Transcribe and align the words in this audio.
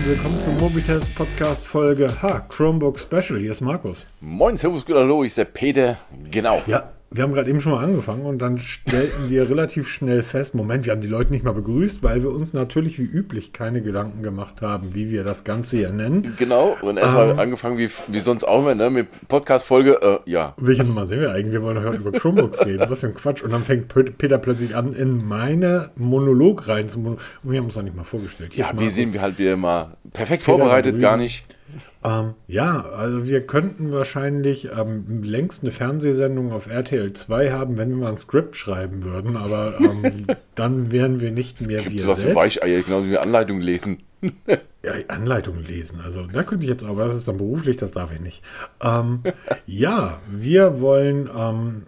und 0.00 0.08
willkommen 0.08 0.40
zum 0.40 0.56
Mobitest 0.56 1.14
Podcast 1.14 1.66
Folge 1.66 2.22
H, 2.22 2.40
Chromebook 2.48 2.98
Special. 2.98 3.38
Hier 3.38 3.50
ist 3.50 3.60
Markus. 3.60 4.06
Moin, 4.20 4.56
Servus, 4.56 4.86
gut, 4.86 4.96
hallo, 4.96 5.24
ich 5.24 5.34
bin 5.34 5.44
der 5.44 5.52
Peter. 5.52 5.98
Genau. 6.30 6.62
Ja, 6.66 6.90
wir 7.12 7.24
haben 7.24 7.32
gerade 7.32 7.50
eben 7.50 7.60
schon 7.60 7.72
mal 7.72 7.82
angefangen 7.82 8.24
und 8.24 8.40
dann 8.40 8.60
stellten 8.60 9.30
wir 9.30 9.50
relativ 9.50 9.88
schnell 9.88 10.22
fest, 10.22 10.54
Moment, 10.54 10.84
wir 10.84 10.92
haben 10.92 11.00
die 11.00 11.08
Leute 11.08 11.32
nicht 11.32 11.44
mal 11.44 11.52
begrüßt, 11.52 12.04
weil 12.04 12.22
wir 12.22 12.30
uns 12.30 12.52
natürlich 12.52 13.00
wie 13.00 13.04
üblich 13.04 13.52
keine 13.52 13.82
Gedanken 13.82 14.22
gemacht 14.22 14.62
haben, 14.62 14.94
wie 14.94 15.10
wir 15.10 15.24
das 15.24 15.42
Ganze 15.42 15.78
hier 15.78 15.90
nennen. 15.90 16.34
Genau, 16.38 16.76
und 16.82 16.98
erstmal 16.98 17.30
ähm, 17.30 17.38
angefangen 17.40 17.78
wie, 17.78 17.90
wie 18.06 18.20
sonst 18.20 18.44
auch 18.44 18.60
immer, 18.60 18.76
ne, 18.76 18.90
mit 18.90 19.08
Podcast-Folge, 19.26 20.22
äh, 20.24 20.30
ja. 20.30 20.54
Welche 20.58 20.84
Nummer 20.84 21.08
sind 21.08 21.20
wir 21.20 21.32
eigentlich? 21.32 21.52
Wir 21.52 21.62
wollen 21.62 21.82
heute 21.82 21.96
über 21.96 22.12
Chromebooks 22.12 22.64
reden. 22.64 22.88
Was 22.88 23.00
für 23.00 23.08
ein 23.08 23.14
Quatsch. 23.14 23.42
Und 23.42 23.50
dann 23.50 23.64
fängt 23.64 23.92
Peter 24.18 24.38
plötzlich 24.38 24.76
an, 24.76 24.92
in 24.92 25.26
meine 25.26 25.90
Monolog 25.96 26.68
rein 26.68 26.88
zu 26.88 27.00
Und 27.00 27.18
wir 27.42 27.58
haben 27.58 27.66
uns 27.66 27.76
auch 27.76 27.82
nicht 27.82 27.96
mal 27.96 28.04
vorgestellt. 28.04 28.52
Hier 28.52 28.66
ja, 28.66 28.78
wie 28.78 28.88
sehen 28.88 29.12
wir 29.12 29.20
halt 29.20 29.36
wieder 29.38 29.56
mal 29.56 29.96
perfekt 30.12 30.44
Peter 30.44 30.58
vorbereitet, 30.58 31.00
gar 31.00 31.16
nicht. 31.16 31.44
Ähm, 32.02 32.34
ja, 32.46 32.80
also 32.80 33.26
wir 33.26 33.46
könnten 33.46 33.92
wahrscheinlich 33.92 34.70
ähm, 34.76 35.22
längst 35.22 35.62
eine 35.62 35.72
Fernsehsendung 35.72 36.52
auf 36.52 36.66
RTL 36.66 37.12
2 37.12 37.52
haben, 37.52 37.76
wenn 37.76 37.90
wir 37.90 37.96
mal 37.96 38.10
ein 38.10 38.16
Skript 38.16 38.56
schreiben 38.56 39.02
würden, 39.04 39.36
aber 39.36 39.78
ähm, 39.80 40.26
dann 40.54 40.90
wären 40.90 41.20
wir 41.20 41.30
nicht 41.30 41.60
mehr 41.62 41.84
wir 41.84 42.06
was 42.06 42.20
selbst. 42.20 42.36
Weicheier, 42.36 42.82
genau 42.82 43.04
wie 43.04 43.18
Anleitung 43.18 43.60
lesen. 43.60 43.98
ja, 44.82 44.92
Anleitung 45.08 45.62
lesen, 45.64 46.00
also 46.04 46.26
da 46.26 46.42
könnte 46.42 46.64
ich 46.64 46.70
jetzt, 46.70 46.84
aber 46.84 47.04
das 47.06 47.16
ist 47.16 47.28
dann 47.28 47.38
beruflich, 47.38 47.76
das 47.76 47.90
darf 47.90 48.12
ich 48.12 48.20
nicht. 48.20 48.42
Ähm, 48.82 49.22
ja, 49.66 50.20
wir 50.30 50.80
wollen 50.80 51.28
ähm, 51.36 51.86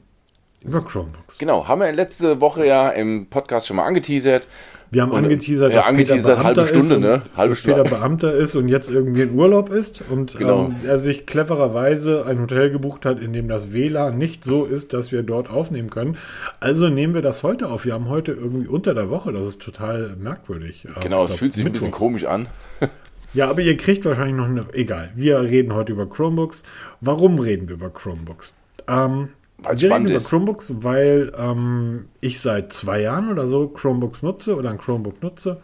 über 0.63 0.81
Chromebooks. 0.81 1.39
Genau, 1.39 1.67
haben 1.67 1.81
wir 1.81 1.93
letzte 1.93 2.41
Woche 2.41 2.67
ja 2.67 2.91
im 2.91 3.29
Podcast 3.29 3.67
schon 3.67 3.77
mal 3.77 3.87
angeteasert. 3.87 4.47
Wir 4.93 5.01
haben 5.01 5.13
und, 5.13 5.25
angeteasert, 5.25 5.73
dass 5.73 5.87
ja, 5.87 5.91
angeteasert 5.91 6.37
Peter 6.37 6.45
halbe 6.45 6.67
Stunde, 6.67 7.01
ne? 7.01 7.23
Halbe 7.35 7.55
Stunde. 7.55 7.83
Peter 7.83 7.97
Beamter 7.97 8.35
ist 8.35 8.55
und 8.57 8.69
jetzt 8.69 8.91
irgendwie 8.91 9.23
in 9.23 9.33
Urlaub 9.33 9.71
ist 9.71 10.03
und 10.11 10.37
genau. 10.37 10.67
ähm, 10.67 10.77
er 10.87 10.99
sich 10.99 11.25
clevererweise 11.25 12.27
ein 12.27 12.39
Hotel 12.39 12.71
gebucht 12.71 13.07
hat, 13.07 13.19
in 13.19 13.33
dem 13.33 13.49
das 13.49 13.73
WLAN 13.73 14.19
nicht 14.19 14.45
so 14.45 14.65
ist, 14.65 14.93
dass 14.93 15.11
wir 15.11 15.23
dort 15.23 15.49
aufnehmen 15.49 15.89
können. 15.89 16.19
Also 16.61 16.91
nehmen 16.91 17.15
wir 17.15 17.23
das 17.23 17.43
heute 17.43 17.71
auf. 17.71 17.87
Wir 17.87 17.95
haben 17.95 18.11
heute 18.11 18.33
irgendwie 18.33 18.67
unter 18.67 18.93
der 18.93 19.09
Woche. 19.09 19.33
Das 19.33 19.47
ist 19.47 19.63
total 19.63 20.15
merkwürdig. 20.21 20.87
Genau, 21.01 21.25
es 21.25 21.37
fühlt 21.37 21.55
sich 21.55 21.65
Mittwoch. 21.65 21.79
ein 21.79 21.85
bisschen 21.87 21.91
komisch 21.93 22.25
an. 22.27 22.49
ja, 23.33 23.49
aber 23.49 23.63
ihr 23.63 23.79
kriegt 23.79 24.05
wahrscheinlich 24.05 24.37
noch 24.37 24.45
eine. 24.45 24.67
Egal. 24.75 25.11
Wir 25.17 25.41
reden 25.41 25.73
heute 25.73 25.93
über 25.93 26.07
Chromebooks. 26.07 26.65
Warum 27.01 27.39
reden 27.39 27.67
wir 27.67 27.77
über 27.77 27.89
Chromebooks? 27.89 28.53
Ähm, 28.87 29.31
weil 29.65 29.81
wir 29.81 29.91
reden 29.91 30.07
über 30.07 30.17
ist. 30.17 30.29
Chromebooks, 30.29 30.75
weil 30.79 31.33
ähm, 31.37 32.09
ich 32.21 32.41
seit 32.41 32.73
zwei 32.73 33.01
Jahren 33.01 33.31
oder 33.31 33.47
so 33.47 33.69
Chromebooks 33.69 34.23
nutze 34.23 34.57
oder 34.57 34.71
ein 34.71 34.79
Chromebook 34.79 35.23
nutze 35.23 35.61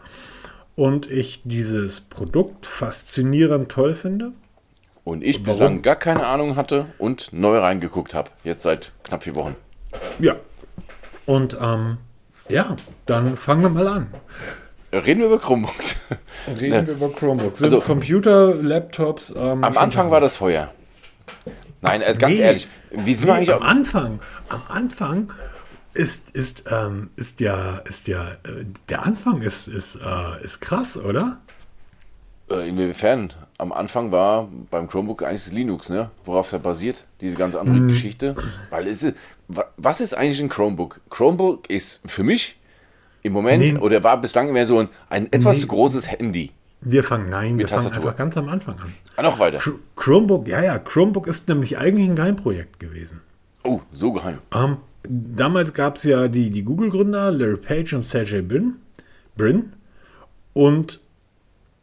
und 0.75 1.11
ich 1.11 1.41
dieses 1.43 2.01
Produkt 2.01 2.65
faszinierend 2.65 3.69
toll 3.69 3.93
finde. 3.93 4.31
Und 5.03 5.23
ich 5.23 5.39
Warum? 5.39 5.45
bislang 5.45 5.81
gar 5.81 5.95
keine 5.95 6.25
Ahnung 6.25 6.55
hatte 6.55 6.87
und 6.97 7.33
neu 7.33 7.57
reingeguckt 7.57 8.13
habe, 8.13 8.31
jetzt 8.43 8.63
seit 8.63 8.91
knapp 9.03 9.23
vier 9.23 9.35
Wochen. 9.35 9.55
Ja. 10.19 10.35
Und 11.25 11.57
ähm, 11.61 11.97
ja, 12.47 12.75
dann 13.05 13.37
fangen 13.37 13.61
wir 13.61 13.69
mal 13.69 13.87
an. 13.87 14.13
Reden 14.91 15.19
wir 15.19 15.27
über 15.27 15.39
Chromebooks. 15.39 15.97
Reden 16.47 16.73
ja. 16.73 16.87
wir 16.87 16.93
über 16.93 17.09
Chromebooks. 17.09 17.59
Sind 17.59 17.73
also, 17.73 17.79
Computer, 17.85 18.55
Laptops. 18.55 19.33
Ähm, 19.35 19.63
am 19.63 19.77
Anfang 19.77 20.09
war 20.09 20.19
das 20.19 20.37
Feuer. 20.37 20.71
Nein, 21.81 22.01
äh, 22.01 22.15
ganz 22.17 22.37
nee, 22.37 22.41
ehrlich. 22.41 22.67
Wie 22.91 23.13
sind 23.13 23.23
nee, 23.23 23.27
wir 23.27 23.35
eigentlich 23.35 23.53
am 23.53 23.63
Anfang? 23.63 24.19
Am 24.49 24.61
Anfang 24.67 25.31
ist, 25.93 26.31
ist, 26.31 26.63
ähm, 26.71 27.09
ist 27.15 27.39
ja, 27.39 27.77
ist 27.85 28.07
ja, 28.07 28.31
äh, 28.43 28.65
der 28.89 29.05
Anfang 29.05 29.41
ist, 29.41 29.67
ist, 29.67 29.95
äh, 29.95 30.43
ist 30.43 30.61
krass, 30.61 30.97
oder? 30.97 31.39
Äh, 32.51 32.69
inwiefern? 32.69 33.33
Am 33.57 33.71
Anfang 33.71 34.11
war 34.11 34.49
beim 34.69 34.87
Chromebook 34.87 35.23
eigentlich 35.23 35.43
das 35.43 35.53
Linux, 35.53 35.89
ne? 35.89 36.09
Worauf 36.25 36.47
es 36.47 36.51
ja 36.51 36.57
basiert, 36.57 37.05
diese 37.21 37.35
ganze 37.35 37.59
andere 37.59 37.77
mhm. 37.77 37.87
Geschichte. 37.89 38.35
Weil 38.69 38.87
es 38.87 39.03
ist, 39.03 39.15
was 39.77 40.01
ist 40.01 40.15
eigentlich 40.15 40.41
ein 40.41 40.49
Chromebook? 40.49 41.01
Chromebook 41.09 41.69
ist 41.69 42.01
für 42.05 42.23
mich 42.23 42.57
im 43.21 43.33
Moment 43.33 43.61
nee. 43.61 43.77
oder 43.77 44.03
war 44.03 44.19
bislang 44.21 44.49
immer 44.49 44.65
so 44.65 44.79
ein, 44.79 44.89
ein 45.09 45.31
etwas 45.31 45.55
nee. 45.55 45.61
zu 45.61 45.67
großes 45.67 46.09
Handy. 46.09 46.51
Wir 46.81 47.03
fangen, 47.03 47.29
nein, 47.29 47.57
wir 47.57 47.67
Tastatur. 47.67 47.91
fangen 47.91 48.03
einfach 48.03 48.17
ganz 48.17 48.37
am 48.37 48.47
Anfang 48.47 48.75
an. 48.79 48.93
Ah, 49.17 49.23
noch 49.23 49.39
weiter. 49.39 49.59
Chromebook, 49.95 50.47
ja, 50.47 50.61
ja, 50.63 50.79
Chromebook 50.79 51.27
ist 51.27 51.49
nämlich 51.49 51.77
eigentlich 51.77 52.07
ein 52.07 52.15
Geheimprojekt 52.15 52.79
gewesen. 52.79 53.21
Oh, 53.63 53.81
so 53.91 54.13
geheim. 54.13 54.37
Ähm, 54.53 54.77
damals 55.03 55.73
gab 55.73 55.97
es 55.97 56.03
ja 56.03 56.29
die, 56.29 56.49
die 56.49 56.63
Google-Gründer, 56.63 57.31
Larry 57.31 57.57
Page 57.57 57.93
und 57.93 58.01
Sergey 58.01 58.41
Brin, 58.41 58.75
Brin. 59.35 59.73
Und 60.53 61.01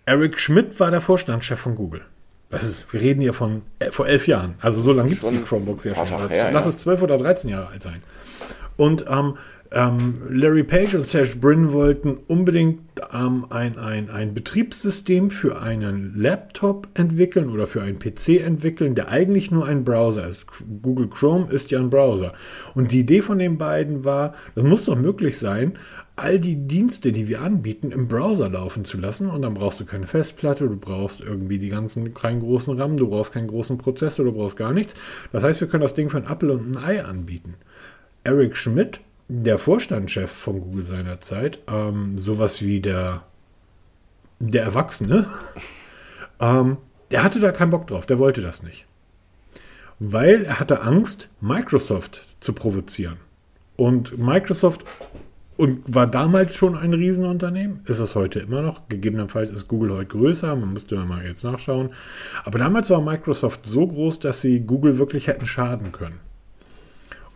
Eric 0.06 0.38
Schmidt 0.38 0.80
war 0.80 0.90
der 0.90 1.00
Vorstandschef 1.02 1.60
von 1.60 1.74
Google. 1.74 2.02
Das 2.48 2.62
ist, 2.64 2.90
wir 2.92 3.00
reden 3.00 3.20
hier 3.20 3.34
von 3.34 3.62
äh, 3.80 3.90
vor 3.90 4.06
elf 4.06 4.26
Jahren. 4.28 4.54
Also 4.60 4.80
so 4.80 4.92
lange 4.92 5.10
gibt 5.10 5.22
es 5.22 5.28
die 5.28 5.42
Chromebooks 5.42 5.84
ja 5.84 5.94
schon. 5.94 6.06
Her, 6.06 6.52
Lass 6.52 6.64
ja. 6.64 6.70
es 6.70 6.78
zwölf 6.78 7.02
oder 7.02 7.18
dreizehn 7.18 7.50
Jahre 7.50 7.68
alt 7.68 7.82
sein. 7.82 8.02
Und 8.76 9.04
ähm, 9.08 9.36
ähm, 9.72 10.22
Larry 10.28 10.62
Page 10.62 10.94
und 10.94 11.02
Serge 11.02 11.36
Brin 11.40 11.72
wollten 11.72 12.18
unbedingt 12.26 12.80
ähm, 13.12 13.46
ein, 13.50 13.78
ein, 13.78 14.10
ein 14.10 14.34
Betriebssystem 14.34 15.30
für 15.30 15.60
einen 15.60 16.14
Laptop 16.16 16.88
entwickeln 16.94 17.48
oder 17.48 17.66
für 17.66 17.82
einen 17.82 17.98
PC 17.98 18.40
entwickeln, 18.44 18.94
der 18.94 19.08
eigentlich 19.08 19.50
nur 19.50 19.66
ein 19.66 19.84
Browser 19.84 20.26
ist. 20.26 20.46
Google 20.82 21.08
Chrome 21.08 21.50
ist 21.50 21.70
ja 21.70 21.78
ein 21.78 21.90
Browser. 21.90 22.32
Und 22.74 22.92
die 22.92 23.00
Idee 23.00 23.22
von 23.22 23.38
den 23.38 23.58
beiden 23.58 24.04
war, 24.04 24.34
das 24.54 24.64
muss 24.64 24.86
doch 24.86 24.96
möglich 24.96 25.38
sein, 25.38 25.78
all 26.16 26.40
die 26.40 26.56
Dienste, 26.56 27.12
die 27.12 27.28
wir 27.28 27.42
anbieten, 27.42 27.92
im 27.92 28.08
Browser 28.08 28.48
laufen 28.48 28.84
zu 28.84 28.98
lassen. 28.98 29.28
Und 29.28 29.42
dann 29.42 29.54
brauchst 29.54 29.80
du 29.80 29.84
keine 29.84 30.06
Festplatte, 30.06 30.66
du 30.66 30.76
brauchst 30.76 31.20
irgendwie 31.20 31.58
die 31.58 31.68
ganzen, 31.68 32.14
keinen 32.14 32.40
großen 32.40 32.78
RAM, 32.80 32.96
du 32.96 33.08
brauchst 33.08 33.34
keinen 33.34 33.48
großen 33.48 33.78
Prozessor, 33.78 34.24
du 34.24 34.32
brauchst 34.32 34.56
gar 34.56 34.72
nichts. 34.72 34.94
Das 35.32 35.42
heißt, 35.42 35.60
wir 35.60 35.68
können 35.68 35.82
das 35.82 35.94
Ding 35.94 36.08
für 36.08 36.16
ein 36.16 36.26
Apple 36.26 36.52
und 36.52 36.76
ein 36.76 36.82
Ei 36.82 37.04
anbieten. 37.04 37.54
Eric 38.24 38.56
Schmidt 38.56 39.00
der 39.28 39.58
Vorstandschef 39.58 40.30
von 40.30 40.60
Google 40.60 40.84
seinerzeit, 40.84 41.58
ähm, 41.68 42.18
sowas 42.18 42.62
wie 42.62 42.80
der, 42.80 43.24
der 44.38 44.62
Erwachsene, 44.62 45.26
ähm, 46.40 46.78
der 47.10 47.22
hatte 47.24 47.40
da 47.40 47.52
keinen 47.52 47.70
Bock 47.70 47.86
drauf, 47.86 48.06
der 48.06 48.18
wollte 48.18 48.42
das 48.42 48.62
nicht. 48.62 48.86
Weil 49.98 50.44
er 50.44 50.60
hatte 50.60 50.82
Angst, 50.82 51.30
Microsoft 51.40 52.26
zu 52.40 52.52
provozieren. 52.52 53.16
Und 53.76 54.18
Microsoft 54.18 54.84
und 55.56 55.82
war 55.92 56.06
damals 56.06 56.54
schon 56.54 56.76
ein 56.76 56.92
Riesenunternehmen, 56.92 57.80
ist 57.86 58.00
es 58.00 58.14
heute 58.14 58.40
immer 58.40 58.60
noch. 58.60 58.88
Gegebenenfalls 58.88 59.50
ist 59.50 59.68
Google 59.68 59.94
heute 59.94 60.08
größer, 60.08 60.54
man 60.54 60.72
müsste 60.72 60.96
mal 60.96 61.24
jetzt 61.24 61.44
nachschauen. 61.44 61.90
Aber 62.44 62.58
damals 62.58 62.90
war 62.90 63.00
Microsoft 63.00 63.64
so 63.64 63.86
groß, 63.86 64.20
dass 64.20 64.42
sie 64.42 64.60
Google 64.60 64.98
wirklich 64.98 65.28
hätten 65.28 65.46
schaden 65.46 65.92
können. 65.92 66.20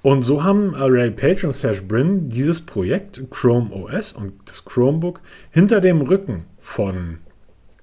Und 0.02 0.22
so 0.22 0.44
haben 0.44 0.74
Ray 0.74 1.10
Page 1.10 1.44
und 1.44 1.52
Serge 1.52 1.82
Brin 1.82 2.30
dieses 2.30 2.62
Projekt 2.62 3.22
Chrome 3.30 3.70
OS 3.70 4.12
und 4.12 4.32
das 4.46 4.64
Chromebook 4.64 5.20
hinter 5.50 5.80
dem 5.80 6.00
Rücken 6.00 6.46
von 6.58 7.18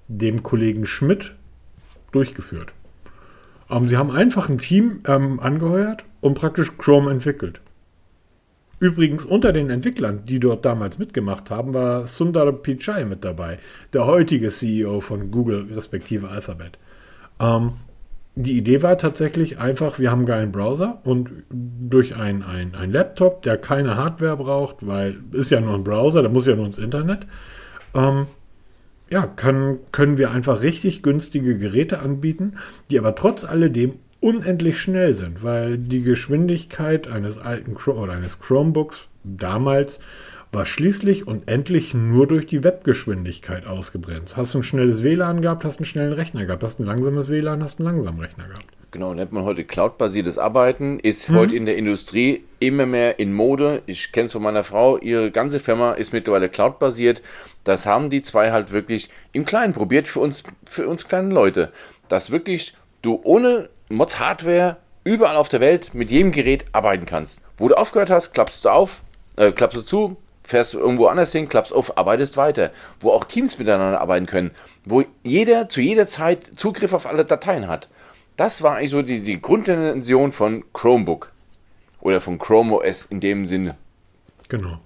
dem 0.07 0.41
Kollegen 0.41 0.85
Schmidt 0.85 1.35
durchgeführt. 2.11 2.73
Ähm, 3.69 3.87
sie 3.87 3.97
haben 3.97 4.11
einfach 4.11 4.49
ein 4.49 4.57
Team 4.57 5.01
ähm, 5.05 5.39
angeheuert 5.39 6.05
und 6.21 6.35
praktisch 6.35 6.77
Chrome 6.77 7.11
entwickelt. 7.11 7.61
Übrigens 8.79 9.25
unter 9.25 9.51
den 9.51 9.69
Entwicklern, 9.69 10.23
die 10.25 10.39
dort 10.39 10.63
damals 10.63 10.99
mitgemacht 10.99 11.49
haben, 11.49 11.73
war 11.73 12.05
Sundar 12.05 12.51
Pichai 12.51 13.05
mit 13.05 13.25
dabei, 13.25 13.59
der 13.93 14.05
heutige 14.05 14.49
CEO 14.49 15.01
von 15.01 15.31
Google 15.31 15.67
respektive 15.73 16.29
Alphabet. 16.29 16.77
Ähm, 17.39 17.73
die 18.39 18.55
Idee 18.55 18.83
war 18.83 18.99
tatsächlich 18.99 19.57
einfach, 19.57 19.97
wir 19.97 20.11
haben 20.11 20.19
einen 20.19 20.27
geilen 20.27 20.51
Browser 20.51 21.01
und 21.03 21.29
durch 21.49 22.15
einen 22.15 22.43
ein 22.43 22.91
Laptop, 22.91 23.41
der 23.41 23.57
keine 23.57 23.97
Hardware 23.97 24.37
braucht, 24.37 24.85
weil 24.85 25.17
ist 25.31 25.49
ja 25.49 25.59
nur 25.59 25.73
ein 25.73 25.83
Browser, 25.83 26.21
der 26.21 26.29
muss 26.29 26.45
ja 26.45 26.55
nur 26.55 26.67
ins 26.67 26.77
Internet, 26.77 27.25
ähm, 27.95 28.27
ja, 29.09 29.25
können, 29.25 29.79
können 29.91 30.19
wir 30.19 30.29
einfach 30.29 30.61
richtig 30.61 31.01
günstige 31.01 31.57
Geräte 31.57 31.99
anbieten, 31.99 32.57
die 32.91 32.99
aber 32.99 33.15
trotz 33.15 33.43
alledem 33.43 33.93
unendlich 34.19 34.79
schnell 34.79 35.13
sind, 35.13 35.41
weil 35.41 35.79
die 35.79 36.03
Geschwindigkeit 36.03 37.07
eines 37.07 37.39
alten 37.39 37.73
Chrome 37.73 37.99
oder 38.01 38.13
eines 38.13 38.39
Chromebooks 38.39 39.07
damals 39.23 39.99
war 40.51 40.65
schließlich 40.65 41.27
und 41.27 41.47
endlich 41.47 41.93
nur 41.93 42.27
durch 42.27 42.45
die 42.45 42.63
Webgeschwindigkeit 42.63 43.67
ausgebremst. 43.67 44.37
Hast 44.37 44.53
du 44.53 44.59
ein 44.59 44.63
schnelles 44.63 45.03
WLAN 45.03 45.41
gehabt, 45.41 45.65
hast 45.65 45.79
einen 45.79 45.85
schnellen 45.85 46.13
Rechner 46.13 46.45
gehabt. 46.45 46.63
Hast 46.63 46.79
ein 46.79 46.85
langsames 46.85 47.29
WLAN, 47.29 47.63
hast 47.63 47.79
einen 47.79 47.87
langsamen 47.87 48.21
Rechner 48.21 48.47
gehabt. 48.47 48.65
Genau, 48.91 49.13
nennt 49.13 49.33
man 49.33 49.43
heute 49.43 49.65
cloudbasiertes 49.65 50.37
Arbeiten, 50.37 50.99
ist 50.99 51.27
hm. 51.27 51.35
heute 51.35 51.55
in 51.55 51.65
der 51.65 51.75
Industrie 51.75 52.45
immer 52.59 52.85
mehr 52.85 53.19
in 53.19 53.33
Mode. 53.33 53.81
Ich 53.85 54.13
kenne 54.13 54.27
es 54.27 54.31
von 54.31 54.41
meiner 54.41 54.63
Frau, 54.63 54.97
ihre 54.97 55.29
ganze 55.29 55.59
Firma 55.59 55.91
ist 55.91 56.13
mittlerweile 56.13 56.47
cloudbasiert. 56.47 57.21
Das 57.65 57.85
haben 57.85 58.09
die 58.09 58.21
zwei 58.23 58.51
halt 58.51 58.71
wirklich 58.71 59.09
im 59.33 59.45
Kleinen 59.45 59.73
probiert 59.73 60.07
für 60.07 60.21
uns, 60.21 60.43
für 60.65 60.87
uns 60.87 61.07
kleinen 61.07 61.31
Leute. 61.31 61.71
Dass 62.07 62.31
wirklich 62.31 62.75
du 63.01 63.19
ohne 63.23 63.69
Mods 63.89 64.19
Hardware 64.19 64.77
überall 65.03 65.35
auf 65.35 65.49
der 65.49 65.59
Welt 65.59 65.93
mit 65.93 66.09
jedem 66.09 66.31
Gerät 66.31 66.65
arbeiten 66.71 67.05
kannst. 67.05 67.41
Wo 67.57 67.67
du 67.67 67.75
aufgehört 67.75 68.09
hast, 68.09 68.33
klappst 68.33 68.63
du 68.63 68.69
auf, 68.69 69.01
äh, 69.35 69.51
klappst 69.51 69.77
du 69.77 69.81
zu, 69.81 70.17
fährst 70.47 70.73
irgendwo 70.73 71.07
anders 71.07 71.31
hin, 71.31 71.49
klappst 71.49 71.73
auf, 71.73 71.97
arbeitest 71.97 72.37
weiter. 72.37 72.71
Wo 72.99 73.11
auch 73.11 73.25
Teams 73.25 73.59
miteinander 73.59 73.99
arbeiten 73.99 74.25
können. 74.25 74.51
Wo 74.85 75.03
jeder 75.23 75.69
zu 75.69 75.81
jeder 75.81 76.07
Zeit 76.07 76.51
Zugriff 76.55 76.93
auf 76.93 77.05
alle 77.05 77.25
Dateien 77.25 77.67
hat. 77.67 77.89
Das 78.37 78.63
war 78.63 78.77
eigentlich 78.77 78.91
so 78.91 79.01
die, 79.01 79.19
die 79.19 79.41
Grundintention 79.41 80.31
von 80.31 80.63
Chromebook. 80.73 81.31
Oder 81.99 82.21
von 82.21 82.39
Chrome 82.39 82.75
OS 82.75 83.05
in 83.05 83.19
dem 83.19 83.45
Sinne. 83.45 83.75
Genau. 84.47 84.79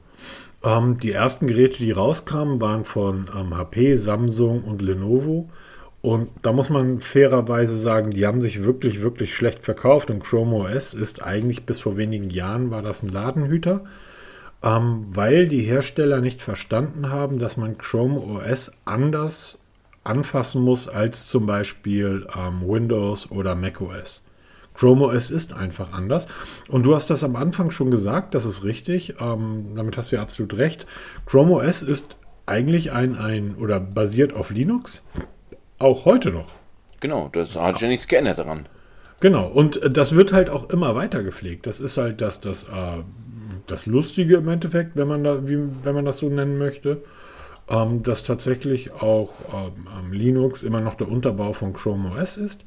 Ähm, 0.64 1.00
die 1.00 1.12
ersten 1.12 1.48
Geräte, 1.48 1.78
die 1.78 1.92
rauskamen, 1.92 2.60
waren 2.60 2.84
von 2.86 3.30
ähm, 3.38 3.56
HP, 3.56 3.96
Samsung 3.96 4.64
und 4.64 4.82
Lenovo. 4.82 5.50
Und 6.02 6.30
da 6.42 6.52
muss 6.52 6.72
man 6.72 7.00
fairerweise 7.00 7.78
sagen, 7.78 8.10
die 8.10 8.26
haben 8.26 8.42
sich 8.42 8.64
wirklich, 8.64 9.02
wirklich 9.04 9.36
schlecht 9.36 9.64
verkauft. 9.64 10.10
Und 10.10 10.24
Chrome 10.24 10.56
OS 10.56 10.96
ist 10.96 11.22
eigentlich 11.22 11.66
bis 11.68 11.80
vor 11.80 11.98
wenigen 11.98 12.32
Jahren 12.32 12.72
war 12.72 12.82
das 12.82 13.04
ein 13.04 13.10
Ladenhüter, 13.10 13.84
ähm, 14.64 15.06
weil 15.10 15.48
die 15.48 15.62
Hersteller 15.62 16.22
nicht 16.22 16.42
verstanden 16.42 17.10
haben, 17.10 17.40
dass 17.40 17.58
man 17.58 17.78
Chrome 17.78 18.20
OS 18.20 18.74
anders 18.86 19.62
anfassen 20.04 20.62
muss 20.62 20.88
als 20.88 21.28
zum 21.28 21.46
Beispiel 21.46 22.28
ähm, 22.36 22.62
Windows 22.68 23.32
oder 23.32 23.56
Mac 23.56 23.82
OS. 23.82 24.24
Chrome 24.74 25.06
OS 25.06 25.32
ist 25.32 25.54
einfach 25.54 25.92
anders. 25.94 26.28
Und 26.68 26.84
du 26.84 26.96
hast 26.96 27.10
das 27.10 27.24
am 27.24 27.36
Anfang 27.36 27.72
schon 27.72 27.92
gesagt, 27.92 28.34
das 28.34 28.46
ist 28.46 28.64
richtig. 28.64 29.16
Ähm, 29.20 29.74
damit 29.76 29.98
hast 29.98 30.12
du 30.12 30.16
ja 30.16 30.22
absolut 30.22 30.58
recht. 30.58 30.86
Chrome 31.26 31.54
OS 31.54 31.84
ist 31.84 32.16
eigentlich 32.46 32.92
ein, 32.92 33.16
ein 33.18 33.56
oder 33.56 33.80
basiert 33.80 34.34
auf 34.34 34.50
Linux. 34.50 35.04
Auch 35.78 36.06
heute 36.06 36.32
noch. 36.32 36.48
Genau, 37.00 37.30
das 37.32 37.56
hat 37.56 37.82
ja 37.82 37.88
nichts 37.88 38.08
geändert 38.08 38.40
daran. 38.40 38.68
Genau, 39.20 39.48
und 39.48 39.82
äh, 39.82 39.90
das 39.90 40.16
wird 40.16 40.34
halt 40.34 40.50
auch 40.50 40.70
immer 40.70 40.96
weiter 40.96 41.24
gepflegt. 41.24 41.68
Das 41.68 41.80
ist 41.80 41.98
halt 41.98 42.22
das, 42.22 42.42
das, 42.42 42.64
äh, 42.64 43.04
das 43.72 43.86
Lustige 43.86 44.38
im 44.38 44.48
Endeffekt, 44.48 44.96
wenn 44.96 45.08
man, 45.08 45.24
da, 45.24 45.48
wie, 45.48 45.60
wenn 45.84 45.96
man 45.96 46.06
das 46.06 46.18
so 46.18 46.30
nennen 46.30 46.58
möchte, 46.58 47.04
ähm, 47.70 48.04
dass 48.04 48.24
tatsächlich 48.24 48.94
auch 48.94 49.34
ähm, 49.54 50.12
Linux 50.12 50.64
immer 50.64 50.82
noch 50.82 50.96
der 50.96 51.10
Unterbau 51.10 51.54
von 51.54 51.74
Chrome 51.74 52.12
OS 52.12 52.38
ist. 52.38 52.66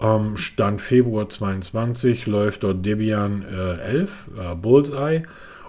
Ähm, 0.00 0.36
Stand 0.36 0.80
Februar 0.80 1.28
22 1.28 2.26
läuft 2.26 2.62
dort 2.62 2.84
Debian 2.84 3.42
äh, 3.42 3.78
11, 3.80 4.30
äh, 4.38 4.54
Bullseye, 4.54 5.22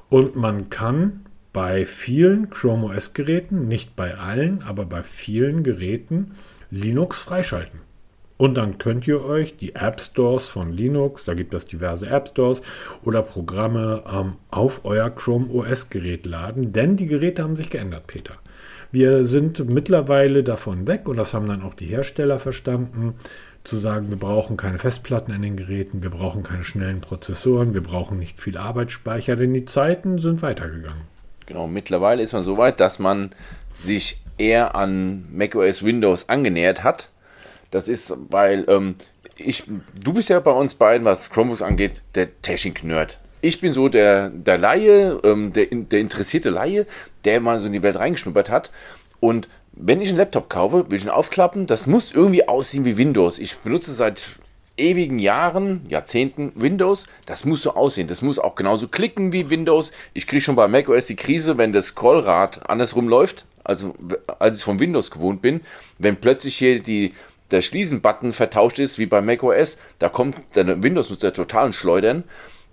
und 0.10 0.36
man 0.36 0.70
kann 0.70 1.26
bei 1.52 1.86
vielen 1.86 2.50
Chrome 2.50 2.88
OS 2.88 3.14
Geräten, 3.14 3.68
nicht 3.68 3.96
bei 3.96 4.18
allen, 4.18 4.62
aber 4.62 4.86
bei 4.86 5.04
vielen 5.04 5.64
Geräten 5.64 6.32
Linux 6.70 7.22
freischalten. 7.22 7.87
Und 8.38 8.56
dann 8.56 8.78
könnt 8.78 9.08
ihr 9.08 9.26
euch 9.26 9.58
die 9.58 9.76
App 9.76 10.00
Stores 10.00 10.48
von 10.48 10.72
Linux, 10.72 11.26
da 11.26 11.34
gibt 11.34 11.54
es 11.54 11.66
diverse 11.66 12.08
App 12.08 12.30
Stores 12.30 12.62
oder 13.04 13.24
Programme 13.24 14.04
ähm, 14.12 14.36
auf 14.52 14.82
euer 14.84 15.10
Chrome 15.10 15.50
OS 15.50 15.90
Gerät 15.90 16.26
laden, 16.26 16.72
denn 16.72 16.98
die 16.98 17.08
Geräte 17.08 17.44
haben 17.44 17.56
sich 17.56 17.70
geändert, 17.70 18.06
Peter. 18.06 18.36
Wir 18.92 19.26
sind 19.26 19.70
mittlerweile 19.70 20.44
davon 20.44 20.88
weg 20.88 21.10
und 21.10 21.18
das 21.18 21.34
haben 21.34 21.48
dann 21.48 21.64
auch 21.64 21.74
die 21.74 21.88
Hersteller 21.88 22.40
verstanden, 22.40 23.16
zu 23.64 23.76
sagen, 23.76 24.10
wir 24.10 24.18
brauchen 24.18 24.56
keine 24.56 24.80
Festplatten 24.80 25.34
in 25.34 25.42
den 25.42 25.58
Geräten, 25.58 26.02
wir 26.02 26.10
brauchen 26.10 26.42
keine 26.42 26.64
schnellen 26.64 27.02
Prozessoren, 27.02 27.74
wir 27.74 27.84
brauchen 27.84 28.18
nicht 28.18 28.40
viel 28.40 28.58
Arbeitsspeicher, 28.58 29.36
denn 29.36 29.54
die 29.54 29.66
Zeiten 29.66 30.20
sind 30.20 30.42
weitergegangen. 30.42 31.02
Genau, 31.46 31.68
mittlerweile 31.68 32.24
ist 32.24 32.34
man 32.34 32.44
so 32.44 32.58
weit, 32.58 32.80
dass 32.80 32.98
man 33.00 33.32
sich 33.74 34.22
eher 34.38 34.76
an 34.76 35.26
macOS 35.32 35.84
Windows 35.84 36.30
angenähert 36.30 36.84
hat. 36.84 37.10
Das 37.72 37.88
ist, 37.88 38.14
weil 38.30 38.66
ähm, 38.68 38.96
ich, 39.38 39.64
du 40.02 40.14
bist 40.14 40.30
ja 40.30 40.40
bei 40.40 40.52
uns 40.52 40.76
beiden, 40.76 41.06
was 41.06 41.30
Chromebooks 41.30 41.62
angeht, 41.62 42.02
der 42.16 42.42
Technik-Nerd. 42.42 43.20
Ich 43.42 43.62
bin 43.62 43.74
so 43.74 43.88
der, 43.88 44.30
der 44.30 44.58
Laie, 44.58 45.20
ähm, 45.24 45.54
der, 45.54 45.68
der 45.68 46.00
interessierte 46.00 46.50
Laie, 46.50 46.88
der 47.24 47.40
mal 47.40 47.60
so 47.60 47.68
in 47.68 47.74
die 47.74 47.84
Welt 47.84 47.98
reingeschnuppert 47.98 48.50
hat. 48.50 48.72
Und 49.20 49.48
wenn 49.74 50.02
ich 50.02 50.10
einen 50.10 50.18
Laptop 50.18 50.50
kaufe, 50.50 50.90
will 50.90 50.98
ich 50.98 51.06
ihn 51.06 51.10
aufklappen. 51.10 51.68
Das 51.68 51.86
muss 51.86 52.12
irgendwie 52.12 52.48
aussehen 52.48 52.86
wie 52.86 52.98
Windows. 52.98 53.38
Ich 53.38 53.58
benutze 53.58 53.94
seit 53.94 54.24
ewigen 54.76 55.20
Jahren, 55.20 55.86
Jahrzehnten 55.88 56.52
Windows. 56.56 57.06
Das 57.26 57.46
muss 57.46 57.62
so 57.62 57.76
aussehen. 57.76 58.08
Das 58.08 58.22
muss 58.24 58.40
auch 58.40 58.56
genauso 58.56 58.88
klicken 58.88 59.34
wie 59.34 59.50
Windows. 59.50 59.92
Ich 60.14 60.26
kriege 60.26 60.42
schon 60.42 60.56
bei 60.56 60.68
macOS 60.68 61.06
die 61.06 61.16
Krise, 61.16 61.58
wenn 61.58 61.74
das 61.74 61.88
Scrollrad 61.88 62.68
andersrum 62.70 63.08
läuft 63.08 63.46
also 63.68 63.94
als 64.40 64.58
ich 64.58 64.64
von 64.64 64.80
Windows 64.80 65.12
gewohnt 65.12 65.42
bin, 65.42 65.62
wenn 66.00 66.16
plötzlich 66.16 66.58
hier 66.58 66.80
die, 66.82 67.14
der 67.52 67.62
Schließen-Button 67.62 68.34
vertauscht 68.34 68.80
ist, 68.80 69.00
wie 69.00 69.06
bei 69.06 69.22
macOS, 69.22 69.78
da 70.00 70.10
kommt 70.10 70.38
der 70.56 70.84
Windows-Nutzer 70.84 71.34
total 71.34 71.74
Schleudern. 71.74 72.24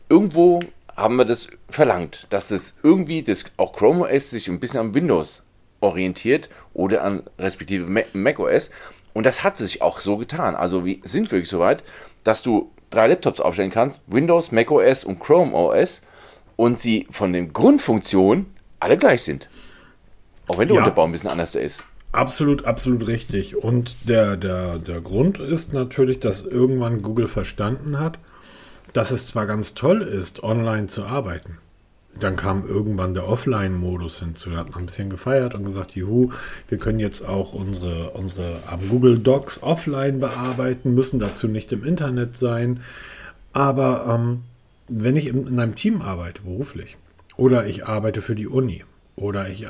Irgendwo 0.08 0.60
haben 0.96 1.16
wir 1.16 1.24
das 1.24 1.48
verlangt, 1.68 2.26
dass 2.30 2.50
es 2.50 2.76
irgendwie 2.82 3.22
das, 3.22 3.44
auch 3.56 3.72
Chrome 3.72 4.04
OS 4.04 4.30
sich 4.30 4.48
ein 4.48 4.60
bisschen 4.60 4.80
am 4.80 4.94
Windows 4.94 5.42
orientiert 5.80 6.48
oder 6.72 7.02
an 7.02 7.22
respektive 7.38 8.04
macOS. 8.12 8.70
Und 9.12 9.26
das 9.26 9.44
hat 9.44 9.56
sich 9.56 9.82
auch 9.82 10.00
so 10.00 10.16
getan. 10.16 10.54
Also 10.56 10.84
wir 10.84 10.98
sind 11.04 11.30
wirklich 11.30 11.48
so 11.48 11.60
weit, 11.60 11.82
dass 12.24 12.42
du 12.42 12.72
drei 12.90 13.06
Laptops 13.08 13.40
aufstellen 13.40 13.70
kannst, 13.70 14.00
Windows, 14.06 14.52
macOS 14.52 15.04
und 15.04 15.20
Chrome 15.20 15.54
OS 15.54 16.02
und 16.56 16.78
sie 16.78 17.06
von 17.10 17.32
den 17.32 17.52
Grundfunktionen 17.52 18.54
alle 18.80 18.96
gleich 18.96 19.22
sind. 19.22 19.48
Auch 20.48 20.58
wenn 20.58 20.68
der 20.68 20.76
ja, 20.76 20.82
Unterbau 20.82 21.04
ein 21.04 21.12
bisschen 21.12 21.30
anders 21.30 21.54
ist. 21.54 21.84
Absolut, 22.14 22.64
absolut 22.64 23.08
richtig. 23.08 23.56
Und 23.56 24.08
der, 24.08 24.36
der, 24.36 24.78
der 24.78 25.00
Grund 25.00 25.40
ist 25.40 25.72
natürlich, 25.72 26.20
dass 26.20 26.44
irgendwann 26.44 27.02
Google 27.02 27.26
verstanden 27.26 27.98
hat, 27.98 28.20
dass 28.92 29.10
es 29.10 29.26
zwar 29.26 29.46
ganz 29.46 29.74
toll 29.74 30.00
ist, 30.00 30.44
online 30.44 30.86
zu 30.86 31.06
arbeiten. 31.06 31.58
Dann 32.20 32.36
kam 32.36 32.68
irgendwann 32.68 33.14
der 33.14 33.28
Offline-Modus 33.28 34.20
hinzu. 34.20 34.50
Da 34.50 34.58
hat 34.58 34.70
man 34.70 34.84
ein 34.84 34.86
bisschen 34.86 35.10
gefeiert 35.10 35.56
und 35.56 35.64
gesagt, 35.64 35.96
juhu, 35.96 36.30
wir 36.68 36.78
können 36.78 37.00
jetzt 37.00 37.28
auch 37.28 37.52
unsere, 37.52 38.10
unsere 38.10 38.60
Google 38.88 39.18
Docs 39.18 39.64
offline 39.64 40.20
bearbeiten, 40.20 40.94
müssen 40.94 41.18
dazu 41.18 41.48
nicht 41.48 41.72
im 41.72 41.82
Internet 41.82 42.38
sein. 42.38 42.78
Aber 43.52 44.06
ähm, 44.08 44.42
wenn 44.86 45.16
ich 45.16 45.26
in 45.26 45.58
einem 45.58 45.74
Team 45.74 46.00
arbeite, 46.00 46.42
beruflich, 46.42 46.96
oder 47.36 47.66
ich 47.66 47.88
arbeite 47.88 48.22
für 48.22 48.36
die 48.36 48.46
Uni, 48.46 48.84
oder 49.16 49.48
ich 49.48 49.64
äh, 49.64 49.68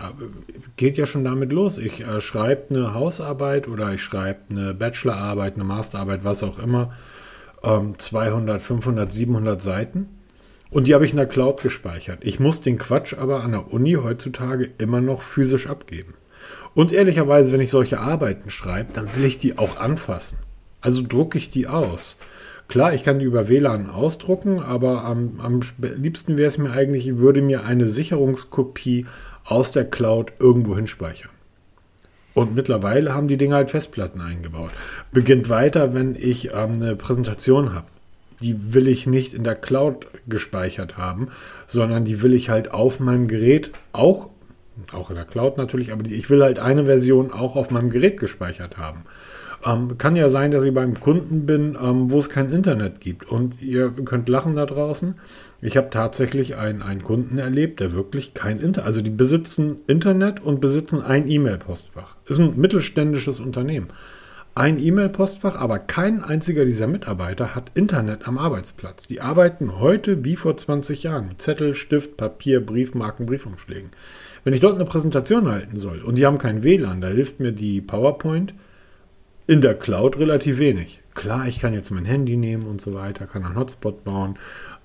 geht 0.77 0.97
ja 0.97 1.07
schon 1.07 1.25
damit 1.25 1.53
los. 1.53 1.79
Ich 1.79 2.01
äh, 2.01 2.21
schreibe 2.21 2.75
eine 2.75 2.95
Hausarbeit 2.95 3.69
oder 3.69 3.93
ich 3.93 4.03
schreibe 4.03 4.41
eine 4.51 4.75
Bachelorarbeit, 4.75 5.55
eine 5.55 5.65
Masterarbeit, 5.65 6.25
was 6.25 6.43
auch 6.43 6.59
immer. 6.59 6.93
Ähm, 7.63 7.99
200, 7.99 8.63
500, 8.63 9.13
700 9.13 9.63
Seiten. 9.63 10.09
Und 10.71 10.89
die 10.89 10.95
habe 10.95 11.05
ich 11.05 11.13
in 11.13 11.19
der 11.19 11.27
Cloud 11.27 11.63
gespeichert. 11.63 12.21
Ich 12.23 12.41
muss 12.41 12.63
den 12.63 12.79
Quatsch 12.79 13.15
aber 13.15 13.45
an 13.45 13.53
der 13.53 13.73
Uni 13.73 13.93
heutzutage 13.95 14.71
immer 14.79 15.01
noch 15.01 15.23
physisch 15.23 15.69
abgeben. 15.69 16.15
Und 16.75 16.93
ehrlicherweise, 16.93 17.53
wenn 17.53 17.61
ich 17.61 17.71
solche 17.71 18.01
Arbeiten 18.01 18.51
schreibe, 18.51 18.93
dann 18.93 19.09
will 19.15 19.25
ich 19.25 19.39
die 19.39 19.59
auch 19.59 19.77
anfassen. 19.77 20.39
Also 20.81 21.03
drucke 21.03 21.39
ich 21.39 21.51
die 21.51 21.69
aus. 21.69 22.19
Klar, 22.67 22.95
ich 22.95 23.05
kann 23.05 23.19
die 23.19 23.25
über 23.27 23.49
WLAN 23.49 23.89
ausdrucken, 23.89 24.59
aber 24.59 25.05
am, 25.05 25.39
am 25.41 25.61
liebsten 25.79 26.37
wäre 26.39 26.49
es 26.49 26.59
mir 26.59 26.73
eigentlich, 26.73 27.07
ich 27.07 27.19
würde 27.19 27.43
mir 27.43 27.65
eine 27.65 27.89
Sicherungskopie 27.89 29.07
aus 29.45 29.73
der 29.73 29.85
Cloud 29.85 30.33
irgendwo 30.39 30.75
hinspeichern. 30.77 31.31
Und 32.35 32.55
mittlerweile 32.55 33.15
haben 33.15 33.29
die 33.29 33.37
Dinge 33.37 33.55
halt 33.55 33.71
Festplatten 33.71 34.21
eingebaut. 34.21 34.73
Beginnt 35.13 35.49
weiter, 35.49 35.95
wenn 35.95 36.17
ich 36.17 36.53
ähm, 36.53 36.75
eine 36.75 36.97
Präsentation 36.97 37.75
habe. 37.75 37.87
Die 38.41 38.75
will 38.75 38.89
ich 38.89 39.07
nicht 39.07 39.33
in 39.33 39.45
der 39.45 39.55
Cloud 39.55 40.09
gespeichert 40.27 40.97
haben, 40.97 41.29
sondern 41.69 42.05
die 42.05 42.21
will 42.21 42.35
ich 42.35 42.51
halt 42.51 42.73
auf 42.73 42.99
meinem 42.99 43.29
Gerät 43.29 43.71
auch, 43.93 44.31
auch 44.93 45.11
in 45.11 45.17
der 45.17 45.25
Cloud 45.25 45.57
natürlich, 45.57 45.93
aber 45.93 46.05
ich 46.05 46.29
will 46.29 46.43
halt 46.43 46.59
eine 46.59 46.87
Version 46.87 47.33
auch 47.33 47.55
auf 47.55 47.71
meinem 47.71 47.91
Gerät 47.91 48.19
gespeichert 48.19 48.77
haben. 48.77 49.05
Ähm, 49.67 49.97
kann 49.97 50.17
ja 50.17 50.29
sein, 50.29 50.51
dass 50.51 50.65
ich 50.65 50.75
beim 50.75 50.99
Kunden 51.01 51.47
bin, 51.47 51.77
ähm, 51.81 52.11
wo 52.11 52.19
es 52.19 52.29
kein 52.29 52.53
Internet 52.53 53.01
gibt. 53.01 53.31
Und 53.31 53.61
ihr 53.63 53.91
könnt 54.05 54.29
lachen 54.29 54.57
da 54.57 54.67
draußen. 54.67 55.15
Ich 55.63 55.77
habe 55.77 55.89
tatsächlich 55.91 56.57
einen, 56.57 56.83
einen 56.83 57.03
Kunden 57.03 57.39
erlebt, 57.39 57.81
der 57.81 57.93
wirklich 57.93 58.35
kein 58.35 58.61
Internet, 58.61 58.87
also 58.87 59.01
die 59.01 59.11
besitzen 59.11 59.77
Internet 59.87 60.43
und 60.43 60.61
besitzen 60.61 61.01
ein 61.01 61.29
E-Mail-Postfach. 61.29 62.17
Ist 62.27 62.39
ein 62.39 62.59
mittelständisches 62.59 63.41
Unternehmen. 63.41 63.89
Ein 64.57 64.79
E-Mail-Postfach, 64.79 65.57
aber 65.57 65.79
kein 65.79 66.23
einziger 66.23 66.65
dieser 66.65 66.87
Mitarbeiter 66.87 67.55
hat 67.55 67.73
Internet 67.75 68.29
am 68.29 68.39
Arbeitsplatz. 68.39 69.09
Die 69.09 69.21
arbeiten 69.21 69.81
heute 69.81 70.25
wie 70.25 70.37
vor 70.37 70.57
20 70.57 71.03
Jahren. 71.03 71.31
Zettel, 71.39 71.75
Stift, 71.75 72.17
Papier, 72.19 72.65
Briefmarken, 72.65 73.27
Briefumschlägen. 73.27 73.91
Wenn 74.45 74.53
ich 74.53 74.61
dort 74.61 74.75
eine 74.75 74.85
Präsentation 74.85 75.51
halten 75.51 75.79
soll 75.79 76.03
und 76.03 76.17
die 76.17 76.27
haben 76.27 76.39
kein 76.39 76.63
WLAN, 76.63 77.01
da 77.01 77.09
hilft 77.09 77.41
mir 77.41 77.53
die 77.53 77.81
PowerPoint 77.81 78.53
in 79.47 79.61
der 79.61 79.75
Cloud 79.75 80.19
relativ 80.19 80.59
wenig. 80.59 81.01
Klar, 81.15 81.47
ich 81.47 81.61
kann 81.61 81.75
jetzt 81.75 81.91
mein 81.91 82.05
Handy 82.05 82.37
nehmen 82.37 82.65
und 82.65 82.81
so 82.81 82.95
weiter, 82.95 83.27
kann 83.27 83.45
einen 83.45 83.57
Hotspot 83.57 84.05
bauen, 84.05 84.39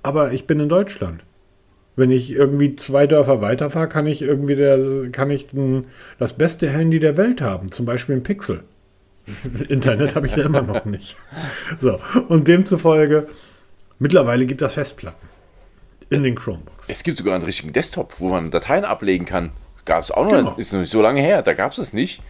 aber 0.04 0.32
ich 0.32 0.46
bin 0.48 0.60
in 0.60 0.70
Deutschland. 0.70 1.24
Wenn 1.96 2.12
ich 2.12 2.32
irgendwie 2.32 2.76
zwei 2.76 3.08
Dörfer 3.08 3.42
weiterfahre, 3.42 3.90
kann 3.90 4.06
ich 4.08 4.22
irgendwie 4.22 4.56
der, 4.56 5.10
kann 5.12 5.32
ich 5.32 5.52
ein, 5.54 5.86
das 6.18 6.34
beste 6.34 6.70
Handy 6.70 7.00
der 7.00 7.18
Welt 7.18 7.42
haben, 7.42 7.72
zum 7.72 7.86
Beispiel 7.86 8.16
ein 8.16 8.24
Pixel. 8.24 8.64
Internet 9.70 10.16
habe 10.16 10.28
ich 10.28 10.36
ja 10.36 10.46
immer 10.46 10.62
noch 10.62 10.86
nicht. 10.86 11.18
So, 11.82 12.00
und 12.30 12.48
demzufolge, 12.48 13.28
mittlerweile 14.00 14.46
gibt 14.46 14.62
es 14.62 14.74
Festplatten. 14.74 15.28
in 16.10 16.24
den 16.24 16.36
Chromebooks. 16.36 16.90
Es 16.90 17.04
gibt 17.04 17.18
sogar 17.18 17.36
einen 17.36 17.44
richtigen 17.44 17.74
Desktop, 17.74 18.20
wo 18.20 18.30
man 18.30 18.50
Dateien 18.52 18.86
ablegen 18.86 19.26
kann. 19.26 19.52
Gab 19.86 20.04
es 20.04 20.12
auch 20.12 20.26
noch, 20.26 20.32
Genau. 20.32 20.56
ist 20.56 20.72
noch 20.74 20.80
nicht 20.80 20.90
so 20.92 21.02
lange 21.02 21.22
her, 21.22 21.42
da 21.42 21.54
gab 21.54 21.72
es 21.72 21.78
es 21.80 21.94
nicht. 21.94 22.22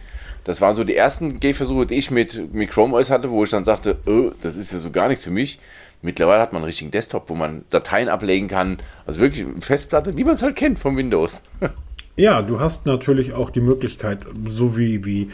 Das 0.44 0.60
waren 0.60 0.76
so 0.76 0.84
die 0.84 0.96
ersten 0.96 1.38
Gehversuche, 1.38 1.86
die 1.86 1.94
ich 1.94 2.10
mit, 2.10 2.52
mit 2.52 2.70
Chrome 2.70 2.96
OS 2.96 3.10
hatte, 3.10 3.30
wo 3.30 3.44
ich 3.44 3.50
dann 3.50 3.64
sagte, 3.64 3.96
oh, 4.06 4.30
das 4.42 4.56
ist 4.56 4.72
ja 4.72 4.78
so 4.78 4.90
gar 4.90 5.08
nichts 5.08 5.24
für 5.24 5.30
mich. 5.30 5.58
Mittlerweile 6.02 6.40
hat 6.40 6.52
man 6.52 6.62
einen 6.62 6.66
richtigen 6.66 6.90
Desktop, 6.90 7.28
wo 7.28 7.34
man 7.34 7.64
Dateien 7.70 8.08
ablegen 8.08 8.48
kann. 8.48 8.78
Also 9.06 9.20
wirklich 9.20 9.46
eine 9.46 9.60
Festplatte, 9.60 10.16
wie 10.16 10.24
man 10.24 10.34
es 10.34 10.42
halt 10.42 10.56
kennt 10.56 10.78
vom 10.78 10.96
Windows. 10.96 11.42
Ja, 12.16 12.42
du 12.42 12.60
hast 12.60 12.84
natürlich 12.84 13.32
auch 13.32 13.48
die 13.48 13.62
Möglichkeit, 13.62 14.18
so 14.46 14.76
wie, 14.76 15.06
wie 15.06 15.30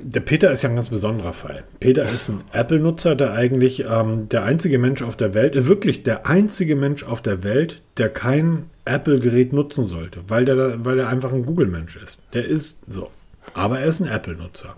der 0.00 0.20
Peter 0.20 0.52
ist 0.52 0.62
ja 0.62 0.68
ein 0.68 0.76
ganz 0.76 0.90
besonderer 0.90 1.32
Fall. 1.32 1.64
Peter 1.80 2.04
ist 2.04 2.28
ein 2.28 2.42
Apple-Nutzer, 2.52 3.16
der 3.16 3.32
eigentlich 3.32 3.84
ähm, 3.88 4.28
der 4.28 4.44
einzige 4.44 4.78
Mensch 4.78 5.02
auf 5.02 5.16
der 5.16 5.34
Welt, 5.34 5.56
äh, 5.56 5.66
wirklich 5.66 6.04
der 6.04 6.26
einzige 6.26 6.76
Mensch 6.76 7.02
auf 7.02 7.22
der 7.22 7.42
Welt, 7.42 7.82
der 7.96 8.08
kein 8.08 8.66
Apple-Gerät 8.84 9.52
nutzen 9.52 9.84
sollte, 9.84 10.20
weil 10.28 10.44
der, 10.44 10.84
weil 10.84 10.98
er 10.98 11.08
einfach 11.08 11.32
ein 11.32 11.44
Google-Mensch 11.44 11.96
ist. 11.96 12.22
Der 12.34 12.44
ist 12.44 12.80
so. 12.86 13.10
Aber 13.54 13.80
er 13.80 13.86
ist 13.86 14.00
ein 14.00 14.08
Apple-Nutzer. 14.08 14.76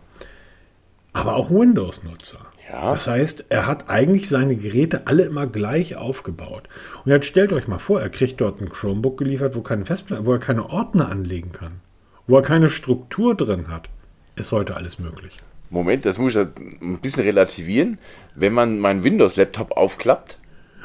Aber 1.13 1.37
auch 1.37 1.51
ein 1.51 1.57
Windows-Nutzer. 1.57 2.41
Ja. 2.71 2.93
Das 2.93 3.07
heißt, 3.07 3.45
er 3.51 3.67
hat 3.67 3.89
eigentlich 3.89 4.29
seine 4.29 4.57
Geräte 4.57 5.07
alle 5.07 5.25
immer 5.25 5.47
gleich 5.47 5.97
aufgebaut. 5.97 6.65
Und 7.05 7.13
jetzt 7.13 7.27
stellt 7.27 7.53
euch 7.53 7.69
mal 7.69 7.79
vor, 7.79 8.01
er 8.01 8.09
kriegt 8.09 8.41
dort 8.41 8.61
ein 8.61 8.69
Chromebook 8.69 9.19
geliefert, 9.19 9.55
wo, 9.55 9.61
keine 9.61 9.85
Festplatte, 9.85 10.27
wo 10.27 10.33
er 10.33 10.39
keine 10.39 10.71
Ordner 10.71 11.11
anlegen 11.11 11.53
kann, 11.53 11.81
wo 12.27 12.37
er 12.37 12.43
keine 12.43 12.71
Struktur 12.71 13.37
drin 13.37 13.69
hat. 13.69 13.89
Ist 14.37 14.51
heute 14.51 14.77
alles 14.77 14.99
möglich. 14.99 15.37
Moment, 15.71 16.05
das 16.05 16.19
muss 16.19 16.35
ich 16.35 16.47
ein 16.47 16.99
bisschen 17.01 17.25
relativieren. 17.25 17.99
Wenn 18.35 18.53
man 18.53 18.81
meinen 18.81 19.05
Windows-Laptop 19.05 19.73
aufklappt, 19.77 20.39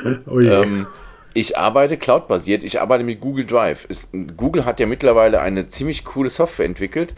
Oh 0.27 0.39
je. 0.39 0.49
Ähm, 0.49 0.87
ich 1.33 1.57
arbeite 1.57 1.97
cloud-basiert, 1.97 2.63
ich 2.63 2.81
arbeite 2.81 3.03
mit 3.03 3.21
Google 3.21 3.45
Drive. 3.45 3.85
Es, 3.89 4.07
Google 4.35 4.65
hat 4.65 4.79
ja 4.79 4.87
mittlerweile 4.87 5.41
eine 5.41 5.67
ziemlich 5.67 6.03
coole 6.03 6.29
Software 6.29 6.65
entwickelt, 6.65 7.13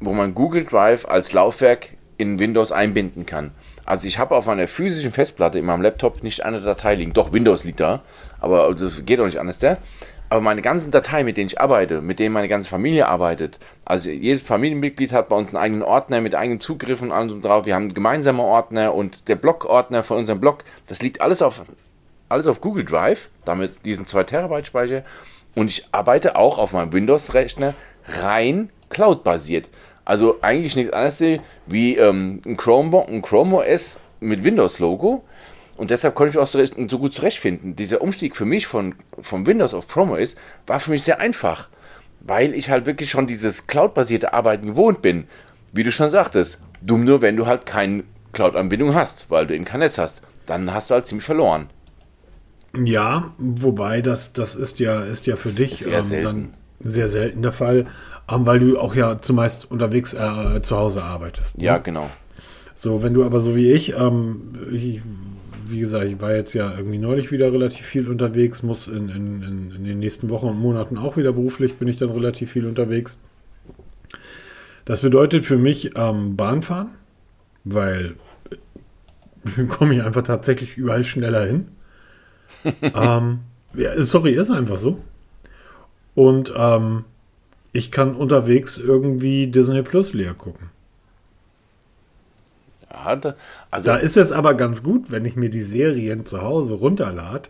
wo 0.00 0.12
man 0.12 0.34
Google 0.34 0.64
Drive 0.64 1.06
als 1.06 1.32
Laufwerk 1.32 1.90
in 2.18 2.38
Windows 2.38 2.72
einbinden 2.72 3.26
kann. 3.26 3.52
Also 3.84 4.06
ich 4.06 4.18
habe 4.18 4.34
auf 4.36 4.48
einer 4.48 4.68
physischen 4.68 5.12
Festplatte 5.12 5.58
in 5.58 5.64
meinem 5.64 5.82
Laptop 5.82 6.22
nicht 6.22 6.44
eine 6.44 6.60
Datei 6.60 6.94
liegen. 6.94 7.12
Doch, 7.12 7.32
Windows 7.32 7.64
liegt 7.64 7.80
da, 7.80 8.02
aber 8.40 8.74
das 8.74 9.04
geht 9.04 9.20
auch 9.20 9.26
nicht 9.26 9.40
anders 9.40 9.58
der. 9.58 9.78
Aber 10.28 10.40
meine 10.40 10.62
ganzen 10.62 10.92
Dateien, 10.92 11.26
mit 11.26 11.36
denen 11.36 11.48
ich 11.48 11.60
arbeite, 11.60 12.00
mit 12.00 12.20
denen 12.20 12.32
meine 12.32 12.46
ganze 12.46 12.68
Familie 12.68 13.08
arbeitet, 13.08 13.58
also 13.84 14.10
jedes 14.10 14.42
Familienmitglied 14.42 15.12
hat 15.12 15.28
bei 15.28 15.34
uns 15.34 15.52
einen 15.52 15.62
eigenen 15.62 15.82
Ordner 15.82 16.20
mit 16.20 16.36
eigenen 16.36 16.60
Zugriffen 16.60 17.08
und 17.10 17.12
allem 17.12 17.42
drauf. 17.42 17.66
Wir 17.66 17.74
haben 17.74 17.92
gemeinsame 17.92 18.42
Ordner 18.42 18.94
und 18.94 19.28
der 19.28 19.34
Blog-Ordner 19.34 20.04
von 20.04 20.18
unserem 20.18 20.40
Blog, 20.40 20.62
das 20.86 21.02
liegt 21.02 21.20
alles 21.20 21.42
auf 21.42 21.62
alles 22.28 22.46
auf 22.46 22.60
Google 22.60 22.84
Drive, 22.84 23.28
damit 23.44 23.84
diesen 23.84 24.06
2 24.06 24.22
Terabyte 24.22 24.66
Speicher. 24.66 25.02
Und 25.56 25.68
ich 25.68 25.88
arbeite 25.90 26.36
auch 26.36 26.58
auf 26.58 26.72
meinem 26.72 26.92
Windows-Rechner 26.92 27.74
rein 28.20 28.70
Cloud-basiert. 28.88 29.68
Also 30.10 30.38
eigentlich 30.40 30.74
nichts 30.74 30.92
anderes 30.92 31.40
wie 31.68 31.96
ähm, 31.96 32.40
ein, 32.44 32.56
Chromebook, 32.56 33.06
ein 33.06 33.22
Chrome 33.22 33.58
OS 33.58 34.00
mit 34.18 34.42
Windows-Logo. 34.42 35.22
Und 35.76 35.90
deshalb 35.92 36.16
konnte 36.16 36.32
ich 36.32 36.38
auch 36.38 36.48
so, 36.48 36.58
so 36.88 36.98
gut 36.98 37.14
zurechtfinden. 37.14 37.76
Dieser 37.76 38.00
Umstieg 38.00 38.34
für 38.34 38.44
mich 38.44 38.66
von, 38.66 38.96
von 39.20 39.46
Windows 39.46 39.72
auf 39.72 39.86
Chrome 39.86 40.20
OS 40.20 40.34
war 40.66 40.80
für 40.80 40.90
mich 40.90 41.04
sehr 41.04 41.20
einfach, 41.20 41.68
weil 42.18 42.54
ich 42.54 42.70
halt 42.70 42.86
wirklich 42.86 43.08
schon 43.08 43.28
dieses 43.28 43.68
Cloud-basierte 43.68 44.32
Arbeiten 44.32 44.66
gewohnt 44.66 45.00
bin. 45.00 45.28
Wie 45.72 45.84
du 45.84 45.92
schon 45.92 46.10
sagtest, 46.10 46.58
dumm 46.82 47.04
nur, 47.04 47.22
wenn 47.22 47.36
du 47.36 47.46
halt 47.46 47.64
keine 47.64 48.02
Cloud-Anbindung 48.32 48.96
hast, 48.96 49.26
weil 49.30 49.46
du 49.46 49.54
eben 49.54 49.64
kein 49.64 49.78
Netz 49.78 49.96
hast. 49.96 50.22
Dann 50.44 50.74
hast 50.74 50.90
du 50.90 50.94
halt 50.94 51.06
ziemlich 51.06 51.24
verloren. 51.24 51.70
Ja, 52.76 53.32
wobei 53.38 54.02
das, 54.02 54.32
das 54.32 54.56
ist 54.56 54.80
ja, 54.80 55.04
ist 55.04 55.28
ja 55.28 55.36
für 55.36 55.50
Das 55.50 55.54
dich 55.54 55.86
ähm, 55.86 56.22
dann 56.24 56.54
sehr 56.80 57.08
selten 57.08 57.42
der 57.42 57.52
Fall, 57.52 57.86
weil 58.30 58.60
du 58.60 58.78
auch 58.78 58.94
ja 58.94 59.18
zumeist 59.20 59.70
unterwegs 59.70 60.14
äh, 60.14 60.62
zu 60.62 60.76
Hause 60.76 61.02
arbeitest. 61.02 61.58
ne? 61.58 61.64
Ja, 61.64 61.78
genau. 61.78 62.08
So, 62.74 63.02
wenn 63.02 63.12
du 63.12 63.24
aber 63.24 63.40
so 63.40 63.56
wie 63.56 63.70
ich, 63.70 63.96
ähm, 63.98 64.54
ich, 64.72 65.02
wie 65.66 65.80
gesagt, 65.80 66.06
ich 66.06 66.20
war 66.20 66.34
jetzt 66.34 66.54
ja 66.54 66.74
irgendwie 66.74 66.98
neulich 66.98 67.30
wieder 67.30 67.52
relativ 67.52 67.84
viel 67.84 68.08
unterwegs, 68.08 68.62
muss 68.62 68.88
in, 68.88 69.08
in, 69.08 69.42
in, 69.42 69.72
in 69.76 69.84
den 69.84 69.98
nächsten 69.98 70.30
Wochen 70.30 70.46
und 70.46 70.58
Monaten 70.58 70.96
auch 70.96 71.16
wieder 71.16 71.32
beruflich, 71.32 71.76
bin 71.76 71.88
ich 71.88 71.98
dann 71.98 72.10
relativ 72.10 72.52
viel 72.52 72.66
unterwegs. 72.66 73.18
Das 74.84 75.02
bedeutet 75.02 75.44
für 75.44 75.58
mich 75.58 75.92
ähm, 75.96 76.36
Bahnfahren, 76.36 76.88
weil 77.64 78.14
äh, 79.58 79.64
komme 79.68 79.94
ich 79.94 80.02
einfach 80.02 80.22
tatsächlich 80.22 80.76
überall 80.76 81.04
schneller 81.04 81.44
hin. 81.44 81.68
ähm, 82.82 83.40
ja, 83.74 84.02
sorry, 84.02 84.32
ist 84.32 84.50
einfach 84.50 84.78
so. 84.78 85.00
Und 86.14 86.52
ähm, 86.56 87.04
ich 87.72 87.90
kann 87.90 88.14
unterwegs 88.14 88.78
irgendwie 88.78 89.46
Disney 89.46 89.82
Plus 89.82 90.12
leer 90.12 90.34
gucken. 90.34 90.70
Also 93.70 93.86
Da 93.86 93.96
ist 93.96 94.16
es 94.16 94.32
aber 94.32 94.54
ganz 94.54 94.82
gut, 94.82 95.10
wenn 95.10 95.24
ich 95.24 95.36
mir 95.36 95.48
die 95.48 95.62
Serien 95.62 96.26
zu 96.26 96.42
Hause 96.42 96.74
runterlade, 96.74 97.48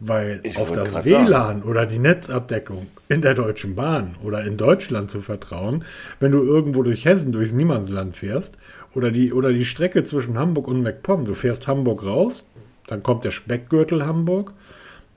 weil 0.00 0.42
auf 0.56 0.72
das 0.72 1.04
WLAN 1.04 1.62
oder 1.62 1.86
die 1.86 1.98
Netzabdeckung 1.98 2.86
in 3.08 3.22
der 3.22 3.34
Deutschen 3.34 3.74
Bahn 3.74 4.16
oder 4.22 4.44
in 4.44 4.56
Deutschland 4.56 5.10
zu 5.10 5.22
vertrauen, 5.22 5.84
wenn 6.20 6.32
du 6.32 6.42
irgendwo 6.42 6.82
durch 6.82 7.04
Hessen, 7.04 7.32
durchs 7.32 7.52
Niemandsland 7.52 8.16
fährst 8.16 8.58
oder 8.94 9.10
die, 9.10 9.32
oder 9.32 9.52
die 9.52 9.64
Strecke 9.64 10.04
zwischen 10.04 10.38
Hamburg 10.38 10.68
und 10.68 10.82
MacPom, 10.82 11.24
du 11.24 11.34
fährst 11.34 11.68
Hamburg 11.68 12.04
raus, 12.04 12.44
dann 12.86 13.02
kommt 13.02 13.24
der 13.24 13.30
Speckgürtel 13.30 14.04
Hamburg, 14.04 14.52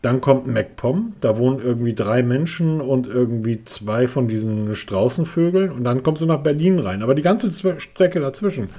dann 0.06 0.22
kommt 0.22 0.46
MacPom, 0.46 1.14
da 1.20 1.38
wohnen 1.40 1.60
irgendwie 1.60 1.96
drei 1.96 2.22
Menschen 2.22 2.80
und 2.80 3.08
irgendwie 3.08 3.64
zwei 3.64 4.08
von 4.08 4.28
diesen 4.28 4.76
Straußenvögeln 4.76 5.72
und 5.72 5.84
dann 5.84 6.04
kommst 6.04 6.22
du 6.22 6.28
nach 6.28 6.44
Berlin 6.44 6.78
rein. 6.78 7.02
Aber 7.02 7.16
die 7.16 7.24
ganze 7.24 7.52
Strecke 7.80 8.20
dazwischen, 8.20 8.70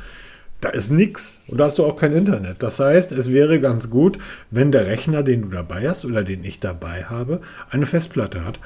da 0.61 0.68
ist 0.68 0.90
nix 0.90 1.42
und 1.49 1.59
da 1.59 1.64
hast 1.64 1.78
du 1.78 1.85
auch 1.85 1.97
kein 1.97 2.12
Internet. 2.12 2.62
Das 2.62 2.78
heißt, 2.78 3.11
es 3.11 3.33
wäre 3.33 3.59
ganz 3.59 3.90
gut, 3.90 4.18
wenn 4.52 4.71
der 4.71 4.87
Rechner, 4.87 5.25
den 5.25 5.42
du 5.42 5.49
dabei 5.49 5.88
hast 5.88 6.04
oder 6.04 6.23
den 6.23 6.45
ich 6.45 6.61
dabei 6.61 7.04
habe, 7.06 7.40
eine 7.71 7.87
Festplatte 7.87 8.45
hat, 8.45 8.61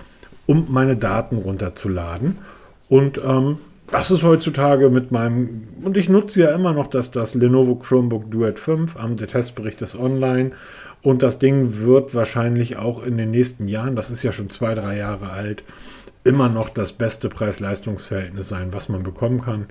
um 0.45 0.67
meine 0.69 0.97
Daten 0.97 1.39
runterzuladen. 1.39 2.37
Und 2.91 3.23
ähm, 3.25 3.57
das 3.91 4.11
ist 4.11 4.23
heutzutage 4.23 4.91
mit 4.91 5.13
meinem, 5.13 5.67
und 5.83 5.97
ich 5.97 6.11
nutze 6.11 6.43
ja 6.43 6.55
immer 6.55 6.75
noch 6.75 6.89
das, 6.89 7.11
das 7.11 7.35
Lenovo 7.35 7.77
Chromebook 7.77 8.31
Duet 8.31 8.59
5, 8.59 8.97
ähm, 9.03 9.17
der 9.17 9.29
Testbericht 9.29 9.81
ist 9.81 9.97
online. 9.97 10.53
Und 11.03 11.23
das 11.23 11.39
Ding 11.39 11.79
wird 11.79 12.15
wahrscheinlich 12.15 12.77
auch 12.77 13.05
in 13.05 13.17
den 13.17 13.31
nächsten 13.31 13.69
Jahren, 13.69 13.97
das 13.97 14.11
ist 14.11 14.23
ja 14.23 14.33
schon 14.33 14.51
zwei, 14.51 14.75
drei 14.75 14.97
Jahre 14.97 15.31
alt, 15.31 15.65
immer 16.25 16.49
noch 16.49 16.69
das 16.69 16.93
beste 16.93 17.29
Preis-Leistungs-Verhältnis 17.29 18.49
sein, 18.49 18.73
was 18.73 18.89
man 18.89 19.03
bekommen 19.03 19.41
kann. 19.41 19.67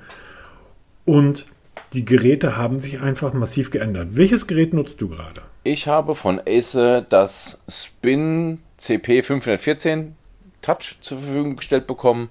Und 1.06 1.46
die 1.94 2.06
Geräte 2.06 2.58
haben 2.58 2.80
sich 2.80 3.02
einfach 3.02 3.34
massiv 3.34 3.70
geändert. 3.72 4.10
Welches 4.12 4.48
Gerät 4.48 4.74
nutzt 4.74 5.02
du 5.02 5.10
gerade? 5.10 5.42
ich 5.64 5.88
habe 5.88 6.16
von 6.16 6.42
Acer 6.46 7.02
das 7.02 7.60
Spin 7.68 8.60
CP 8.78 9.24
514 9.24 10.16
Touch 10.62 10.98
zur 11.02 11.20
Verfügung 11.20 11.56
gestellt 11.58 11.88
bekommen. 11.88 12.30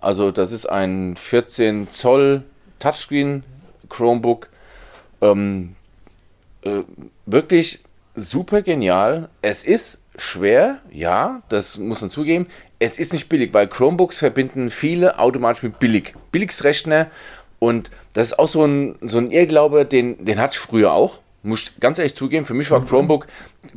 Also 0.00 0.30
das 0.30 0.52
ist 0.52 0.66
ein 0.66 1.16
14 1.16 1.90
Zoll 1.90 2.42
Touchscreen 2.78 3.44
Chromebook. 3.88 4.48
Ähm, 5.20 5.74
äh, 6.62 6.82
wirklich 7.26 7.80
super 8.14 8.62
genial. 8.62 9.28
Es 9.42 9.62
ist 9.62 10.00
schwer, 10.16 10.80
ja, 10.90 11.42
das 11.48 11.78
muss 11.78 12.00
man 12.00 12.10
zugeben. 12.10 12.46
Es 12.78 12.98
ist 12.98 13.12
nicht 13.12 13.28
billig, 13.28 13.52
weil 13.52 13.68
Chromebooks 13.68 14.18
verbinden 14.18 14.70
viele 14.70 15.18
automatisch 15.18 15.62
mit 15.62 15.78
billig. 15.78 16.14
Billigstrechner 16.32 17.08
und 17.58 17.90
das 18.14 18.28
ist 18.28 18.38
auch 18.38 18.48
so 18.48 18.64
ein, 18.64 18.96
so 19.02 19.18
ein 19.18 19.30
Irrglaube, 19.30 19.84
den, 19.84 20.24
den 20.24 20.40
hatte 20.40 20.54
ich 20.54 20.58
früher 20.58 20.92
auch. 20.92 21.20
Muss 21.42 21.62
ich 21.62 21.80
ganz 21.80 21.98
ehrlich 21.98 22.14
zugeben, 22.14 22.44
für 22.44 22.52
mich 22.52 22.70
war 22.70 22.84
Chromebook, 22.84 23.26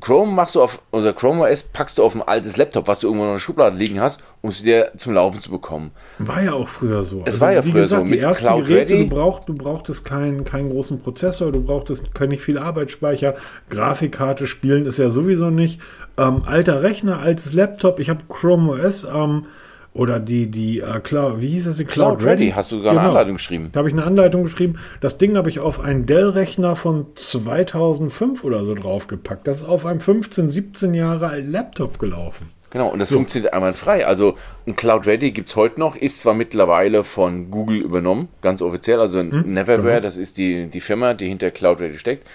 Chrome 0.02 0.34
machst 0.34 0.56
du 0.56 0.62
auf, 0.62 0.82
oder 0.92 1.14
Chrome 1.14 1.44
OS 1.44 1.64
packst 1.64 1.98
du 1.98 2.04
auf 2.04 2.14
ein 2.14 2.22
altes 2.22 2.58
Laptop, 2.58 2.88
was 2.88 3.00
du 3.00 3.08
irgendwo 3.08 3.26
in 3.26 3.34
der 3.34 3.40
Schublade 3.40 3.78
liegen 3.78 4.02
hast, 4.02 4.22
um 4.42 4.50
es 4.50 4.64
dir 4.64 4.92
zum 4.98 5.14
Laufen 5.14 5.40
zu 5.40 5.50
bekommen. 5.50 5.92
War 6.20 6.44
ja 6.44 6.54
auch 6.54 6.68
früher 6.68 7.06
so. 7.06 7.24
Es 7.26 7.40
war 7.40 7.54
ja 7.54 7.64
wie 7.66 7.72
früher 7.72 7.82
gesagt, 7.84 8.02
so, 8.02 8.06
Die 8.06 8.12
mit 8.12 8.22
ersten 8.22 8.48
Cloud 8.48 8.66
Geräte, 8.66 8.94
Ready. 8.94 9.10
du, 9.10 9.16
braucht, 9.16 9.48
du 9.48 9.54
brauchtest 9.54 10.04
keinen, 10.04 10.44
keinen 10.44 10.72
großen 10.72 11.02
Prozessor, 11.02 11.54
du 11.54 11.64
brauchtest 11.64 12.10
nicht 12.28 12.44
viel 12.44 12.58
Arbeitsspeicher, 12.58 13.36
Grafikkarte 13.70 14.46
spielen 14.46 14.86
ist 14.86 14.98
ja 14.98 15.10
sowieso 15.10 15.50
nicht. 15.50 15.80
Ähm, 16.18 16.44
alter 16.46 16.84
Rechner, 16.84 17.20
altes 17.20 17.54
Laptop, 17.54 18.00
ich 18.00 18.10
habe 18.10 18.24
Chrome 18.28 18.74
OS 18.74 19.06
ähm, 19.06 19.46
oder 19.94 20.20
die, 20.20 20.50
die 20.50 20.80
äh, 20.80 21.00
Cloud, 21.00 21.40
wie 21.40 21.50
hieß 21.50 21.66
das? 21.66 21.78
Die 21.78 21.86
Cloud 21.86 22.24
Ready, 22.24 22.52
hast 22.56 22.72
du 22.72 22.78
sogar 22.78 22.92
eine 22.94 23.02
Anleitung 23.02 23.36
geschrieben. 23.36 23.70
Da 23.72 23.80
habe 23.80 23.90
ich 23.90 23.94
eine 23.94 24.04
Anleitung 24.04 24.44
geschrieben. 24.44 24.80
Das 25.02 25.18
Ding 25.18 25.38
habe 25.38 25.50
ich 25.50 25.60
auf 25.60 25.80
einen 25.80 26.06
Dell-Rechner 26.06 26.76
von 26.76 27.08
2005 27.16 28.44
oder 28.44 28.66
so 28.66 28.74
draufgepackt. 28.74 29.48
Das 29.48 29.58
ist 29.58 29.66
auf 29.66 29.86
einem 29.86 30.00
15, 30.00 30.50
17 30.50 30.94
Jahre 30.94 31.28
alten 31.28 31.52
Laptop 31.52 32.00
gelaufen. 32.00 32.50
Genau, 32.72 32.88
und 32.88 32.98
das 32.98 33.12
funktioniert 33.12 33.54
einwandfrei. 33.54 34.08
Also 34.08 34.36
ein 34.66 34.76
Cloud 34.76 35.06
Ready 35.06 35.30
gibt 35.30 35.50
es 35.50 35.56
heute 35.56 35.80
noch, 35.80 35.96
ist 35.96 36.22
zwar 36.22 36.34
mittlerweile 36.34 37.04
von 37.04 37.52
Google 37.52 37.80
übernommen, 37.80 38.30
ganz 38.42 38.64
offiziell, 38.64 39.00
also 39.00 39.22
Neverware, 39.22 40.02
das 40.02 40.18
ist 40.18 40.40
die, 40.40 40.72
die 40.72 40.82
Firma, 40.82 41.14
die 41.14 41.28
hinter 41.28 41.52
Cloud 41.52 41.82
Ready 41.82 42.00
steckt. 42.00 42.28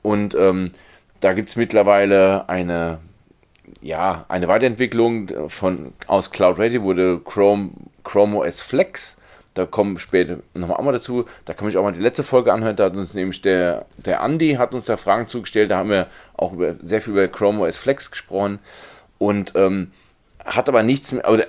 Und 0.00 0.34
ähm, 0.34 0.70
da 1.20 1.34
gibt 1.34 1.50
es 1.50 1.56
mittlerweile 1.56 2.48
eine 2.48 3.00
ja, 3.82 4.24
eine 4.28 4.48
Weiterentwicklung 4.48 5.48
von, 5.48 5.92
aus 6.06 6.30
Cloud 6.30 6.58
Ready 6.58 6.82
wurde 6.82 7.20
Chrome, 7.24 7.70
Chrome 8.04 8.38
OS 8.38 8.60
Flex. 8.60 9.16
Da 9.54 9.64
kommen 9.64 9.98
später 9.98 10.40
nochmal 10.52 10.76
auch 10.76 10.82
mal 10.82 10.92
dazu. 10.92 11.24
Da 11.46 11.54
kann 11.54 11.68
ich 11.68 11.78
auch 11.78 11.82
mal 11.82 11.92
die 11.92 12.00
letzte 12.00 12.22
Folge 12.22 12.52
anhören. 12.52 12.76
Da 12.76 12.84
hat 12.84 12.96
uns 12.96 13.14
nämlich 13.14 13.40
der, 13.40 13.86
der 13.96 14.20
Andi 14.20 14.54
hat 14.54 14.74
uns 14.74 14.84
da 14.84 14.98
Fragen 14.98 15.28
zugestellt. 15.28 15.70
Da 15.70 15.78
haben 15.78 15.88
wir 15.88 16.08
auch 16.36 16.52
über, 16.52 16.74
sehr 16.82 17.00
viel 17.00 17.14
über 17.14 17.26
Chrome 17.28 17.62
OS 17.62 17.78
Flex 17.78 18.10
gesprochen. 18.10 18.58
Und 19.16 19.52
ähm, 19.56 19.92
hat 20.44 20.68
aber 20.68 20.82
nichts 20.82 21.12
mehr, 21.12 21.28
oder 21.30 21.46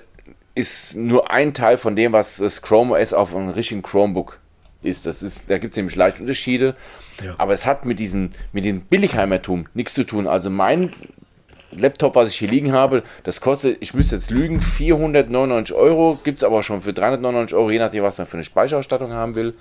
ist 0.55 0.95
nur 0.95 1.29
ein 1.31 1.53
Teil 1.53 1.77
von 1.77 1.97
dem, 1.97 2.13
was 2.13 2.37
das 2.37 2.61
Chrome 2.61 2.95
OS 2.97 3.13
auf 3.13 3.35
einem 3.35 3.49
richtigen 3.49 3.83
Chromebook 3.83 4.39
ist. 4.81 5.05
Das 5.05 5.21
ist, 5.21 5.49
da 5.49 5.57
gibt 5.57 5.73
es 5.73 5.77
nämlich 5.77 5.95
leicht 5.95 6.21
Unterschiede. 6.21 6.75
Ja. 7.21 7.35
Aber 7.37 7.53
es 7.53 7.65
hat 7.65 7.85
mit 7.85 7.99
diesem, 7.99 8.31
mit 8.53 8.63
dem 8.63 8.81
Billigheimertum 8.81 9.67
nichts 9.73 9.93
zu 9.93 10.05
tun. 10.05 10.27
Also 10.27 10.49
mein 10.49 10.93
Laptop, 11.79 12.15
was 12.15 12.29
ich 12.29 12.35
hier 12.37 12.49
liegen 12.49 12.71
habe, 12.71 13.03
das 13.23 13.41
kostet, 13.41 13.77
ich 13.79 13.93
müsste 13.93 14.15
jetzt 14.15 14.31
lügen, 14.31 14.61
499 14.61 15.75
Euro, 15.75 16.17
gibt 16.23 16.39
es 16.39 16.43
aber 16.43 16.63
schon 16.63 16.81
für 16.81 16.93
399 16.93 17.55
Euro, 17.55 17.71
je 17.71 17.79
nachdem, 17.79 18.03
was 18.03 18.17
man 18.17 18.27
für 18.27 18.37
eine 18.37 18.45
Speicherausstattung 18.45 19.11
haben 19.11 19.35
will. 19.35 19.55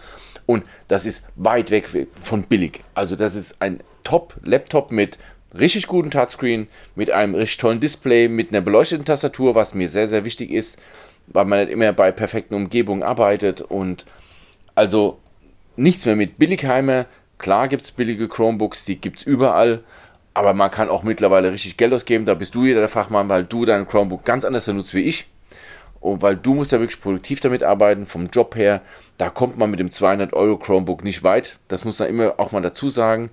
Und 0.46 0.64
das 0.88 1.06
ist 1.06 1.24
weit 1.34 1.70
weg 1.70 1.88
von 2.20 2.42
billig. 2.44 2.84
Also 2.94 3.16
das 3.16 3.34
ist 3.34 3.60
ein 3.60 3.80
Top-Laptop 4.04 4.92
mit 4.92 5.18
richtig 5.58 5.86
guten 5.86 6.10
Touchscreen, 6.10 6.68
mit 6.94 7.10
einem 7.10 7.34
richtig 7.34 7.58
tollen 7.58 7.80
Display, 7.80 8.28
mit 8.28 8.50
einer 8.50 8.60
beleuchteten 8.60 9.04
Tastatur, 9.04 9.54
was 9.54 9.74
mir 9.74 9.88
sehr, 9.88 10.08
sehr 10.08 10.24
wichtig 10.24 10.50
ist, 10.50 10.78
weil 11.26 11.44
man 11.44 11.60
nicht 11.60 11.72
immer 11.72 11.92
bei 11.92 12.12
perfekten 12.12 12.54
Umgebungen 12.54 13.02
arbeitet 13.02 13.60
und 13.60 14.04
also 14.74 15.18
nichts 15.76 16.06
mehr 16.06 16.16
mit 16.16 16.38
Billigheimer. 16.38 17.06
Klar 17.38 17.68
gibt 17.68 17.82
es 17.82 17.92
billige 17.92 18.28
Chromebooks, 18.28 18.84
die 18.84 18.96
gibt 19.00 19.20
es 19.20 19.26
überall, 19.26 19.82
aber 20.36 20.52
man 20.52 20.70
kann 20.70 20.90
auch 20.90 21.02
mittlerweile 21.02 21.50
richtig 21.50 21.78
Geld 21.78 21.94
ausgeben. 21.94 22.26
Da 22.26 22.34
bist 22.34 22.54
du 22.54 22.64
wieder 22.64 22.80
der 22.80 22.90
Fachmann, 22.90 23.30
weil 23.30 23.44
du 23.44 23.64
dein 23.64 23.88
Chromebook 23.88 24.22
ganz 24.22 24.44
anders 24.44 24.66
nutzt 24.66 24.92
wie 24.92 25.00
ich. 25.00 25.28
Und 25.98 26.20
weil 26.20 26.36
du 26.36 26.52
musst 26.52 26.72
ja 26.72 26.78
wirklich 26.78 27.00
produktiv 27.00 27.40
damit 27.40 27.62
arbeiten, 27.62 28.04
vom 28.04 28.26
Job 28.26 28.54
her. 28.54 28.82
Da 29.16 29.30
kommt 29.30 29.56
man 29.56 29.70
mit 29.70 29.80
dem 29.80 29.90
200 29.90 30.34
Euro 30.34 30.58
Chromebook 30.58 31.04
nicht 31.04 31.22
weit. 31.22 31.58
Das 31.68 31.86
muss 31.86 32.00
man 32.00 32.10
immer 32.10 32.34
auch 32.38 32.52
mal 32.52 32.60
dazu 32.60 32.90
sagen 32.90 33.30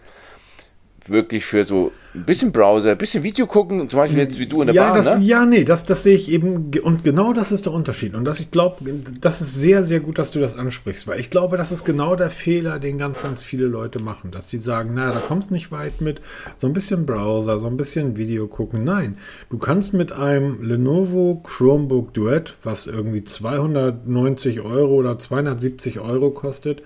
wirklich 1.09 1.45
für 1.45 1.63
so 1.63 1.91
ein 2.15 2.25
bisschen 2.25 2.51
Browser, 2.51 2.91
ein 2.91 2.97
bisschen 2.97 3.23
Video 3.23 3.47
gucken, 3.47 3.89
zum 3.89 3.97
Beispiel 3.97 4.19
jetzt 4.19 4.37
wie 4.37 4.45
du 4.45 4.61
in 4.61 4.67
der 4.67 4.75
ja, 4.75 4.89
Bahn, 4.89 4.95
das, 4.95 5.15
ne? 5.15 5.25
Ja, 5.25 5.45
nee, 5.45 5.63
das, 5.63 5.85
das 5.85 6.03
sehe 6.03 6.15
ich 6.15 6.31
eben, 6.31 6.71
und 6.83 7.03
genau 7.03 7.33
das 7.33 7.51
ist 7.51 7.65
der 7.65 7.73
Unterschied. 7.73 8.13
Und 8.13 8.25
das, 8.25 8.39
ich 8.39 8.51
glaube, 8.51 8.77
das 9.19 9.41
ist 9.41 9.55
sehr, 9.55 9.83
sehr 9.83 9.99
gut, 9.99 10.19
dass 10.19 10.31
du 10.31 10.39
das 10.39 10.57
ansprichst, 10.57 11.07
weil 11.07 11.19
ich 11.19 11.31
glaube, 11.31 11.57
das 11.57 11.71
ist 11.71 11.85
genau 11.85 12.15
der 12.15 12.29
Fehler, 12.29 12.77
den 12.79 12.97
ganz, 12.97 13.21
ganz 13.21 13.41
viele 13.41 13.65
Leute 13.65 13.99
machen, 13.99 14.31
dass 14.31 14.47
die 14.47 14.59
sagen, 14.59 14.93
naja, 14.93 15.13
da 15.13 15.19
kommst 15.19 15.49
nicht 15.49 15.71
weit 15.71 16.01
mit, 16.01 16.21
so 16.57 16.67
ein 16.67 16.73
bisschen 16.73 17.05
Browser, 17.05 17.59
so 17.59 17.67
ein 17.67 17.77
bisschen 17.77 18.15
Video 18.15 18.47
gucken. 18.47 18.83
Nein, 18.83 19.17
du 19.49 19.57
kannst 19.57 19.93
mit 19.93 20.11
einem 20.11 20.61
Lenovo 20.61 21.41
Chromebook 21.43 22.13
Duet, 22.13 22.55
was 22.63 22.85
irgendwie 22.85 23.23
290 23.23 24.61
Euro 24.61 24.93
oder 24.93 25.17
270 25.17 25.99
Euro 25.99 26.29
kostet, 26.29 26.83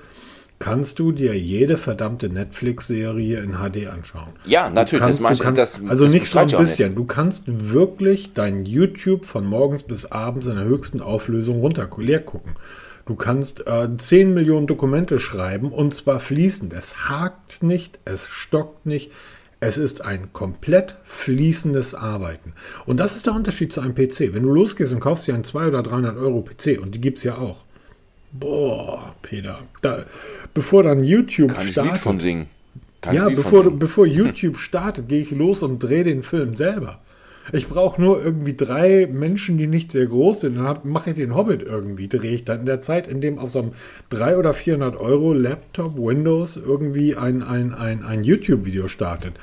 kannst 0.60 1.00
du 1.00 1.12
dir 1.12 1.38
jede 1.38 1.78
verdammte 1.78 2.30
Netflix-Serie 2.30 3.40
in 3.42 3.54
HD 3.54 3.88
anschauen. 3.88 4.30
Ja, 4.46 4.70
natürlich. 4.70 5.06
Kannst, 5.06 5.24
das 5.24 5.40
kannst, 5.40 5.62
das, 5.62 5.82
also 5.88 6.06
das 6.06 6.14
nicht 6.14 6.28
so 6.28 6.40
ein 6.40 6.48
bisschen. 6.50 6.96
Du 6.96 7.06
kannst 7.06 7.44
wirklich 7.48 8.34
dein 8.34 8.66
YouTube 8.66 9.26
von 9.26 9.46
morgens 9.46 9.84
bis 9.84 10.12
abends 10.12 10.48
in 10.48 10.56
der 10.56 10.66
höchsten 10.66 11.02
Auflösung 11.02 11.60
runter 11.60 11.90
leer 11.98 12.22
gucken. 12.22 12.54
Du 13.06 13.16
kannst 13.16 13.68
äh, 13.68 13.88
10 13.96 14.34
Millionen 14.34 14.68
Dokumente 14.68 15.20
schreiben 15.20 15.72
und 15.72 15.94
zwar 15.94 16.20
fließend. 16.20 16.74
Es 16.74 17.08
hakt 17.08 17.64
nicht, 17.64 18.00
es 18.06 18.28
stockt 18.28 18.86
nicht. 18.86 19.12
Es 19.60 19.78
ist 19.80 20.06
ein 20.06 20.34
komplett 20.34 20.96
fließendes 21.04 21.96
Arbeiten. 21.96 22.54
Und 22.86 23.00
das 23.00 23.16
ist 23.16 23.26
der 23.26 23.34
Unterschied 23.34 23.74
zu 23.74 23.82
einem 23.82 23.96
PC. 23.96 24.34
Wenn 24.34 24.44
du 24.44 24.54
losgehst 24.54 24.94
und 24.94 25.00
kaufst 25.00 25.28
dir 25.28 25.34
einen 25.34 25.44
200 25.44 25.74
oder 25.74 25.90
300 25.90 26.18
Euro 26.18 26.42
PC, 26.42 26.80
und 26.80 26.94
die 26.94 27.02
gibt 27.02 27.18
es 27.18 27.24
ja 27.24 27.38
auch, 27.38 27.66
Boah, 28.32 29.16
Peter. 29.22 29.60
Da, 29.82 30.06
bevor 30.54 30.84
dann 30.84 31.04
YouTube 31.04 31.54
Kann 31.54 31.68
startet. 31.68 31.86
Ich 31.86 31.92
Lied 31.94 32.02
von 32.02 32.18
singen. 32.18 32.48
Kann 33.02 33.16
ja, 33.16 33.30
bevor, 33.30 33.72
bevor 33.72 34.06
YouTube 34.06 34.58
startet, 34.60 35.08
gehe 35.08 35.22
ich 35.22 35.32
los 35.32 35.64
und 35.64 35.80
drehe 35.80 36.04
den 36.04 36.24
Film 36.24 36.58
selber. 36.58 37.00
Ich 37.54 37.68
brauche 37.68 38.02
nur 38.02 38.22
irgendwie 38.22 38.56
drei 38.56 39.08
Menschen, 39.10 39.58
die 39.58 39.68
nicht 39.68 39.92
sehr 39.92 40.08
groß 40.08 40.42
sind. 40.42 40.58
Dann 40.58 40.80
mache 40.84 41.12
ich 41.12 41.16
den 41.16 41.34
Hobbit 41.34 41.62
irgendwie, 41.62 42.10
drehe 42.10 42.34
ich 42.34 42.44
dann 42.44 42.62
in 42.62 42.66
der 42.66 42.82
Zeit, 42.82 43.08
in 43.08 43.22
dem 43.22 43.40
auf 43.40 43.52
so 43.52 43.60
einem 43.60 43.72
300 44.10 44.38
oder 44.38 44.54
400 44.54 45.00
Euro 45.00 45.34
Laptop 45.34 45.98
Windows 45.98 46.58
irgendwie 46.58 47.16
ein, 47.16 47.44
ein, 47.44 47.74
ein, 47.74 48.04
ein 48.04 48.24
YouTube-Video 48.24 48.90
startet. 48.90 49.36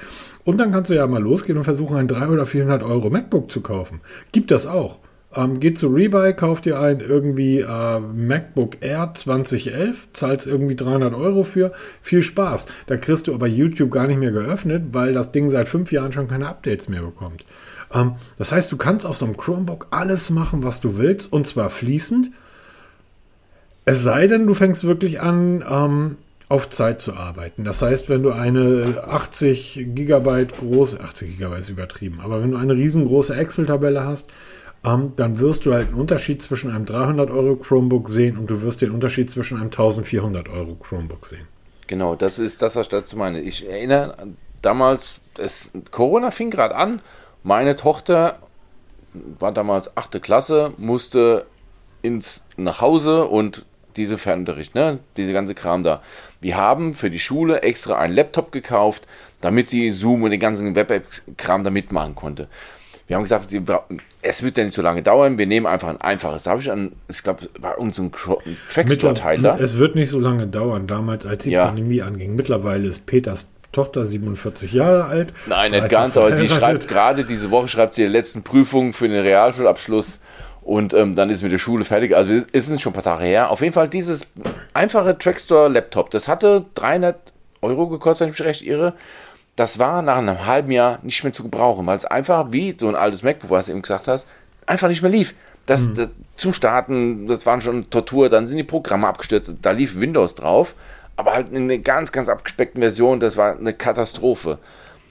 Und 0.44 0.58
dann 0.58 0.72
kannst 0.72 0.90
du 0.90 0.94
ja 0.94 1.06
mal 1.06 1.22
losgehen 1.22 1.56
und 1.56 1.64
versuchen, 1.64 1.96
ein 1.96 2.08
300 2.08 2.30
oder 2.30 2.46
400 2.46 2.82
Euro 2.82 3.08
MacBook 3.08 3.50
zu 3.50 3.62
kaufen. 3.62 4.00
Gibt 4.32 4.50
das 4.50 4.66
auch. 4.66 4.98
Ähm, 5.36 5.60
geht 5.60 5.78
zu 5.78 5.88
Rebuy, 5.88 6.32
kauft 6.34 6.64
dir 6.64 6.80
ein 6.80 7.00
irgendwie 7.00 7.60
äh, 7.60 8.00
MacBook 8.00 8.76
Air 8.80 9.12
2011, 9.14 10.08
zahlst 10.12 10.46
irgendwie 10.46 10.76
300 10.76 11.14
Euro 11.14 11.44
für. 11.44 11.72
Viel 12.02 12.22
Spaß. 12.22 12.66
Da 12.86 12.96
kriegst 12.96 13.26
du 13.26 13.34
aber 13.34 13.46
YouTube 13.46 13.90
gar 13.90 14.06
nicht 14.06 14.18
mehr 14.18 14.32
geöffnet, 14.32 14.84
weil 14.92 15.12
das 15.12 15.32
Ding 15.32 15.50
seit 15.50 15.68
fünf 15.68 15.92
Jahren 15.92 16.12
schon 16.12 16.28
keine 16.28 16.48
Updates 16.48 16.88
mehr 16.88 17.02
bekommt. 17.02 17.44
Ähm, 17.92 18.12
das 18.36 18.52
heißt, 18.52 18.70
du 18.70 18.76
kannst 18.76 19.06
auf 19.06 19.16
so 19.16 19.26
einem 19.26 19.36
Chromebook 19.36 19.88
alles 19.90 20.30
machen, 20.30 20.62
was 20.62 20.80
du 20.80 20.98
willst, 20.98 21.32
und 21.32 21.46
zwar 21.46 21.70
fließend. 21.70 22.30
Es 23.84 24.02
sei 24.02 24.26
denn, 24.26 24.46
du 24.46 24.54
fängst 24.54 24.84
wirklich 24.84 25.20
an, 25.20 25.64
ähm, 25.68 26.16
auf 26.48 26.68
Zeit 26.70 27.00
zu 27.00 27.14
arbeiten. 27.14 27.64
Das 27.64 27.82
heißt, 27.82 28.08
wenn 28.08 28.22
du 28.22 28.30
eine 28.30 29.04
80 29.06 29.88
Gigabyte 29.94 30.56
große, 30.58 31.00
80 31.00 31.30
Gigabyte 31.30 31.60
ist 31.60 31.70
übertrieben, 31.70 32.20
aber 32.20 32.42
wenn 32.42 32.50
du 32.50 32.58
eine 32.58 32.74
riesengroße 32.74 33.34
Excel-Tabelle 33.34 34.04
hast, 34.04 34.30
ähm, 34.84 35.12
dann 35.16 35.38
wirst 35.38 35.66
du 35.66 35.72
halt 35.72 35.88
einen 35.88 35.96
Unterschied 35.96 36.42
zwischen 36.42 36.70
einem 36.70 36.86
300 36.86 37.30
Euro 37.30 37.56
Chromebook 37.56 38.08
sehen 38.08 38.38
und 38.38 38.48
du 38.48 38.62
wirst 38.62 38.82
den 38.82 38.90
Unterschied 38.90 39.30
zwischen 39.30 39.56
einem 39.56 39.66
1400 39.66 40.48
Euro 40.48 40.74
Chromebook 40.76 41.26
sehen. 41.26 41.46
Genau, 41.86 42.14
das 42.14 42.38
ist 42.38 42.62
das, 42.62 42.76
was 42.76 42.86
ich 42.86 42.90
dazu 42.90 43.16
meine. 43.16 43.40
Ich 43.40 43.68
erinnere 43.68 44.16
damals, 44.62 45.20
es, 45.38 45.70
Corona 45.90 46.30
fing 46.30 46.50
gerade 46.50 46.74
an. 46.76 47.00
Meine 47.42 47.76
Tochter 47.76 48.38
war 49.38 49.52
damals 49.52 49.96
8. 49.96 50.22
Klasse, 50.22 50.72
musste 50.78 51.46
ins, 52.02 52.40
nach 52.56 52.80
Hause 52.80 53.26
und 53.26 53.64
diese 53.96 54.18
Fernunterricht, 54.18 54.74
ne, 54.74 54.98
diese 55.16 55.32
ganze 55.32 55.54
Kram 55.54 55.84
da. 55.84 56.02
Wir 56.40 56.56
haben 56.56 56.94
für 56.94 57.10
die 57.10 57.20
Schule 57.20 57.62
extra 57.62 57.96
einen 57.96 58.14
Laptop 58.14 58.50
gekauft, 58.50 59.06
damit 59.40 59.68
sie 59.68 59.90
Zoom 59.90 60.22
und 60.24 60.30
den 60.30 60.40
ganzen 60.40 60.74
Web-Kram 60.74 61.62
da 61.64 61.70
mitmachen 61.70 62.14
konnte. 62.14 62.48
Wir 63.06 63.16
haben 63.16 63.22
gesagt, 63.22 63.48
es 64.22 64.42
wird 64.42 64.56
ja 64.56 64.64
nicht 64.64 64.74
so 64.74 64.80
lange 64.80 65.02
dauern, 65.02 65.36
wir 65.36 65.46
nehmen 65.46 65.66
einfach 65.66 65.88
ein 65.88 66.00
einfaches. 66.00 66.44
Da 66.44 66.52
habe 66.52 66.62
ich 66.62 66.70
an, 66.70 66.92
ich 67.08 67.22
glaube, 67.22 67.48
war 67.60 67.72
irgendein 67.72 68.10
so 68.16 68.40
Trackstore-Teil 68.70 69.42
da. 69.42 69.58
Es 69.58 69.76
wird 69.76 69.94
nicht 69.94 70.08
so 70.08 70.18
lange 70.18 70.46
dauern, 70.46 70.86
damals, 70.86 71.26
als 71.26 71.44
die 71.44 71.50
ja. 71.50 71.66
Pandemie 71.66 72.00
anging. 72.00 72.34
Mittlerweile 72.34 72.88
ist 72.88 73.04
Peters 73.04 73.50
Tochter 73.72 74.06
47 74.06 74.72
Jahre 74.72 75.04
alt. 75.04 75.34
Nein, 75.46 75.72
nicht 75.72 75.90
ganz, 75.90 76.16
aber 76.16 76.34
sie 76.34 76.48
schreibt 76.48 76.88
gerade 76.88 77.24
diese 77.24 77.50
Woche, 77.50 77.68
schreibt 77.68 77.94
sie 77.94 78.02
die 78.02 78.08
letzten 78.08 78.42
Prüfungen 78.42 78.92
für 78.92 79.08
den 79.08 79.20
Realschulabschluss 79.20 80.20
und 80.62 80.94
ähm, 80.94 81.14
dann 81.14 81.28
ist 81.28 81.42
mit 81.42 81.52
der 81.52 81.58
Schule 81.58 81.84
fertig. 81.84 82.16
Also 82.16 82.32
ist 82.32 82.70
es 82.70 82.80
schon 82.80 82.92
ein 82.92 82.94
paar 82.94 83.02
Tage 83.02 83.24
her. 83.24 83.50
Auf 83.50 83.60
jeden 83.60 83.74
Fall 83.74 83.88
dieses 83.88 84.26
einfache 84.72 85.18
Trackstore-Laptop, 85.18 86.10
das 86.10 86.28
hatte 86.28 86.64
300 86.74 87.16
Euro 87.60 87.88
gekostet, 87.88 88.26
wenn 88.26 88.32
ich 88.32 88.38
mich 88.38 88.48
recht 88.48 88.62
irre 88.62 88.94
das 89.56 89.78
war 89.78 90.02
nach 90.02 90.16
einem 90.16 90.46
halben 90.46 90.72
Jahr 90.72 90.98
nicht 91.02 91.22
mehr 91.22 91.32
zu 91.32 91.44
gebrauchen, 91.44 91.86
weil 91.86 91.96
es 91.96 92.04
einfach 92.04 92.46
wie 92.50 92.74
so 92.78 92.88
ein 92.88 92.96
altes 92.96 93.22
MacBook, 93.22 93.50
was 93.50 93.66
du 93.66 93.72
eben 93.72 93.82
gesagt 93.82 94.08
hast, 94.08 94.26
einfach 94.66 94.88
nicht 94.88 95.02
mehr 95.02 95.10
lief. 95.10 95.34
Das, 95.66 95.86
mhm. 95.86 95.94
das, 95.94 96.08
zum 96.36 96.52
Starten, 96.52 97.26
das 97.26 97.46
waren 97.46 97.60
schon 97.60 97.88
Tortur, 97.90 98.28
dann 98.28 98.46
sind 98.46 98.56
die 98.56 98.64
Programme 98.64 99.06
abgestürzt, 99.06 99.54
da 99.62 99.70
lief 99.70 99.98
Windows 99.98 100.34
drauf, 100.34 100.74
aber 101.16 101.34
halt 101.34 101.52
in 101.52 101.64
einer 101.64 101.78
ganz, 101.78 102.10
ganz 102.10 102.28
abgespeckten 102.28 102.82
Version, 102.82 103.20
das 103.20 103.36
war 103.36 103.56
eine 103.56 103.72
Katastrophe. 103.72 104.58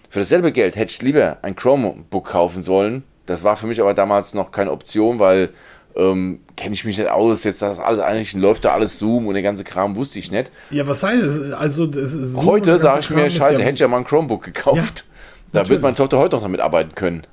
Für 0.10 0.20
dasselbe 0.20 0.52
Geld 0.52 0.76
hätte 0.76 0.92
ich 0.92 1.02
lieber 1.02 1.38
ein 1.42 1.56
Chromebook 1.56 2.26
kaufen 2.26 2.62
sollen. 2.62 3.04
Das 3.26 3.44
war 3.44 3.56
für 3.56 3.68
mich 3.68 3.80
aber 3.80 3.94
damals 3.94 4.34
noch 4.34 4.52
keine 4.52 4.72
Option, 4.72 5.18
weil 5.18 5.50
ähm, 5.96 6.40
kenne 6.56 6.74
ich 6.74 6.86
mich 6.86 6.98
nicht 6.98 7.10
aus, 7.10 7.44
jetzt 7.44 7.62
das 7.62 7.80
alles 7.80 8.02
eigentlich 8.02 8.34
läuft 8.34 8.66
da 8.66 8.74
alles 8.74 9.00
Zoom 9.00 9.28
und 9.28 9.34
der 9.34 9.44
ganze 9.44 9.64
Kram 9.64 9.96
wusste 9.96 10.20
ich 10.20 10.32
nicht. 10.32 10.52
Ja, 10.72 10.88
was 10.88 11.04
heißt 11.04 11.24
das? 11.24 11.52
Also 11.54 11.86
das 11.86 12.14
Zoom 12.14 12.46
heute 12.46 12.80
sage 12.80 13.00
ich 13.02 13.10
mir, 13.10 13.30
scheiße, 13.30 13.60
ja 13.60 13.66
hätte 13.66 13.76
ich 13.76 13.80
ja 13.80 13.88
mal 13.88 13.98
ein 13.98 14.06
Chromebook 14.06 14.44
gekauft. 14.44 15.06
Ja, 15.54 15.62
da 15.64 15.70
wird 15.70 15.82
meine 15.82 15.96
Tochter 15.96 16.18
heute 16.18 16.36
noch 16.36 16.44
damit 16.44 16.62
arbeiten 16.62 16.96
können. 16.96 17.28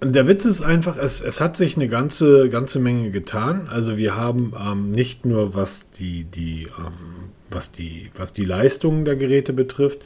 Der 0.00 0.28
Witz 0.28 0.44
ist 0.44 0.62
einfach, 0.62 0.96
es, 0.96 1.20
es 1.20 1.40
hat 1.40 1.56
sich 1.56 1.76
eine 1.76 1.88
ganze, 1.88 2.48
ganze 2.50 2.78
Menge 2.78 3.10
getan. 3.10 3.68
Also 3.68 3.96
wir 3.96 4.14
haben 4.14 4.54
ähm, 4.58 4.92
nicht 4.92 5.26
nur 5.26 5.56
was 5.56 5.90
die, 5.90 6.22
die, 6.22 6.68
ähm, 6.78 7.32
was 7.50 7.72
die, 7.72 8.10
was 8.16 8.32
die 8.32 8.44
Leistung 8.44 9.04
der 9.04 9.16
Geräte 9.16 9.52
betrifft. 9.52 9.98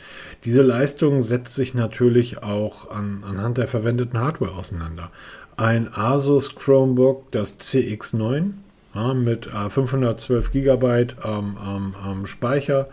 Diese 0.45 0.63
Leistung 0.63 1.21
setzt 1.21 1.55
sich 1.55 1.75
natürlich 1.75 2.43
auch 2.43 2.91
an, 2.91 3.23
anhand 3.23 3.59
der 3.59 3.69
verwendeten 3.69 4.19
Hardware 4.19 4.53
auseinander 4.53 5.11
ein 5.57 5.93
Asus 5.93 6.55
Chromebook, 6.55 7.31
das 7.31 7.61
CX9 7.61 8.53
ja, 8.95 9.15
mit 9.15 9.47
äh, 9.47 9.71
512 9.71 10.53
GB 10.53 11.07
ähm, 11.25 11.57
ähm, 11.65 12.27
Speicher 12.27 12.89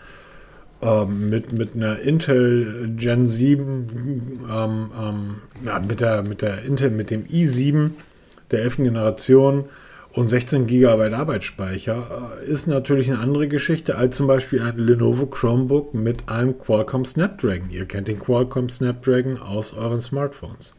mit, 0.82 1.52
mit 1.52 1.76
einer 1.76 2.00
Intel 2.00 2.94
Gen 2.96 3.28
7, 3.28 4.48
ähm, 4.50 4.92
ähm, 4.98 5.36
ja, 5.66 5.78
mit, 5.80 6.00
der, 6.00 6.22
mit 6.22 6.42
der 6.42 6.64
Intel, 6.64 6.90
mit 6.90 7.12
dem 7.12 7.26
i7 7.26 7.90
der 8.52 8.62
11. 8.62 8.78
Generation 8.78 9.66
und 10.12 10.28
16 10.28 10.68
GB 10.68 11.14
Arbeitsspeicher 11.14 12.40
äh, 12.42 12.50
ist 12.50 12.68
natürlich 12.68 13.10
eine 13.12 13.20
andere 13.20 13.48
Geschichte 13.48 13.98
als 13.98 14.18
zum 14.18 14.28
Beispiel 14.28 14.62
ein 14.62 14.78
Lenovo 14.78 15.28
Chromebook 15.28 15.94
mit 15.94 16.30
einem 16.30 16.58
Qualcomm 16.58 17.06
Snapdragon. 17.06 17.70
Ihr 17.70 17.86
kennt 17.86 18.08
den 18.08 18.20
Qualcomm 18.20 18.70
Snapdragon 18.70 19.38
aus 19.38 19.74
euren 19.74 20.02
Smartphones. 20.02 20.76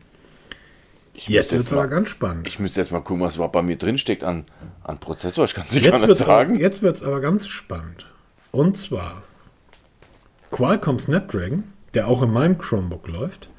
Ich 1.20 1.28
Jetzt 1.28 1.52
wird 1.52 1.62
es 1.62 1.72
aber 1.74 1.86
ganz 1.86 2.08
spannend. 2.08 2.48
Ich 2.48 2.58
müsste 2.58 2.80
jetzt 2.80 2.92
mal 2.92 3.00
gucken, 3.00 3.22
was 3.22 3.34
überhaupt 3.34 3.52
bei 3.52 3.60
mir 3.60 3.76
drin 3.76 3.98
steckt 3.98 4.24
an, 4.24 4.46
an 4.82 4.98
Prozessor. 5.00 5.44
Ich 5.44 5.52
kann 5.52 5.64
es 5.66 5.72
dir 5.72 5.80
Jetzt 5.80 5.90
gar 5.90 5.98
nicht 5.98 6.08
wird 6.08 6.18
es 6.18 6.24
sagen. 6.24 6.58
jetzt 6.58 7.04
aber 7.04 7.20
ganz 7.20 7.46
spannend. 7.46 8.06
Und 8.52 8.78
zwar 8.78 9.22
Qualcomm 10.50 10.98
Snapdragon, 10.98 11.64
der 11.92 12.08
auch 12.08 12.22
in 12.22 12.30
meinem 12.30 12.56
Chromebook 12.56 13.06
läuft, 13.06 13.50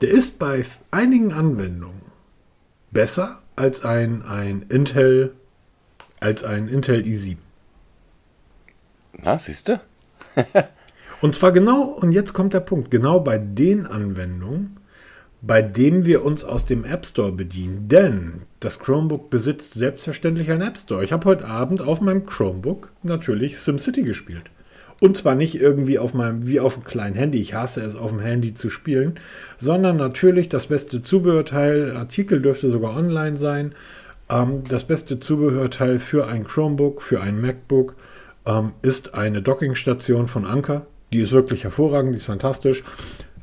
der 0.00 0.10
ist 0.10 0.38
bei 0.38 0.64
einigen 0.92 1.32
Anwendungen 1.32 2.02
besser 2.92 3.42
als 3.56 3.84
ein, 3.84 4.22
ein 4.22 4.62
Intel 4.68 5.34
als 6.20 6.44
ein 6.44 6.68
Intel 6.68 7.02
i7. 7.02 7.36
Na, 9.14 9.38
siehst 9.38 9.68
du? 9.68 9.80
Und 11.20 11.34
zwar 11.34 11.50
genau, 11.50 11.82
und 11.82 12.12
jetzt 12.12 12.32
kommt 12.32 12.54
der 12.54 12.60
Punkt, 12.60 12.92
genau 12.92 13.18
bei 13.18 13.38
den 13.38 13.88
Anwendungen, 13.88 14.76
bei 15.40 15.62
denen 15.62 16.04
wir 16.04 16.24
uns 16.24 16.44
aus 16.44 16.66
dem 16.66 16.84
App 16.84 17.06
Store 17.06 17.32
bedienen. 17.32 17.88
Denn 17.88 18.42
das 18.60 18.78
Chromebook 18.78 19.30
besitzt 19.30 19.74
selbstverständlich 19.74 20.50
einen 20.50 20.62
App 20.62 20.78
Store. 20.78 21.04
Ich 21.04 21.12
habe 21.12 21.24
heute 21.26 21.46
Abend 21.46 21.80
auf 21.80 22.00
meinem 22.00 22.26
Chromebook 22.26 22.90
natürlich 23.02 23.58
SimCity 23.58 24.02
gespielt. 24.02 24.44
Und 25.00 25.16
zwar 25.16 25.36
nicht 25.36 25.60
irgendwie 25.60 26.00
auf 26.00 26.12
meinem, 26.12 26.48
wie 26.48 26.58
auf 26.58 26.74
einem 26.74 26.84
kleinen 26.84 27.14
Handy, 27.14 27.40
ich 27.40 27.54
hasse 27.54 27.82
es 27.82 27.94
auf 27.94 28.10
dem 28.10 28.18
Handy 28.18 28.54
zu 28.54 28.68
spielen, 28.68 29.20
sondern 29.56 29.96
natürlich 29.96 30.48
das 30.48 30.66
beste 30.66 31.02
Zubehörteil, 31.02 31.92
Artikel 31.92 32.42
dürfte 32.42 32.68
sogar 32.68 32.96
online 32.96 33.36
sein, 33.36 33.74
ähm, 34.28 34.64
das 34.68 34.84
beste 34.84 35.20
Zubehörteil 35.20 36.00
für 36.00 36.26
ein 36.26 36.42
Chromebook, 36.42 37.02
für 37.02 37.20
ein 37.20 37.40
MacBook 37.40 37.94
ähm, 38.44 38.72
ist 38.82 39.14
eine 39.14 39.40
Dockingstation 39.40 40.26
von 40.26 40.44
Anker. 40.44 40.86
Die 41.12 41.20
ist 41.20 41.32
wirklich 41.32 41.64
hervorragend, 41.64 42.12
die 42.12 42.16
ist 42.16 42.24
fantastisch. 42.24 42.82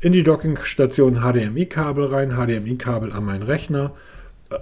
In 0.02 0.12
die 0.12 0.24
Dockingstation 0.24 1.22
HDMI-Kabel 1.22 2.06
rein, 2.06 2.32
HDMI-Kabel 2.32 3.14
an 3.14 3.24
meinen 3.24 3.44
Rechner, 3.44 3.92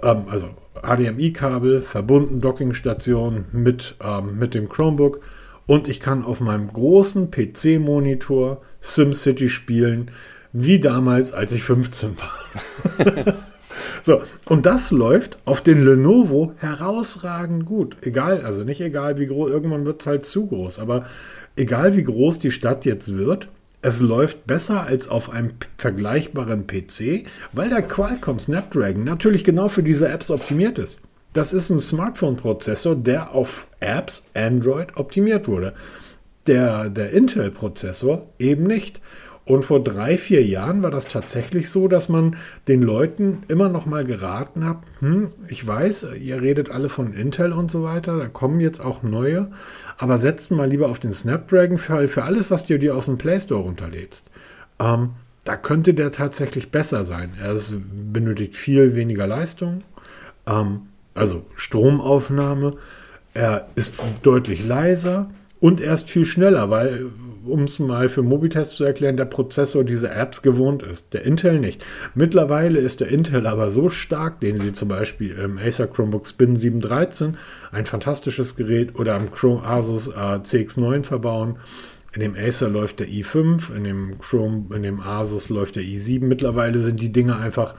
ähm, 0.02 0.24
also 0.28 0.50
HDMI-Kabel 0.82 1.82
verbunden, 1.82 2.40
Dockingstation 2.40 3.46
mit, 3.52 3.96
ähm, 4.00 4.38
mit 4.38 4.54
dem 4.54 4.68
Chromebook 4.68 5.20
und 5.66 5.88
ich 5.88 6.00
kann 6.00 6.24
auf 6.24 6.40
meinem 6.40 6.72
großen 6.72 7.30
PC-Monitor 7.30 8.62
SimCity 8.80 9.48
spielen, 9.48 10.10
wie 10.52 10.78
damals, 10.78 11.32
als 11.32 11.52
ich 11.52 11.64
15 11.64 12.16
war. 12.18 13.34
so, 14.02 14.22
und 14.44 14.66
das 14.66 14.92
läuft 14.92 15.38
auf 15.46 15.62
den 15.62 15.84
Lenovo 15.84 16.52
herausragend 16.58 17.66
gut. 17.66 17.96
Egal, 18.02 18.42
also 18.42 18.62
nicht 18.62 18.80
egal, 18.80 19.18
wie 19.18 19.26
groß, 19.26 19.50
irgendwann 19.50 19.84
wird 19.84 20.00
es 20.00 20.06
halt 20.06 20.26
zu 20.26 20.46
groß, 20.46 20.78
aber 20.78 21.06
egal 21.56 21.96
wie 21.96 22.04
groß 22.04 22.38
die 22.38 22.52
Stadt 22.52 22.84
jetzt 22.84 23.16
wird, 23.16 23.48
es 23.84 24.00
läuft 24.00 24.46
besser 24.46 24.86
als 24.86 25.08
auf 25.08 25.28
einem 25.28 25.50
vergleichbaren 25.76 26.66
PC, 26.66 27.26
weil 27.52 27.68
der 27.68 27.82
Qualcomm 27.82 28.40
Snapdragon 28.40 29.04
natürlich 29.04 29.44
genau 29.44 29.68
für 29.68 29.82
diese 29.82 30.08
Apps 30.08 30.30
optimiert 30.30 30.78
ist. 30.78 31.02
Das 31.34 31.52
ist 31.52 31.68
ein 31.68 31.78
Smartphone-Prozessor, 31.78 32.96
der 32.96 33.32
auf 33.32 33.66
Apps 33.80 34.24
Android 34.32 34.96
optimiert 34.96 35.48
wurde. 35.48 35.74
Der, 36.46 36.88
der 36.88 37.10
Intel-Prozessor 37.10 38.26
eben 38.38 38.64
nicht. 38.64 39.02
Und 39.46 39.62
vor 39.64 39.82
drei, 39.82 40.16
vier 40.16 40.42
Jahren 40.42 40.82
war 40.82 40.90
das 40.90 41.06
tatsächlich 41.06 41.68
so, 41.68 41.86
dass 41.86 42.08
man 42.08 42.36
den 42.66 42.80
Leuten 42.80 43.42
immer 43.48 43.68
noch 43.68 43.84
mal 43.84 44.04
geraten 44.04 44.66
hat, 44.66 44.78
hm, 45.00 45.30
ich 45.48 45.66
weiß, 45.66 46.08
ihr 46.18 46.40
redet 46.40 46.70
alle 46.70 46.88
von 46.88 47.12
Intel 47.12 47.52
und 47.52 47.70
so 47.70 47.82
weiter, 47.82 48.16
da 48.16 48.26
kommen 48.26 48.60
jetzt 48.60 48.80
auch 48.80 49.02
neue, 49.02 49.50
aber 49.98 50.16
setzt 50.16 50.50
mal 50.50 50.68
lieber 50.68 50.88
auf 50.88 50.98
den 50.98 51.12
Snapdragon 51.12 51.76
für, 51.76 52.08
für 52.08 52.24
alles, 52.24 52.50
was 52.50 52.64
du 52.64 52.78
dir 52.78 52.96
aus 52.96 53.04
dem 53.04 53.18
Play 53.18 53.38
Store 53.38 53.62
runterlädst. 53.62 54.30
Ähm, 54.78 55.10
da 55.44 55.56
könnte 55.56 55.92
der 55.92 56.10
tatsächlich 56.10 56.70
besser 56.70 57.04
sein. 57.04 57.34
Er 57.38 57.52
ist, 57.52 57.76
benötigt 58.12 58.56
viel 58.56 58.94
weniger 58.94 59.26
Leistung. 59.26 59.80
Ähm, 60.46 60.82
also 61.14 61.44
Stromaufnahme. 61.54 62.72
Er 63.34 63.68
ist 63.74 63.94
deutlich 64.22 64.66
leiser 64.66 65.30
und 65.60 65.80
er 65.80 65.94
ist 65.94 66.08
viel 66.08 66.24
schneller, 66.24 66.70
weil, 66.70 67.06
um 67.46 67.64
es 67.64 67.78
mal 67.78 68.08
für 68.08 68.22
Mobitests 68.22 68.76
zu 68.76 68.84
erklären, 68.84 69.16
der 69.16 69.24
Prozessor 69.24 69.84
diese 69.84 70.10
Apps 70.10 70.42
gewohnt 70.42 70.82
ist. 70.82 71.12
Der 71.12 71.24
Intel 71.24 71.60
nicht. 71.60 71.84
Mittlerweile 72.14 72.78
ist 72.78 73.00
der 73.00 73.08
Intel 73.08 73.46
aber 73.46 73.70
so 73.70 73.88
stark, 73.88 74.40
den 74.40 74.56
sie 74.56 74.72
zum 74.72 74.88
Beispiel 74.88 75.32
im 75.32 75.58
Acer 75.58 75.86
Chromebook 75.86 76.26
Spin 76.26 76.56
713, 76.56 77.36
ein 77.72 77.86
fantastisches 77.86 78.56
Gerät, 78.56 78.98
oder 78.98 79.14
am 79.14 79.30
Chrome 79.30 79.62
Asus 79.62 80.08
äh, 80.08 80.12
CX9 80.12 81.04
verbauen. 81.04 81.56
In 82.14 82.20
dem 82.20 82.36
Acer 82.36 82.68
läuft 82.68 83.00
der 83.00 83.08
i5, 83.08 83.74
in 83.74 83.84
dem 83.84 84.18
Chrome, 84.18 84.66
in 84.74 84.82
dem 84.82 85.00
Asus 85.00 85.48
läuft 85.48 85.76
der 85.76 85.82
i7. 85.82 86.24
Mittlerweile 86.24 86.78
sind 86.78 87.00
die 87.00 87.10
Dinge 87.12 87.36
einfach 87.36 87.74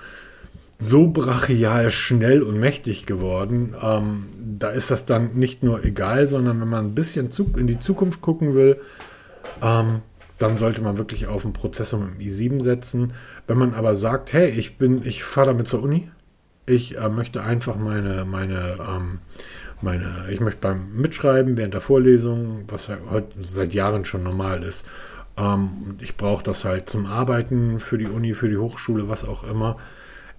so 0.77 1.07
brachial 1.07 1.89
schnell 1.89 2.43
und 2.43 2.59
mächtig 2.59 3.05
geworden. 3.05 3.75
Ähm, 3.81 4.25
da 4.59 4.69
ist 4.69 4.91
das 4.91 5.05
dann 5.05 5.35
nicht 5.35 5.63
nur 5.63 5.85
egal, 5.85 6.27
sondern 6.27 6.59
wenn 6.59 6.67
man 6.67 6.85
ein 6.85 6.95
bisschen 6.95 7.29
in 7.55 7.67
die 7.67 7.79
Zukunft 7.79 8.21
gucken 8.21 8.55
will, 8.55 8.77
ähm, 9.61 10.01
dann 10.37 10.57
sollte 10.57 10.81
man 10.81 10.97
wirklich 10.97 11.27
auf 11.27 11.43
einen 11.43 11.53
Prozessor 11.53 11.99
mit 11.99 12.19
dem 12.19 12.27
i7 12.27 12.61
setzen. 12.61 13.13
Wenn 13.47 13.57
man 13.57 13.73
aber 13.73 13.95
sagt, 13.95 14.33
hey, 14.33 14.49
ich 14.49 14.77
bin, 14.77 15.05
ich 15.05 15.23
fahre 15.23 15.47
damit 15.47 15.67
zur 15.67 15.83
Uni, 15.83 16.09
ich 16.65 16.97
äh, 16.97 17.09
möchte 17.09 17.43
einfach 17.43 17.77
meine, 17.77 18.25
meine, 18.25 18.77
ähm, 18.79 19.19
meine, 19.81 20.27
ich 20.29 20.39
möchte 20.39 20.61
beim 20.61 20.93
Mitschreiben 20.95 21.57
während 21.57 21.73
der 21.73 21.81
Vorlesung, 21.81 22.63
was 22.67 22.89
heute 22.89 23.43
seit 23.43 23.73
Jahren 23.73 24.03
schon 24.03 24.23
normal 24.23 24.63
ist, 24.63 24.87
ähm, 25.37 25.97
ich 25.99 26.17
brauche 26.17 26.43
das 26.43 26.65
halt 26.65 26.89
zum 26.89 27.05
Arbeiten 27.05 27.79
für 27.79 27.97
die 27.97 28.07
Uni, 28.07 28.33
für 28.33 28.49
die 28.49 28.57
Hochschule, 28.57 29.07
was 29.07 29.23
auch 29.23 29.43
immer 29.43 29.77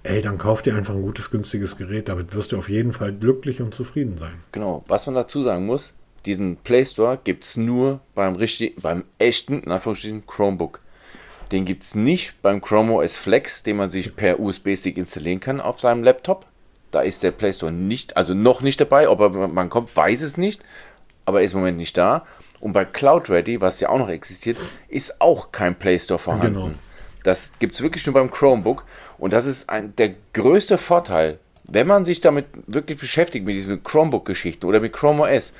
ey, 0.07 0.23
dann 0.23 0.39
kauf 0.39 0.63
dir 0.63 0.75
einfach 0.75 0.95
ein 0.95 1.03
gutes, 1.03 1.31
günstiges 1.31 1.77
Gerät. 1.77 2.09
Damit 2.09 2.35
wirst 2.35 2.53
du 2.53 2.59
auf 2.59 2.69
jeden 2.69 2.93
Fall 2.93 3.13
glücklich 3.13 3.61
und 3.61 3.75
zufrieden 3.75 4.17
sein. 4.17 4.35
Genau. 4.53 4.85
Was 4.89 5.07
man 5.07 5.15
dazu 5.15 5.43
sagen 5.43 5.67
muss, 5.67 5.95
diesen 6.27 6.57
Play 6.57 6.85
Store 6.85 7.19
gibt 7.23 7.45
es 7.45 7.57
nur 7.57 8.01
beim, 8.15 8.35
richtig, 8.35 8.81
beim 8.83 9.05
echten, 9.19 9.61
in 9.63 9.71
Anführungsstrichen, 9.71 10.27
Chromebook. 10.27 10.81
Den 11.53 11.65
gibt 11.65 11.85
es 11.85 11.95
nicht 11.95 12.43
beim 12.43 12.61
Chrome 12.61 12.95
OS 12.95 13.17
Flex, 13.17 13.63
den 13.63 13.77
man 13.77 13.91
sich 13.91 14.17
per 14.17 14.41
USB-Stick 14.41 14.97
installieren 14.97 15.41
kann 15.41 15.61
auf 15.61 15.79
seinem 15.79 16.03
Laptop. 16.03 16.47
Da 16.91 17.01
ist 17.01 17.23
der 17.23 17.31
Play 17.31 17.53
Store 17.53 17.73
nicht, 17.73 18.17
also 18.17 18.35
noch 18.35 18.61
nicht 18.61 18.81
dabei, 18.81 19.09
ob 19.09 19.21
er, 19.21 19.31
man 19.31 19.71
kommt, 19.71 19.95
weiß 19.97 20.23
es 20.23 20.37
nicht, 20.37 20.63
aber 21.25 21.41
er 21.41 21.45
ist 21.45 21.53
im 21.53 21.61
Moment 21.61 21.79
nicht 21.79 21.97
da. 21.97 22.25
Und 22.61 22.73
bei 22.73 22.85
Cloud 22.85 23.31
Ready, 23.31 23.61
was 23.61 23.81
ja 23.81 23.91
auch 23.91 23.99
noch 23.99 24.09
existiert, 24.09 24.57
ist 24.89 25.21
auch 25.21 25.53
kein 25.53 25.79
Play 25.79 25.99
Store 25.99 26.19
vorhanden. 26.19 26.55
Genau. 26.55 26.71
Das 27.23 27.53
gibt 27.59 27.75
es 27.75 27.83
wirklich 27.83 28.07
nur 28.07 28.15
beim 28.15 28.31
Chromebook. 28.31 28.85
Und 29.19 29.33
das 29.33 29.47
ist 29.47 29.69
ein, 29.69 29.95
der 29.97 30.13
größte 30.33 30.79
Vorteil, 30.79 31.39
wenn 31.69 31.87
man 31.87 32.05
sich 32.05 32.21
damit 32.21 32.47
wirklich 32.67 32.99
beschäftigt, 32.99 33.45
mit 33.45 33.57
diesen 33.57 33.83
Chromebook-Geschichten 33.83 34.67
oder 34.67 34.81
mit 34.81 34.93
Chrome 34.93 35.23
OS, 35.23 35.53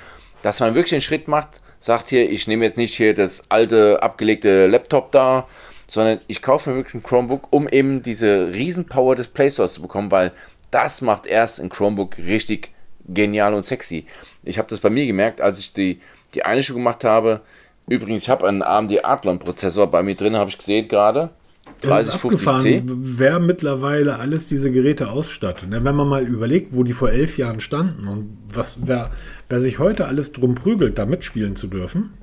dass 0.47 0.61
man 0.61 0.77
wirklich 0.77 0.91
den 0.91 1.01
Schritt 1.01 1.27
macht, 1.27 1.61
sagt 1.81 2.11
hier, 2.11 2.31
ich 2.31 2.47
nehme 2.47 2.65
jetzt 2.65 2.77
nicht 2.77 2.95
hier 2.95 3.15
das 3.15 3.51
alte, 3.51 4.01
abgelegte 4.01 4.69
Laptop 4.69 5.11
da, 5.11 5.49
sondern 5.89 6.21
ich 6.29 6.41
kaufe 6.41 6.71
mir 6.71 6.77
wirklich 6.77 6.95
ein 6.95 7.03
Chromebook, 7.03 7.49
um 7.51 7.69
eben 7.69 8.01
diese 8.01 8.53
Riesenpower 8.55 9.17
des 9.17 9.27
Play 9.27 9.51
Stores 9.51 9.75
zu 9.75 9.83
bekommen, 9.83 10.13
weil 10.13 10.31
das 10.71 11.01
macht 11.01 11.27
erst 11.27 11.61
ein 11.61 11.69
Chromebook 11.69 12.19
richtig 12.19 12.71
genial 13.09 13.55
und 13.55 13.63
sexy. 13.63 14.07
Ich 14.45 14.59
habe 14.59 14.69
das 14.69 14.79
bei 14.79 14.89
mir 14.89 15.05
gemerkt, 15.07 15.41
als 15.41 15.59
ich 15.59 15.73
die, 15.73 16.01
die 16.35 16.45
Einstellung 16.45 16.83
gemacht 16.83 17.03
habe. 17.03 17.41
Übrigens, 17.89 18.23
ich 18.23 18.29
habe 18.29 18.47
einen 18.47 18.63
AMD 18.63 19.05
Athlon 19.05 19.41
Prozessor 19.41 19.89
bei 19.89 20.05
mir 20.05 20.15
drin, 20.15 20.37
habe 20.37 20.51
ich 20.51 20.59
gesehen 20.59 20.87
gerade. 20.87 21.31
3050C. 21.83 22.83
Wer 22.87 23.39
mittlerweile 23.39 24.19
alles 24.19 24.49
diese 24.49 24.71
Geräte 24.71 25.11
ausstattet. 25.11 25.69
Ne, 25.71 25.85
wenn 25.85 25.95
man 25.95 26.09
mal 26.09 26.27
überlegt, 26.27 26.75
wo 26.75 26.83
die 26.83 26.93
vor 26.93 27.11
elf 27.11 27.39
Jahren 27.39 27.61
standen 27.61 28.09
und 28.09 28.39
was, 28.53 28.87
wer, 28.87 29.11
wer 29.49 29.61
sich 29.61 29.79
heute 29.79 30.07
alles 30.07 30.33
drum 30.33 30.55
prügelt, 30.55 30.99
da 30.99 31.07
mitspielen 31.07 31.57
zu 31.57 31.67
dürfen. 31.67 32.15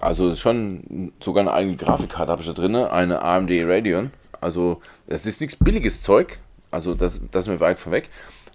Also 0.00 0.34
schon 0.34 1.12
sogar 1.20 1.42
eine 1.42 1.52
eigene 1.52 1.76
Grafikkarte 1.76 2.32
habe 2.32 2.42
ich 2.42 2.48
da 2.48 2.54
drin, 2.54 2.74
eine 2.74 3.22
AMD 3.22 3.50
Radeon. 3.64 4.10
Also 4.40 4.80
es 5.06 5.26
ist 5.26 5.40
nichts 5.40 5.56
billiges 5.56 6.00
Zeug, 6.00 6.38
also 6.70 6.94
das, 6.94 7.22
das 7.30 7.44
ist 7.44 7.52
mir 7.52 7.60
weit 7.60 7.78
vorweg. 7.78 8.08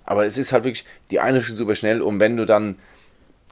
Aber 0.05 0.25
es 0.25 0.37
ist 0.37 0.51
halt 0.51 0.63
wirklich, 0.63 0.85
die 1.11 1.19
eine 1.19 1.41
schon 1.41 1.55
super 1.55 1.75
schnell 1.75 2.01
und 2.01 2.19
wenn 2.19 2.37
du 2.37 2.45
dann 2.45 2.75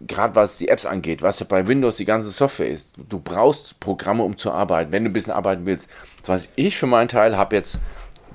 gerade 0.07 0.35
was 0.35 0.57
die 0.57 0.67
Apps 0.67 0.85
angeht, 0.85 1.21
was 1.21 1.39
ja 1.39 1.45
bei 1.47 1.67
Windows 1.67 1.97
die 1.97 2.05
ganze 2.05 2.31
Software 2.31 2.69
ist, 2.69 2.91
du 3.09 3.19
brauchst 3.19 3.79
Programme, 3.79 4.23
um 4.23 4.37
zu 4.37 4.51
arbeiten, 4.51 4.91
wenn 4.91 5.03
du 5.03 5.09
ein 5.09 5.13
bisschen 5.13 5.33
arbeiten 5.33 5.65
willst. 5.65 5.89
Das 6.21 6.29
heißt, 6.29 6.49
ich 6.55 6.77
für 6.77 6.87
meinen 6.87 7.09
Teil 7.09 7.37
habe 7.37 7.55
jetzt 7.55 7.79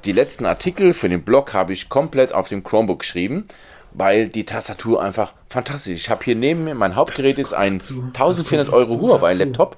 die 0.04 0.12
letzten 0.12 0.46
Artikel 0.46 0.94
für 0.94 1.08
den 1.08 1.22
Blog 1.22 1.54
habe 1.54 1.72
ich 1.72 1.88
komplett 1.88 2.32
auf 2.32 2.48
dem 2.48 2.62
Chromebook 2.62 3.00
geschrieben, 3.00 3.44
weil 3.92 4.28
die 4.28 4.44
Tastatur 4.44 5.02
einfach 5.02 5.34
fantastisch 5.48 5.94
ist. 5.94 6.00
Ich 6.02 6.10
habe 6.10 6.24
hier 6.24 6.36
neben 6.36 6.64
mir, 6.64 6.74
mein 6.74 6.94
Hauptgerät 6.94 7.38
ist 7.38 7.52
ein 7.52 7.74
1400 7.74 8.72
Euro 8.72 9.00
Huawei-Laptop 9.00 9.76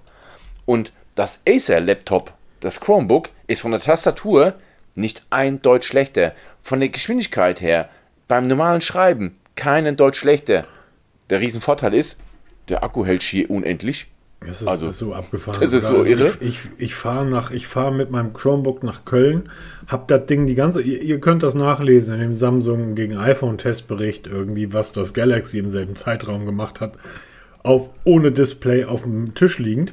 Und 0.66 0.92
das 1.14 1.40
Acer-Laptop, 1.48 2.32
das 2.60 2.80
Chromebook, 2.80 3.30
ist 3.46 3.62
von 3.62 3.70
der 3.70 3.80
Tastatur 3.80 4.54
nicht 4.94 5.24
ein 5.30 5.62
Deutsch 5.62 5.86
schlechter. 5.86 6.32
Von 6.60 6.80
der 6.80 6.90
Geschwindigkeit 6.90 7.60
her, 7.60 7.88
beim 8.28 8.46
normalen 8.46 8.80
Schreiben, 8.80 9.34
keinen 9.56 9.96
Deutsch 9.96 10.18
schlechter. 10.18 10.66
Der 11.30 11.40
Riesenvorteil 11.40 11.94
ist, 11.94 12.16
der 12.68 12.82
Akku 12.82 13.04
hält 13.04 13.22
schier 13.22 13.48
unendlich. 13.50 14.08
Das 14.40 14.62
ist, 14.62 14.68
also, 14.68 14.86
ist 14.86 14.98
so 14.98 15.14
abgefahren. 15.14 15.60
Das 15.60 15.72
ist 15.72 15.86
so 15.86 15.98
also 15.98 16.04
irre. 16.10 16.32
Ich, 16.40 16.48
ich, 16.48 16.58
ich 16.78 16.94
fahre 16.94 17.26
nach, 17.26 17.50
ich 17.50 17.66
fahre 17.66 17.92
mit 17.92 18.10
meinem 18.10 18.32
Chromebook 18.32 18.82
nach 18.82 19.04
Köln, 19.04 19.50
hab 19.86 20.08
das 20.08 20.26
Ding 20.26 20.46
die 20.46 20.54
ganze, 20.54 20.80
ihr, 20.80 21.02
ihr, 21.02 21.20
könnt 21.20 21.42
das 21.42 21.54
nachlesen 21.54 22.14
in 22.14 22.20
dem 22.20 22.36
Samsung 22.36 22.94
gegen 22.94 23.18
iPhone 23.18 23.58
Testbericht 23.58 24.26
irgendwie, 24.26 24.72
was 24.72 24.92
das 24.92 25.12
Galaxy 25.12 25.58
im 25.58 25.68
selben 25.68 25.94
Zeitraum 25.94 26.46
gemacht 26.46 26.80
hat, 26.80 26.94
auf, 27.62 27.90
ohne 28.04 28.32
Display 28.32 28.86
auf 28.86 29.02
dem 29.02 29.34
Tisch 29.34 29.58
liegend. 29.58 29.92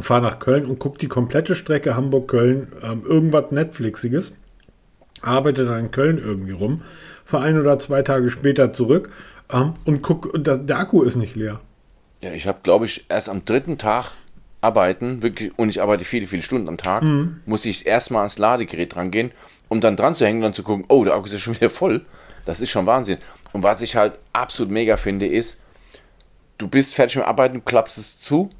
Fahre 0.00 0.22
nach 0.22 0.38
Köln 0.38 0.64
und 0.64 0.78
gucke 0.78 0.98
die 0.98 1.08
komplette 1.08 1.54
Strecke 1.54 1.96
Hamburg-Köln, 1.96 2.68
ähm, 2.82 3.02
irgendwas 3.04 3.50
Netflixiges, 3.50 4.36
arbeite 5.20 5.66
dann 5.66 5.86
in 5.86 5.90
Köln 5.90 6.16
irgendwie 6.16 6.52
rum, 6.52 6.82
fahre 7.26 7.44
ein 7.44 7.60
oder 7.60 7.78
zwei 7.78 8.00
Tage 8.02 8.30
später 8.30 8.72
zurück 8.72 9.10
und 9.84 10.02
guck, 10.02 10.30
das, 10.42 10.66
der 10.66 10.78
Akku 10.78 11.02
ist 11.02 11.16
nicht 11.16 11.36
leer. 11.36 11.60
Ja, 12.22 12.32
ich 12.32 12.46
habe, 12.46 12.60
glaube 12.62 12.84
ich, 12.84 13.06
erst 13.08 13.28
am 13.28 13.44
dritten 13.44 13.78
Tag 13.78 14.12
arbeiten, 14.60 15.22
wirklich, 15.22 15.56
und 15.58 15.70
ich 15.70 15.80
arbeite 15.80 16.04
viele, 16.04 16.26
viele 16.26 16.42
Stunden 16.42 16.68
am 16.68 16.76
Tag, 16.76 17.02
mhm. 17.02 17.40
muss 17.46 17.64
ich 17.64 17.86
erstmal 17.86 18.20
ans 18.20 18.38
Ladegerät 18.38 18.96
rangehen, 18.96 19.32
um 19.68 19.80
dann 19.80 19.96
dran 19.96 20.14
zu 20.14 20.26
hängen 20.26 20.38
und 20.38 20.42
dann 20.42 20.54
zu 20.54 20.62
gucken, 20.62 20.84
oh, 20.88 21.04
der 21.04 21.14
Akku 21.14 21.26
ist 21.26 21.32
ja 21.32 21.38
schon 21.38 21.54
wieder 21.56 21.70
voll. 21.70 22.04
Das 22.44 22.60
ist 22.60 22.70
schon 22.70 22.86
Wahnsinn. 22.86 23.18
Und 23.52 23.62
was 23.62 23.82
ich 23.82 23.96
halt 23.96 24.18
absolut 24.32 24.72
mega 24.72 24.96
finde, 24.96 25.26
ist, 25.26 25.58
du 26.58 26.68
bist 26.68 26.94
fertig 26.94 27.16
mit 27.16 27.24
Arbeiten, 27.24 27.64
klappst 27.64 27.98
es 27.98 28.18
zu, 28.18 28.50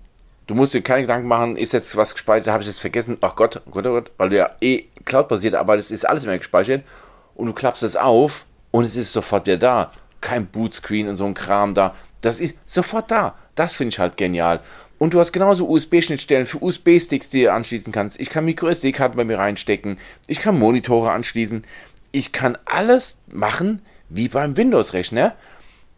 du 0.46 0.54
musst 0.54 0.74
dir 0.74 0.82
keine 0.82 1.02
Gedanken 1.02 1.28
machen, 1.28 1.56
ist 1.56 1.72
jetzt 1.72 1.96
was 1.96 2.14
gespeichert, 2.14 2.48
habe 2.48 2.62
ich 2.62 2.68
jetzt 2.68 2.80
vergessen, 2.80 3.18
ach 3.20 3.36
Gott, 3.36 3.62
oh 3.66 3.70
Gott, 3.70 3.86
oh 3.86 3.92
Gott, 3.92 4.10
weil 4.18 4.30
du 4.30 4.36
ja 4.36 4.50
eh 4.60 4.84
cloud-basiert 5.04 5.54
arbeitest, 5.54 5.92
ist 5.92 6.08
alles 6.08 6.24
immer 6.24 6.36
gespeichert 6.36 6.82
und 7.34 7.46
du 7.46 7.52
klappst 7.52 7.82
es 7.82 7.96
auf 7.96 8.46
und 8.70 8.84
es 8.84 8.96
ist 8.96 9.12
sofort 9.12 9.46
wieder 9.46 9.58
da. 9.58 9.92
Kein 10.20 10.46
Bootscreen 10.46 11.08
und 11.08 11.16
so 11.16 11.24
ein 11.24 11.34
Kram 11.34 11.74
da. 11.74 11.94
Das 12.20 12.40
ist 12.40 12.56
sofort 12.66 13.10
da. 13.10 13.36
Das 13.54 13.74
finde 13.74 13.90
ich 13.90 13.98
halt 13.98 14.16
genial. 14.16 14.60
Und 14.98 15.14
du 15.14 15.20
hast 15.20 15.32
genauso 15.32 15.66
USB-Schnittstellen 15.66 16.44
für 16.44 16.62
USB-Sticks, 16.62 17.30
die 17.30 17.44
du 17.44 17.52
anschließen 17.52 17.90
kannst. 17.90 18.20
Ich 18.20 18.28
kann 18.28 18.44
Micro-SD-Karten 18.44 19.16
bei 19.16 19.24
mir 19.24 19.38
reinstecken. 19.38 19.96
Ich 20.26 20.40
kann 20.40 20.58
Monitore 20.58 21.10
anschließen. 21.10 21.64
Ich 22.12 22.32
kann 22.32 22.58
alles 22.66 23.16
machen 23.32 23.80
wie 24.10 24.28
beim 24.28 24.56
Windows-Rechner. 24.56 25.34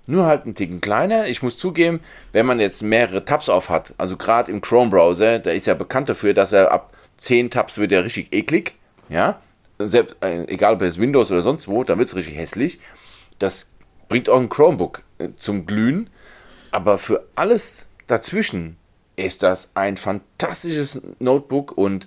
Nur 0.06 0.26
halt 0.26 0.44
einen 0.44 0.54
Ticken 0.54 0.80
kleiner. 0.80 1.26
Ich 1.26 1.42
muss 1.42 1.58
zugeben, 1.58 2.00
wenn 2.32 2.46
man 2.46 2.60
jetzt 2.60 2.82
mehrere 2.82 3.24
Tabs 3.24 3.48
auf 3.48 3.70
hat, 3.70 3.94
also 3.98 4.16
gerade 4.16 4.52
im 4.52 4.60
Chrome-Browser, 4.60 5.40
der 5.40 5.54
ist 5.54 5.66
ja 5.66 5.74
bekannt 5.74 6.08
dafür, 6.08 6.34
dass 6.34 6.52
er 6.52 6.70
ab 6.70 6.92
10 7.18 7.50
Tabs 7.50 7.78
wird 7.78 7.92
er 7.92 8.04
richtig 8.04 8.32
eklig. 8.32 8.74
Ja, 9.08 9.40
Selbst, 9.78 10.16
äh, 10.20 10.44
egal 10.46 10.74
ob 10.74 10.82
es 10.82 10.98
Windows 11.00 11.30
oder 11.32 11.42
sonst 11.42 11.66
wo, 11.66 11.82
dann 11.82 11.98
wird 11.98 12.08
es 12.08 12.14
richtig 12.14 12.36
hässlich. 12.36 12.78
Das 13.38 13.70
bringt 14.12 14.28
auch 14.28 14.38
ein 14.38 14.50
Chromebook 14.50 15.00
äh, 15.16 15.28
zum 15.38 15.64
Glühen. 15.64 16.10
Aber 16.70 16.98
für 16.98 17.24
alles 17.34 17.86
dazwischen 18.08 18.76
ist 19.16 19.42
das 19.42 19.70
ein 19.72 19.96
fantastisches 19.96 21.00
Notebook 21.18 21.72
und 21.78 22.06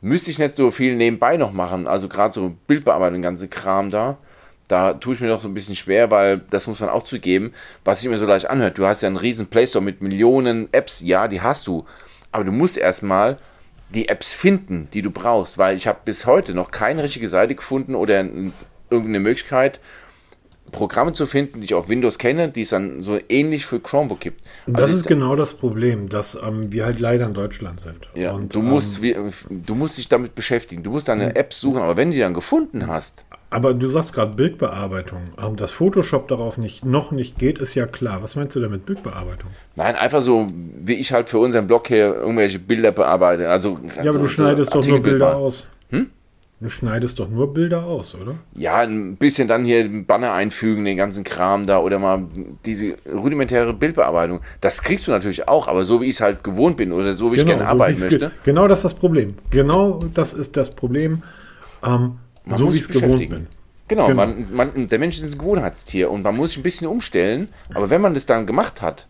müsste 0.00 0.30
ich 0.30 0.38
nicht 0.38 0.54
so 0.54 0.70
viel 0.70 0.94
nebenbei 0.94 1.36
noch 1.36 1.52
machen. 1.52 1.88
Also 1.88 2.06
gerade 2.06 2.32
so 2.32 2.54
Bildbearbeitung, 2.68 3.20
ganze 3.20 3.48
Kram 3.48 3.90
da. 3.90 4.16
Da 4.68 4.94
tue 4.94 5.14
ich 5.14 5.20
mir 5.20 5.26
noch 5.26 5.42
so 5.42 5.48
ein 5.48 5.54
bisschen 5.54 5.74
schwer, 5.74 6.12
weil 6.12 6.38
das 6.38 6.68
muss 6.68 6.78
man 6.78 6.88
auch 6.88 7.02
zugeben, 7.02 7.52
was 7.84 8.00
sich 8.00 8.08
mir 8.08 8.18
so 8.18 8.26
leicht 8.26 8.48
anhört. 8.48 8.78
Du 8.78 8.86
hast 8.86 9.00
ja 9.00 9.08
einen 9.08 9.16
riesen 9.16 9.48
Play 9.48 9.66
Store 9.66 9.84
mit 9.84 10.00
Millionen 10.00 10.72
Apps, 10.72 11.00
ja, 11.00 11.26
die 11.26 11.40
hast 11.40 11.66
du. 11.66 11.84
Aber 12.30 12.44
du 12.44 12.52
musst 12.52 12.78
erstmal 12.78 13.38
die 13.88 14.08
Apps 14.08 14.32
finden, 14.34 14.86
die 14.94 15.02
du 15.02 15.10
brauchst, 15.10 15.58
weil 15.58 15.76
ich 15.76 15.88
habe 15.88 15.98
bis 16.04 16.26
heute 16.26 16.54
noch 16.54 16.70
keine 16.70 17.02
richtige 17.02 17.28
Seite 17.28 17.56
gefunden 17.56 17.96
oder 17.96 18.20
irgendeine 18.20 19.18
Möglichkeit, 19.18 19.80
Programme 20.70 21.12
zu 21.12 21.26
finden, 21.26 21.60
die 21.60 21.66
ich 21.66 21.74
auf 21.74 21.88
Windows 21.88 22.18
kenne, 22.18 22.48
die 22.48 22.62
es 22.62 22.70
dann 22.70 23.00
so 23.00 23.18
ähnlich 23.28 23.66
für 23.66 23.80
Chromebook 23.80 24.20
gibt. 24.20 24.44
Das 24.66 24.82
also 24.82 24.96
ist 24.96 25.06
genau 25.06 25.36
das 25.36 25.54
Problem, 25.54 26.08
dass 26.08 26.36
ähm, 26.36 26.72
wir 26.72 26.84
halt 26.84 27.00
leider 27.00 27.26
in 27.26 27.34
Deutschland 27.34 27.80
sind. 27.80 28.08
Ja, 28.14 28.32
und 28.32 28.54
du 28.54 28.62
musst, 28.62 29.02
ähm, 29.02 29.30
du 29.48 29.74
musst 29.74 29.98
dich 29.98 30.08
damit 30.08 30.34
beschäftigen. 30.34 30.82
Du 30.82 30.90
musst 30.90 31.08
deine 31.08 31.26
hm. 31.26 31.36
Apps 31.36 31.60
suchen, 31.60 31.82
aber 31.82 31.96
wenn 31.96 32.08
du 32.08 32.14
die 32.14 32.20
dann 32.20 32.34
gefunden 32.34 32.86
hast. 32.86 33.24
Aber 33.52 33.74
du 33.74 33.88
sagst 33.88 34.14
gerade 34.14 34.32
Bildbearbeitung. 34.32 35.22
Ähm, 35.42 35.56
dass 35.56 35.72
Photoshop 35.72 36.28
darauf 36.28 36.56
nicht, 36.56 36.84
noch 36.84 37.10
nicht 37.10 37.38
geht, 37.38 37.58
ist 37.58 37.74
ja 37.74 37.86
klar. 37.86 38.22
Was 38.22 38.36
meinst 38.36 38.54
du 38.54 38.60
denn 38.60 38.70
mit 38.70 38.86
Bildbearbeitung? 38.86 39.50
Nein, 39.74 39.96
einfach 39.96 40.22
so, 40.22 40.46
wie 40.52 40.94
ich 40.94 41.12
halt 41.12 41.28
für 41.28 41.38
unseren 41.38 41.66
Blog 41.66 41.88
hier 41.88 42.14
irgendwelche 42.14 42.60
Bilder 42.60 42.92
bearbeite. 42.92 43.50
Also, 43.50 43.76
ja, 43.96 44.02
aber 44.02 44.12
so, 44.12 44.18
du 44.18 44.28
schneidest 44.28 44.74
doch 44.74 44.86
nur 44.86 45.02
Bilder 45.02 45.36
aus. 45.36 45.66
Hm? 45.90 46.10
Du 46.62 46.68
schneidest 46.68 47.18
doch 47.18 47.30
nur 47.30 47.54
Bilder 47.54 47.84
aus, 47.84 48.14
oder? 48.14 48.34
Ja, 48.54 48.80
ein 48.80 49.16
bisschen 49.16 49.48
dann 49.48 49.64
hier 49.64 49.88
Banner 50.04 50.34
einfügen, 50.34 50.84
den 50.84 50.98
ganzen 50.98 51.24
Kram 51.24 51.66
da 51.66 51.78
oder 51.78 51.98
mal 51.98 52.24
diese 52.66 52.96
rudimentäre 53.10 53.72
Bildbearbeitung. 53.72 54.40
Das 54.60 54.82
kriegst 54.82 55.06
du 55.06 55.10
natürlich 55.10 55.48
auch, 55.48 55.68
aber 55.68 55.84
so 55.84 56.02
wie 56.02 56.06
ich 56.06 56.16
es 56.16 56.20
halt 56.20 56.44
gewohnt 56.44 56.76
bin 56.76 56.92
oder 56.92 57.14
so 57.14 57.32
wie 57.32 57.36
genau, 57.36 57.52
ich 57.52 57.56
gerne 57.56 57.64
so 57.64 57.70
arbeiten 57.72 58.00
möchte. 58.00 58.30
Genau 58.44 58.68
das 58.68 58.80
ist 58.80 58.84
das 58.84 58.94
Problem. 58.94 59.34
Genau 59.48 59.98
das 60.12 60.34
ist 60.34 60.54
das 60.58 60.70
Problem, 60.72 61.22
ähm, 61.82 62.18
so 62.46 62.70
wie 62.70 62.76
ich 62.76 62.82
es 62.82 62.88
gewohnt 62.88 63.30
bin. 63.30 63.46
Genau, 63.88 64.06
genau. 64.06 64.26
Man, 64.26 64.44
man, 64.52 64.88
der 64.88 64.98
Mensch 64.98 65.16
ist 65.16 65.24
ein 65.24 65.38
Gewohnheitstier 65.38 66.10
und 66.10 66.22
man 66.22 66.36
muss 66.36 66.50
sich 66.50 66.58
ein 66.58 66.62
bisschen 66.62 66.88
umstellen, 66.88 67.48
aber 67.72 67.88
wenn 67.88 68.02
man 68.02 68.12
das 68.12 68.26
dann 68.26 68.46
gemacht 68.46 68.82
hat, 68.82 69.08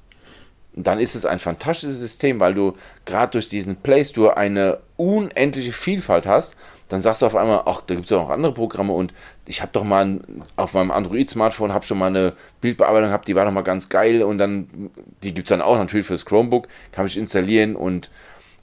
dann 0.74 1.00
ist 1.00 1.16
es 1.16 1.26
ein 1.26 1.40
fantastisches 1.40 1.98
System, 1.98 2.38
weil 2.38 2.54
du 2.54 2.74
gerade 3.04 3.32
durch 3.32 3.48
diesen 3.48 3.76
Play 3.76 4.04
Store 4.04 4.36
eine 4.36 4.78
unendliche 4.96 5.72
Vielfalt 5.72 6.26
hast 6.26 6.54
dann 6.90 7.03
sagst 7.03 7.22
du 7.22 7.26
auf 7.26 7.37
einmal, 7.37 7.62
ach, 7.66 7.83
da 7.87 7.94
gibt 7.94 8.07
es 8.07 8.11
ja 8.11 8.18
auch 8.18 8.31
andere 8.31 8.53
Programme 8.53 8.92
und 8.92 9.14
ich 9.46 9.62
habe 9.62 9.70
doch 9.72 9.85
mal 9.85 10.05
ein, 10.05 10.42
auf 10.57 10.74
meinem 10.74 10.90
Android-Smartphone 10.90 11.72
habe 11.72 11.87
schon 11.87 11.98
mal 11.98 12.09
eine 12.09 12.35
Bildbearbeitung 12.61 13.09
gehabt, 13.09 13.29
die 13.29 13.37
war 13.37 13.44
doch 13.44 13.53
mal 13.53 13.62
ganz 13.62 13.88
geil 13.88 14.22
und 14.22 14.38
dann, 14.38 14.90
die 15.22 15.33
gibt 15.33 15.46
es 15.46 15.50
dann 15.50 15.62
auch 15.62 15.79
natürlich 15.79 16.07
fürs 16.07 16.26
Chromebook, 16.26 16.66
kann 16.90 17.07
ich 17.07 17.16
installieren 17.16 17.76
und 17.76 18.11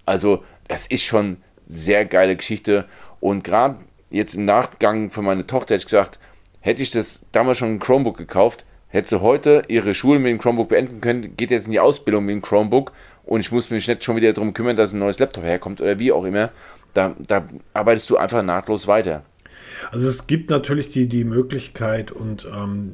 also 0.06 0.44
es 0.68 0.88
ist 0.88 1.04
schon 1.04 1.38
sehr 1.66 2.06
geile 2.06 2.36
Geschichte 2.36 2.86
und 3.22 3.46
gerade 3.46 3.78
jetzt 4.10 4.36
im 4.36 4.44
Nachgang 4.44 5.10
für 5.10 5.22
meine 5.22 5.48
Tochter 5.48 5.76
hätte 5.76 5.84
ich 5.84 5.86
gesagt, 5.86 6.20
hätte 6.60 6.84
ich 6.84 6.92
das 6.92 7.22
damals 7.32 7.58
schon 7.58 7.76
ein 7.76 7.80
Chromebook 7.80 8.18
gekauft, 8.18 8.66
hätte 8.90 9.08
sie 9.08 9.22
heute 9.22 9.63
ihre 9.70 9.94
Schule 9.94 10.20
mit 10.20 10.32
dem 10.32 10.38
Chromebook 10.38 10.68
beenden 10.68 11.00
können, 11.00 11.38
geht 11.38 11.52
jetzt 11.52 11.68
in 11.68 11.72
die 11.72 11.80
Ausbildung 11.80 12.26
mit 12.26 12.34
dem 12.34 12.42
Chromebook 12.42 12.92
und 13.24 13.42
ich 13.42 13.52
muss 13.52 13.70
mich 13.70 13.88
nicht 13.88 14.04
schon 14.04 14.16
wieder 14.18 14.34
darum 14.34 14.54
kümmern, 14.54 14.76
dass 14.76 14.94
ein 14.94 15.00
neues 15.00 15.20
Laptop 15.20 15.44
herkommt 15.44 15.82
oder 15.82 16.00
wie 16.00 16.12
auch 16.12 16.24
immer. 16.24 16.50
Da, 16.98 17.16
da 17.28 17.48
arbeitest 17.76 18.10
du 18.10 18.18
einfach 18.18 18.42
nahtlos 18.42 18.88
weiter. 18.88 19.24
Also 19.92 20.08
es 20.08 20.26
gibt 20.26 20.50
natürlich 20.50 20.90
die, 20.90 21.08
die 21.08 21.26
Möglichkeit 21.26 22.12
und 22.12 22.48
ähm, 22.52 22.94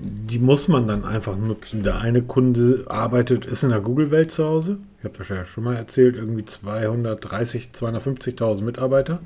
die 0.00 0.38
muss 0.38 0.66
man 0.66 0.88
dann 0.88 1.04
einfach 1.04 1.36
nutzen. 1.36 1.82
Der 1.82 2.00
eine 2.00 2.22
Kunde 2.22 2.86
arbeitet, 2.88 3.44
ist 3.44 3.62
in 3.62 3.70
der 3.70 3.80
Google-Welt 3.80 4.30
zu 4.30 4.46
Hause. 4.46 4.78
Ich 4.98 5.04
habe 5.04 5.18
das 5.18 5.28
ja 5.28 5.44
schon 5.44 5.64
mal 5.64 5.76
erzählt, 5.76 6.16
irgendwie 6.16 6.46
230, 6.46 7.72
250.000 7.74 8.64
Mitarbeiter, 8.64 9.18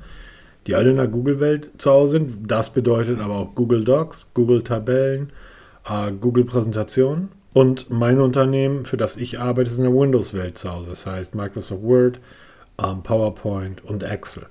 die 0.67 0.75
alle 0.75 0.89
in 0.89 0.97
der 0.97 1.07
Google-Welt 1.07 1.69
zu 1.77 1.89
Hause 1.89 2.17
sind. 2.17 2.51
Das 2.51 2.73
bedeutet 2.73 3.21
aber 3.21 3.35
auch 3.35 3.55
Google 3.55 3.85
Docs, 3.85 4.31
Google 4.33 4.61
Tabellen, 4.61 5.31
äh, 5.89 6.11
Google 6.11 6.43
Präsentationen. 6.43 7.29
Und 7.53 7.89
mein 7.89 8.19
Unternehmen, 8.19 8.83
für 8.83 8.97
das 8.97 9.15
ich 9.15 9.39
arbeite, 9.39 9.69
ist 9.69 9.77
in 9.77 9.83
der 9.83 9.93
Windows-Welt 9.93 10.57
zu 10.57 10.69
Hause. 10.69 10.89
Das 10.89 11.05
heißt 11.05 11.33
Microsoft 11.33 11.81
Word, 11.81 12.19
PowerPoint 12.77 13.83
und 13.83 14.03
Excel. 14.03 14.47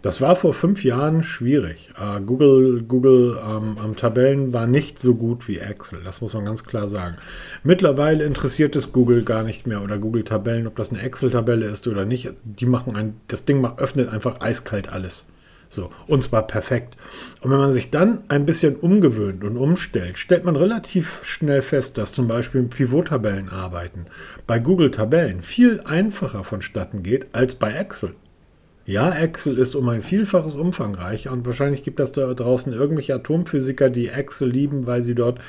Das 0.00 0.20
war 0.20 0.36
vor 0.36 0.54
fünf 0.54 0.84
Jahren 0.84 1.24
schwierig. 1.24 1.92
Äh, 2.00 2.20
Google, 2.20 2.82
Google 2.82 3.36
ähm, 3.44 3.96
Tabellen 3.96 4.52
war 4.52 4.68
nicht 4.68 4.98
so 4.98 5.16
gut 5.16 5.48
wie 5.48 5.58
Excel, 5.58 6.00
das 6.04 6.20
muss 6.20 6.34
man 6.34 6.44
ganz 6.44 6.62
klar 6.62 6.88
sagen. 6.88 7.16
Mittlerweile 7.64 8.24
interessiert 8.24 8.76
es 8.76 8.92
Google 8.92 9.24
gar 9.24 9.42
nicht 9.42 9.66
mehr 9.66 9.82
oder 9.82 9.98
Google 9.98 10.22
Tabellen, 10.22 10.68
ob 10.68 10.76
das 10.76 10.90
eine 10.90 11.02
Excel-Tabelle 11.02 11.66
ist 11.66 11.88
oder 11.88 12.04
nicht. 12.04 12.32
Die 12.44 12.66
machen 12.66 12.94
ein, 12.94 13.20
das 13.26 13.44
Ding 13.44 13.60
macht, 13.60 13.80
öffnet 13.80 14.08
einfach 14.08 14.40
eiskalt 14.40 14.88
alles. 14.88 15.26
So, 15.70 15.90
und 16.06 16.24
zwar 16.24 16.46
perfekt. 16.46 16.96
Und 17.42 17.50
wenn 17.50 17.58
man 17.58 17.72
sich 17.72 17.90
dann 17.90 18.24
ein 18.28 18.46
bisschen 18.46 18.76
umgewöhnt 18.76 19.44
und 19.44 19.56
umstellt, 19.58 20.18
stellt 20.18 20.44
man 20.44 20.56
relativ 20.56 21.20
schnell 21.24 21.60
fest, 21.60 21.98
dass 21.98 22.12
zum 22.12 22.26
Beispiel 22.26 22.62
Pivot-Tabellen 22.62 23.50
arbeiten 23.50 24.06
bei 24.46 24.58
Google 24.58 24.90
Tabellen 24.90 25.42
viel 25.42 25.80
einfacher 25.84 26.42
vonstatten 26.42 27.02
geht 27.02 27.26
als 27.32 27.54
bei 27.54 27.72
Excel. 27.72 28.14
Ja, 28.86 29.12
Excel 29.12 29.58
ist 29.58 29.74
um 29.74 29.86
ein 29.90 30.00
Vielfaches 30.00 30.54
umfangreicher 30.54 31.30
und 31.30 31.44
wahrscheinlich 31.44 31.82
gibt 31.82 32.00
es 32.00 32.12
da 32.12 32.32
draußen 32.32 32.72
irgendwelche 32.72 33.14
Atomphysiker, 33.16 33.90
die 33.90 34.08
Excel 34.08 34.48
lieben, 34.48 34.86
weil 34.86 35.02
sie 35.02 35.14
dort 35.14 35.40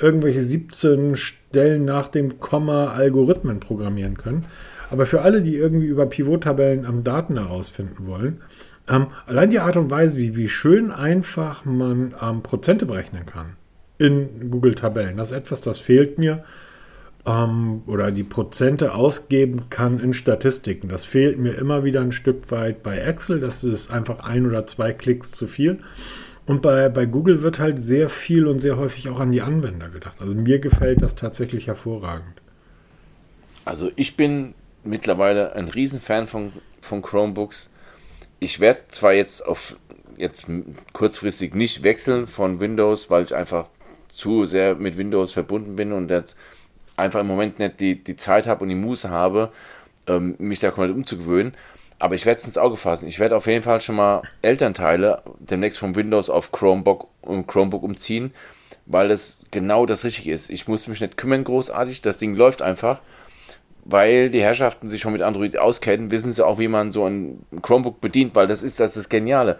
irgendwelche 0.00 0.40
17 0.40 1.14
Stellen 1.14 1.84
nach 1.84 2.08
dem 2.08 2.40
Komma 2.40 2.86
Algorithmen 2.86 3.60
programmieren 3.60 4.16
können. 4.16 4.46
Aber 4.88 5.04
für 5.04 5.20
alle, 5.20 5.42
die 5.42 5.56
irgendwie 5.56 5.88
über 5.88 6.06
Pivot-Tabellen 6.06 6.86
am 6.86 7.04
Daten 7.04 7.36
herausfinden 7.36 8.06
wollen, 8.06 8.40
ähm, 8.88 9.08
allein 9.26 9.50
die 9.50 9.60
Art 9.60 9.76
und 9.76 9.90
Weise, 9.90 10.16
wie, 10.16 10.36
wie 10.36 10.48
schön 10.48 10.90
einfach 10.92 11.64
man 11.64 12.14
ähm, 12.22 12.42
Prozente 12.42 12.86
berechnen 12.86 13.26
kann 13.26 13.56
in 13.98 14.50
Google-Tabellen, 14.50 15.16
das 15.16 15.30
ist 15.30 15.36
etwas, 15.38 15.60
das 15.62 15.78
fehlt 15.78 16.18
mir. 16.18 16.44
ähm, 17.26 17.82
oder 17.86 18.12
die 18.12 18.24
Prozente 18.24 18.94
ausgeben 18.94 19.68
kann 19.68 19.98
in 20.00 20.12
Statistiken. 20.12 20.88
Das 20.88 21.04
fehlt 21.04 21.38
mir 21.38 21.52
immer 21.52 21.84
wieder 21.84 22.00
ein 22.00 22.12
Stück 22.12 22.50
weit 22.50 22.82
bei 22.82 22.98
Excel. 22.98 23.40
Das 23.40 23.64
ist 23.64 23.90
einfach 23.90 24.20
ein 24.20 24.46
oder 24.46 24.66
zwei 24.66 24.92
Klicks 24.92 25.32
zu 25.32 25.46
viel. 25.46 25.80
Und 26.46 26.62
bei, 26.62 26.88
bei 26.88 27.06
Google 27.06 27.42
wird 27.42 27.58
halt 27.58 27.80
sehr 27.82 28.08
viel 28.08 28.46
und 28.46 28.60
sehr 28.60 28.76
häufig 28.78 29.08
auch 29.08 29.18
an 29.18 29.32
die 29.32 29.42
Anwender 29.42 29.88
gedacht. 29.88 30.16
Also 30.20 30.34
mir 30.34 30.60
gefällt 30.60 31.02
das 31.02 31.16
tatsächlich 31.16 31.66
hervorragend. 31.66 32.40
Also 33.64 33.90
ich 33.96 34.16
bin 34.16 34.54
mittlerweile 34.84 35.54
ein 35.54 35.68
Riesenfan 35.68 36.28
von, 36.28 36.52
von 36.80 37.02
Chromebooks. 37.02 37.68
Ich 38.38 38.60
werde 38.60 38.80
zwar 38.88 39.12
jetzt 39.12 39.46
auf 39.46 39.76
jetzt 40.16 40.46
kurzfristig 40.92 41.54
nicht 41.54 41.82
wechseln 41.82 42.26
von 42.26 42.60
Windows, 42.60 43.10
weil 43.10 43.24
ich 43.24 43.34
einfach 43.34 43.68
zu 44.08 44.46
sehr 44.46 44.74
mit 44.74 44.96
Windows 44.96 45.32
verbunden 45.32 45.76
bin 45.76 45.92
und 45.92 46.10
jetzt 46.10 46.36
einfach 46.96 47.20
im 47.20 47.26
Moment 47.26 47.58
nicht 47.58 47.80
die, 47.80 48.02
die 48.02 48.16
Zeit 48.16 48.46
habe 48.46 48.62
und 48.62 48.70
die 48.70 48.74
Muße 48.74 49.10
habe, 49.10 49.52
ähm, 50.06 50.34
mich 50.38 50.60
da 50.60 50.70
komplett 50.70 50.96
umzugewöhnen. 50.96 51.54
Aber 51.98 52.14
ich 52.14 52.26
werde 52.26 52.38
es 52.38 52.46
ins 52.46 52.58
Auge 52.58 52.76
fassen. 52.76 53.06
Ich 53.06 53.18
werde 53.18 53.36
auf 53.36 53.46
jeden 53.46 53.62
Fall 53.62 53.80
schon 53.80 53.96
mal 53.96 54.22
Elternteile 54.42 55.22
demnächst 55.38 55.78
von 55.78 55.94
Windows 55.94 56.28
auf 56.28 56.52
Chromebook, 56.52 57.08
Chromebook 57.46 57.82
umziehen, 57.82 58.34
weil 58.84 59.08
das 59.08 59.40
genau 59.50 59.86
das 59.86 60.04
Richtige 60.04 60.32
ist. 60.32 60.50
Ich 60.50 60.68
muss 60.68 60.88
mich 60.88 61.00
nicht 61.00 61.16
kümmern 61.16 61.44
großartig, 61.44 62.02
das 62.02 62.18
Ding 62.18 62.34
läuft 62.34 62.60
einfach. 62.60 63.00
Weil 63.88 64.30
die 64.30 64.42
Herrschaften 64.42 64.88
sich 64.88 65.00
schon 65.00 65.12
mit 65.12 65.22
Android 65.22 65.58
auskennen, 65.58 66.10
wissen 66.10 66.32
sie 66.32 66.44
auch, 66.44 66.58
wie 66.58 66.68
man 66.68 66.90
so 66.92 67.06
ein 67.06 67.44
Chromebook 67.62 68.00
bedient, 68.00 68.34
weil 68.34 68.46
das 68.46 68.62
ist 68.62 68.80
das, 68.80 68.90
ist 68.90 68.96
das 68.96 69.08
Geniale. 69.08 69.58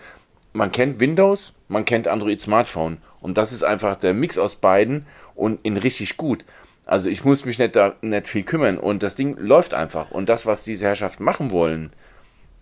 Man 0.52 0.72
kennt 0.72 1.00
Windows, 1.00 1.54
man 1.68 1.84
kennt 1.84 2.08
Android 2.08 2.40
Smartphone. 2.40 2.98
Und 3.20 3.38
das 3.38 3.52
ist 3.52 3.62
einfach 3.62 3.96
der 3.96 4.14
Mix 4.14 4.38
aus 4.38 4.56
beiden 4.56 5.06
und 5.34 5.60
in 5.62 5.76
richtig 5.76 6.16
gut. 6.16 6.44
Also 6.86 7.10
ich 7.10 7.24
muss 7.24 7.44
mich 7.44 7.58
nicht 7.58 7.76
da 7.76 7.94
nicht 8.00 8.28
viel 8.28 8.42
kümmern 8.42 8.78
und 8.78 9.02
das 9.02 9.16
Ding 9.16 9.36
läuft 9.38 9.74
einfach. 9.74 10.10
Und 10.10 10.28
das, 10.28 10.46
was 10.46 10.64
diese 10.64 10.86
Herrschaften 10.86 11.24
machen 11.24 11.50
wollen, 11.50 11.92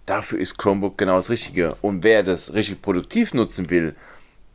Dafür 0.06 0.38
ist 0.38 0.58
Chromebook 0.58 0.98
genau 0.98 1.16
das 1.16 1.30
Richtige. 1.30 1.74
Und 1.80 2.04
wer 2.04 2.22
das 2.22 2.52
richtig 2.52 2.82
produktiv 2.82 3.32
nutzen 3.32 3.70
will, 3.70 3.94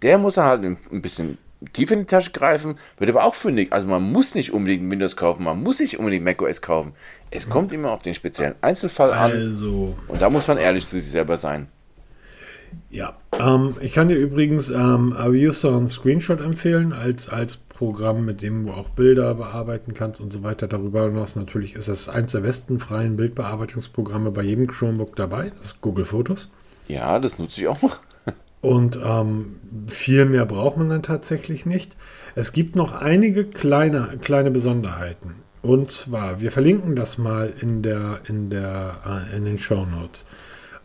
der 0.02 0.18
muss 0.18 0.38
halt 0.38 0.64
ein 0.64 1.02
bisschen 1.02 1.38
tief 1.74 1.92
in 1.92 2.00
die 2.00 2.06
Tasche 2.06 2.32
greifen, 2.32 2.78
wird 2.98 3.10
aber 3.10 3.24
auch 3.24 3.36
fündig. 3.36 3.74
Also 3.74 3.88
man 3.88 4.04
muss 4.04 4.36
nicht 4.36 4.54
unbedingt 4.54 4.90
Windows 4.90 5.16
kaufen, 5.16 5.44
man 5.44 5.62
muss 5.62 5.80
nicht 5.80 6.00
unbedingt 6.00 6.26
macOS 6.26 6.62
kaufen. 6.62 6.94
Es 7.32 7.50
kommt 7.50 7.72
immer 7.72 7.92
auf 7.92 8.02
den 8.02 8.14
speziellen 8.14 8.56
Einzelfall 8.62 9.14
an. 9.14 9.32
Also. 9.32 9.98
Und 10.08 10.22
da 10.22 10.30
muss 10.30 10.48
man 10.48 10.58
ehrlich 10.58 10.88
zu 10.88 11.00
sich 11.00 11.12
selber 11.12 11.38
sein. 11.38 11.68
Ja, 12.92 13.18
ähm, 13.40 13.76
ich 13.82 13.94
kann 13.94 14.08
dir 14.08 14.18
übrigens 14.18 14.70
ähm, 14.70 15.14
Abuser 15.14 15.76
und 15.76 15.88
Screenshot 15.88 16.42
empfehlen 16.42 16.94
als, 16.94 17.30
als 17.30 17.58
Programm, 17.58 18.26
mit 18.26 18.42
dem 18.42 18.66
du 18.66 18.74
auch 18.74 18.90
Bilder 18.90 19.34
bearbeiten 19.36 19.94
kannst 19.94 20.22
und 20.22 20.34
so 20.34 20.44
weiter. 20.44 20.68
Darüber 20.68 21.04
hinaus 21.04 21.36
natürlich 21.36 21.76
ist 21.76 21.88
es 21.88 22.10
eins 22.10 22.32
der 22.32 22.42
besten 22.42 22.80
freien 22.80 23.16
Bildbearbeitungsprogramme 23.16 24.32
bei 24.32 24.42
jedem 24.44 24.68
Chromebook 24.68 25.16
dabei. 25.16 25.52
Das 25.58 25.74
ist 25.74 25.82
Google 25.82 26.06
Fotos. 26.06 26.50
Ja, 26.88 27.20
das 27.20 27.38
nutze 27.38 27.62
ich 27.62 27.68
auch 27.68 27.82
noch. 27.82 28.00
Und 28.62 29.00
ähm, 29.04 29.60
viel 29.88 30.26
mehr 30.26 30.46
braucht 30.46 30.78
man 30.78 30.90
dann 30.90 31.04
tatsächlich 31.04 31.66
nicht. 31.66 31.96
Es 32.36 32.52
gibt 32.52 32.76
noch 32.76 32.94
einige 32.94 33.46
kleine, 33.46 34.18
kleine 34.22 34.52
Besonderheiten. 34.52 35.36
Und 35.62 35.92
zwar, 35.92 36.42
wir 36.42 36.52
verlinken 36.52 36.96
das 36.96 37.18
mal 37.18 37.54
in, 37.60 37.82
der, 37.82 38.22
in, 38.28 38.50
der, 38.50 39.28
äh, 39.32 39.36
in 39.38 39.46
den 39.46 39.58
Show 39.58 39.86
Notes. 39.86 40.26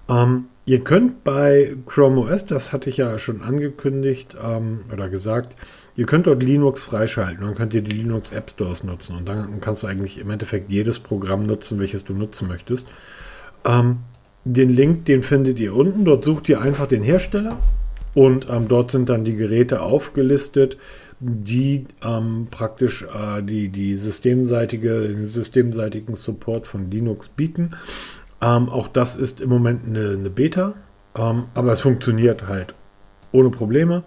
Ähm, 0.08 0.46
Ihr 0.66 0.82
könnt 0.82 1.24
bei 1.24 1.76
Chrome 1.84 2.22
OS, 2.22 2.46
das 2.46 2.72
hatte 2.72 2.88
ich 2.88 2.96
ja 2.96 3.18
schon 3.18 3.42
angekündigt 3.42 4.34
ähm, 4.42 4.80
oder 4.90 5.10
gesagt, 5.10 5.56
ihr 5.94 6.06
könnt 6.06 6.26
dort 6.26 6.42
Linux 6.42 6.84
freischalten. 6.84 7.44
Dann 7.44 7.54
könnt 7.54 7.74
ihr 7.74 7.82
die 7.82 7.94
Linux 7.94 8.32
App 8.32 8.50
Stores 8.50 8.82
nutzen. 8.82 9.18
Und 9.18 9.28
dann 9.28 9.60
kannst 9.60 9.82
du 9.82 9.88
eigentlich 9.88 10.18
im 10.18 10.30
Endeffekt 10.30 10.70
jedes 10.70 11.00
Programm 11.00 11.44
nutzen, 11.44 11.78
welches 11.78 12.04
du 12.06 12.14
nutzen 12.14 12.48
möchtest. 12.48 12.88
Ähm, 13.66 13.98
den 14.44 14.70
Link, 14.70 15.04
den 15.07 15.22
findet 15.22 15.59
ihr 15.59 15.74
unten. 15.74 16.04
Dort 16.04 16.24
sucht 16.24 16.48
ihr 16.48 16.61
einfach 16.61 16.87
den 16.87 17.02
Hersteller. 17.02 17.59
Und 18.14 18.48
ähm, 18.48 18.68
dort 18.68 18.90
sind 18.90 19.09
dann 19.09 19.24
die 19.24 19.35
Geräte 19.35 19.83
aufgelistet, 19.83 20.76
die 21.18 21.85
ähm, 22.04 22.48
praktisch 22.50 23.02
äh, 23.02 23.42
die, 23.42 23.68
die 23.68 23.96
systemseitige, 23.96 25.09
den 25.09 25.26
systemseitigen 25.26 26.14
Support 26.14 26.66
von 26.66 26.90
Linux 26.90 27.28
bieten. 27.28 27.72
Ähm, 28.40 28.68
auch 28.68 28.88
das 28.88 29.16
ist 29.16 29.40
im 29.40 29.48
Moment 29.48 29.87
eine, 29.87 30.11
eine 30.11 30.30
Beta, 30.30 30.74
ähm, 31.16 31.44
aber 31.54 31.72
es 31.72 31.80
funktioniert 31.80 32.46
halt 32.46 32.74
ohne 33.33 33.50
Probleme. 33.50 34.04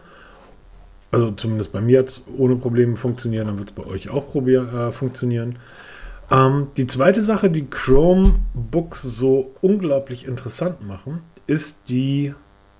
Also 1.11 1.31
zumindest 1.31 1.71
bei 1.71 1.81
mir 1.81 1.99
jetzt 1.99 2.21
ohne 2.37 2.55
Probleme 2.55 2.97
funktionieren, 2.97 3.47
dann 3.47 3.57
wird 3.57 3.69
es 3.69 3.75
bei 3.75 3.85
euch 3.85 4.09
auch 4.09 4.29
probier, 4.29 4.61
äh, 4.73 4.91
funktionieren. 4.91 5.57
Ähm, 6.31 6.69
die 6.77 6.87
zweite 6.87 7.21
Sache, 7.21 7.49
die 7.49 7.65
Chromebooks 7.65 9.01
so 9.01 9.53
unglaublich 9.61 10.27
interessant 10.27 10.85
machen, 10.85 11.21
ist 11.47 11.89
die 11.89 12.33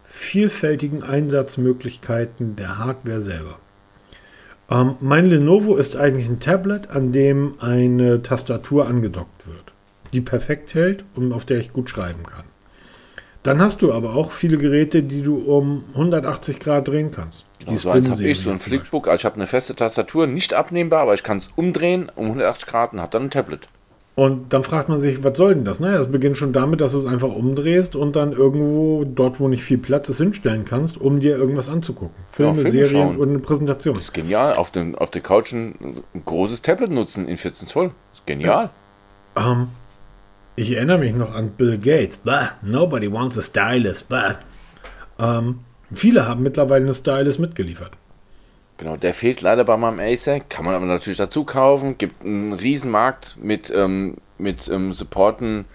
vielfältigen 0.04 1.04
Einsatzmöglichkeiten 1.04 2.56
der 2.56 2.78
Hardware 2.78 3.22
selber. 3.22 3.60
Ähm, 4.70 4.96
mein 5.00 5.28
Lenovo 5.28 5.76
ist 5.76 5.96
eigentlich 5.96 6.28
ein 6.28 6.40
Tablet, 6.40 6.90
an 6.90 7.12
dem 7.12 7.56
eine 7.60 8.22
Tastatur 8.22 8.88
angedockt 8.88 9.48
wird 9.48 9.74
die 10.14 10.22
perfekt 10.22 10.74
hält 10.74 11.04
und 11.16 11.34
auf 11.34 11.46
der 11.46 11.60
ich 11.60 11.74
gut 11.74 11.90
schreiben 11.90 12.24
kann. 12.24 12.46
Dann 13.48 13.62
hast 13.62 13.82
du 13.82 13.94
aber 13.94 14.14
auch 14.14 14.34
viele 14.34 14.58
Geräte, 14.58 15.04
die 15.04 15.22
du 15.22 15.38
um 15.38 15.86
180 15.94 16.60
Grad 16.60 16.90
drehen 16.90 17.12
kannst. 17.12 17.46
Genau, 17.60 17.78
so 17.78 17.90
eins 17.90 18.10
habe 18.10 18.22
ich, 18.24 18.42
so 18.42 18.50
ein 18.50 18.60
Flickbook. 18.60 19.08
Also 19.08 19.22
ich 19.22 19.26
habe 19.26 19.38
eine 19.38 19.48
feste 19.48 19.74
Tastatur, 19.74 20.28
nicht 20.28 20.54
abnehmbar, 20.54 21.04
aber 21.04 21.14
ich 21.14 21.24
kann 21.24 21.38
es 21.38 21.48
umdrehen 21.56 22.12
um 22.14 22.26
180 22.26 22.68
Grad 22.68 22.92
und 22.92 23.00
habe 23.00 23.10
dann 23.10 23.24
ein 23.24 23.32
Tablet. 23.32 23.70
Und 24.16 24.52
dann 24.52 24.64
fragt 24.64 24.90
man 24.90 25.00
sich, 25.00 25.24
was 25.24 25.38
soll 25.38 25.56
denn 25.56 25.64
das? 25.64 25.80
Naja, 25.80 26.02
es 26.02 26.12
beginnt 26.12 26.36
schon 26.36 26.52
damit, 26.52 26.82
dass 26.82 26.92
du 26.92 26.98
es 26.98 27.06
einfach 27.06 27.30
umdrehst 27.30 27.96
und 27.96 28.18
dann 28.18 28.34
irgendwo, 28.34 29.06
dort 29.06 29.40
wo 29.40 29.48
nicht 29.48 29.64
viel 29.64 29.78
Platz 29.78 30.10
ist, 30.10 30.18
hinstellen 30.18 30.66
kannst, 30.66 31.00
um 31.00 31.22
dir 31.22 31.38
irgendwas 31.38 31.70
anzugucken. 31.70 32.16
Filme, 32.32 32.50
ja, 32.50 32.56
Filme 32.56 32.70
Serien 32.70 32.92
schauen. 32.92 33.18
und 33.18 33.30
eine 33.30 33.40
Präsentation. 33.40 33.96
Das 33.96 34.06
ist 34.06 34.14
genial. 34.14 34.56
Auf, 34.56 34.72
dem, 34.72 34.94
auf 34.96 35.10
der 35.10 35.22
Couch 35.22 35.54
ein, 35.54 36.04
ein 36.14 36.24
großes 36.26 36.64
Tablet 36.64 36.92
nutzen 36.92 37.30
in 37.30 37.38
14 37.38 37.70
Zoll. 37.70 37.92
Das 38.12 38.20
ist 38.20 38.28
genial. 38.28 38.72
Ja. 39.38 39.52
Ähm, 39.54 39.68
ich 40.58 40.76
erinnere 40.76 40.98
mich 40.98 41.14
noch 41.14 41.36
an 41.36 41.52
Bill 41.52 41.78
Gates. 41.78 42.18
Bah, 42.18 42.50
nobody 42.64 43.10
wants 43.12 43.38
a 43.38 43.44
stylus. 43.44 44.02
Bah. 44.02 44.40
Ähm, 45.20 45.60
viele 45.94 46.28
haben 46.28 46.42
mittlerweile 46.42 46.84
eine 46.84 46.96
Stylus 46.96 47.38
mitgeliefert. 47.38 47.92
Genau, 48.78 48.98
der 48.98 49.14
fehlt 49.14 49.42
leider 49.42 49.64
bei 49.64 49.78
meinem 49.78 50.00
Acer. 50.00 50.40
Kann 50.40 50.66
man 50.66 50.74
aber 50.74 50.88
natürlich 50.88 51.20
dazu 51.20 51.44
kaufen. 51.44 52.00
Gibt 52.00 52.26
einen 52.26 52.54
Riesenmarkt 52.54 53.38
mit, 53.40 53.72
ähm, 53.74 54.18
mit 54.40 54.68
ähm, 54.68 54.94
Supporten 54.94 55.66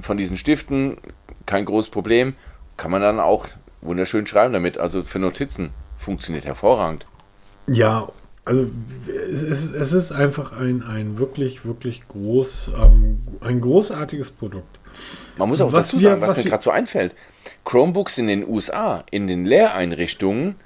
von 0.00 0.16
diesen 0.16 0.36
Stiften. 0.36 0.98
Kein 1.46 1.64
großes 1.64 1.90
Problem. 1.90 2.34
Kann 2.76 2.90
man 2.90 3.02
dann 3.02 3.20
auch 3.20 3.46
wunderschön 3.82 4.26
schreiben 4.26 4.52
damit. 4.52 4.78
Also 4.78 5.04
für 5.04 5.20
Notizen 5.20 5.70
funktioniert 5.96 6.44
hervorragend. 6.44 7.06
Ja, 7.68 8.08
also 8.44 8.70
es 9.32 9.42
ist, 9.42 9.74
es 9.74 9.92
ist 9.92 10.12
einfach 10.12 10.52
ein, 10.52 10.82
ein 10.82 11.18
wirklich, 11.18 11.64
wirklich 11.64 12.06
groß, 12.08 12.72
ähm, 12.78 13.18
ein 13.40 13.60
großartiges 13.60 14.30
Produkt. 14.32 14.80
Man 15.38 15.48
muss 15.48 15.60
auch 15.60 15.72
was 15.72 15.88
dazu 15.88 16.00
sagen, 16.00 16.20
wir, 16.20 16.28
was, 16.28 16.38
was 16.38 16.44
mir 16.44 16.50
gerade 16.50 16.62
so 16.62 16.70
einfällt. 16.70 17.14
Chromebooks 17.64 18.18
in 18.18 18.26
den 18.26 18.46
USA, 18.46 19.04
in 19.10 19.26
den 19.26 19.46
Lehreinrichtungen, 19.46 20.56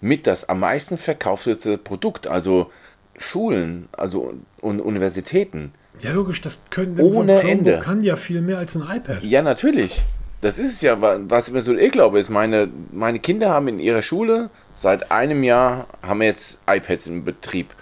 mit 0.00 0.26
das 0.26 0.48
am 0.48 0.60
meisten 0.60 0.98
verkauftete 0.98 1.78
Produkt, 1.78 2.26
also 2.26 2.70
Schulen, 3.16 3.88
also 3.92 4.34
und 4.60 4.80
Universitäten. 4.80 5.72
Ja, 6.00 6.12
logisch, 6.12 6.40
das 6.40 6.62
können 6.70 6.98
ohne 7.00 7.40
so 7.40 7.46
ein 7.46 7.58
Ende. 7.58 7.78
kann 7.80 8.00
ja 8.00 8.16
viel 8.16 8.40
mehr 8.40 8.58
als 8.58 8.76
ein 8.76 8.82
iPad. 8.82 9.22
Ja, 9.22 9.42
natürlich. 9.42 10.00
Das 10.40 10.58
ist 10.58 10.72
es 10.72 10.82
ja, 10.82 10.96
was 11.00 11.48
ich 11.48 11.54
mir 11.54 11.62
so 11.62 11.74
eh 11.74 11.88
glaube, 11.88 12.20
ist, 12.20 12.28
meine, 12.28 12.68
meine 12.92 13.18
Kinder 13.18 13.50
haben 13.50 13.66
in 13.66 13.80
ihrer 13.80 14.02
Schule 14.02 14.50
seit 14.72 15.10
einem 15.10 15.42
Jahr 15.42 15.88
haben 16.00 16.22
jetzt 16.22 16.60
iPads 16.68 17.08
im 17.08 17.24
Betrieb. 17.24 17.74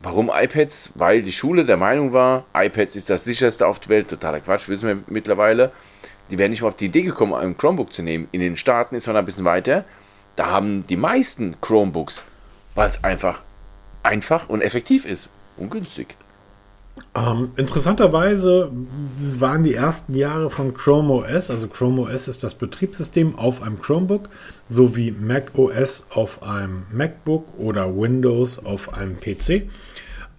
Warum 0.00 0.30
iPads? 0.32 0.92
Weil 0.94 1.22
die 1.22 1.32
Schule 1.32 1.64
der 1.64 1.76
Meinung 1.76 2.12
war, 2.12 2.44
iPads 2.54 2.94
ist 2.94 3.10
das 3.10 3.24
sicherste 3.24 3.66
auf 3.66 3.80
der 3.80 3.88
Welt. 3.88 4.08
Totaler 4.08 4.38
Quatsch, 4.38 4.68
wissen 4.68 4.86
wir 4.86 4.98
mittlerweile. 5.08 5.72
Die 6.30 6.38
wären 6.38 6.50
nicht 6.50 6.62
mal 6.62 6.68
auf 6.68 6.76
die 6.76 6.86
Idee 6.86 7.02
gekommen, 7.02 7.34
ein 7.34 7.58
Chromebook 7.58 7.92
zu 7.92 8.02
nehmen. 8.02 8.28
In 8.30 8.40
den 8.40 8.56
Staaten 8.56 8.94
ist 8.94 9.08
man 9.08 9.16
ein 9.16 9.24
bisschen 9.24 9.44
weiter. 9.44 9.84
Da 10.36 10.50
haben 10.50 10.86
die 10.86 10.96
meisten 10.96 11.56
Chromebooks, 11.60 12.24
weil 12.76 12.90
es 12.90 13.02
einfach 13.02 13.42
einfach 14.04 14.48
und 14.48 14.62
effektiv 14.62 15.04
ist. 15.04 15.28
Und 15.56 15.70
günstig. 15.70 16.16
Ähm, 17.14 17.50
interessanterweise 17.56 18.70
waren 19.38 19.62
die 19.62 19.74
ersten 19.74 20.14
Jahre 20.14 20.50
von 20.50 20.74
Chrome 20.74 21.12
OS, 21.12 21.50
also 21.50 21.68
Chrome 21.68 22.02
OS 22.02 22.28
ist 22.28 22.44
das 22.44 22.54
Betriebssystem 22.54 23.38
auf 23.38 23.62
einem 23.62 23.80
Chromebook, 23.80 24.28
sowie 24.70 25.10
Mac 25.10 25.58
OS 25.58 26.06
auf 26.10 26.42
einem 26.42 26.84
MacBook 26.92 27.58
oder 27.58 27.96
Windows 27.96 28.64
auf 28.64 28.92
einem 28.92 29.16
PC. 29.18 29.68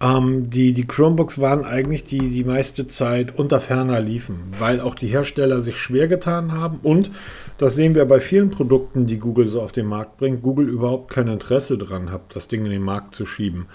Ähm, 0.02 0.48
die, 0.48 0.72
die 0.72 0.86
Chromebooks 0.86 1.40
waren 1.40 1.64
eigentlich 1.64 2.04
die, 2.04 2.30
die 2.30 2.44
meiste 2.44 2.86
Zeit 2.86 3.38
unter 3.38 3.60
ferner 3.60 4.00
liefen, 4.00 4.38
weil 4.58 4.80
auch 4.80 4.94
die 4.94 5.08
Hersteller 5.08 5.60
sich 5.60 5.76
schwer 5.76 6.08
getan 6.08 6.52
haben 6.52 6.80
und 6.82 7.10
das 7.58 7.74
sehen 7.74 7.94
wir 7.94 8.06
bei 8.06 8.20
vielen 8.20 8.50
Produkten, 8.50 9.06
die 9.06 9.18
Google 9.18 9.48
so 9.48 9.60
auf 9.60 9.72
den 9.72 9.86
Markt 9.86 10.16
bringt, 10.16 10.42
Google 10.42 10.68
überhaupt 10.68 11.10
kein 11.10 11.28
Interesse 11.28 11.76
daran 11.76 12.10
hat, 12.10 12.34
das 12.34 12.48
Ding 12.48 12.64
in 12.64 12.70
den 12.70 12.82
Markt 12.82 13.14
zu 13.14 13.26
schieben. 13.26 13.66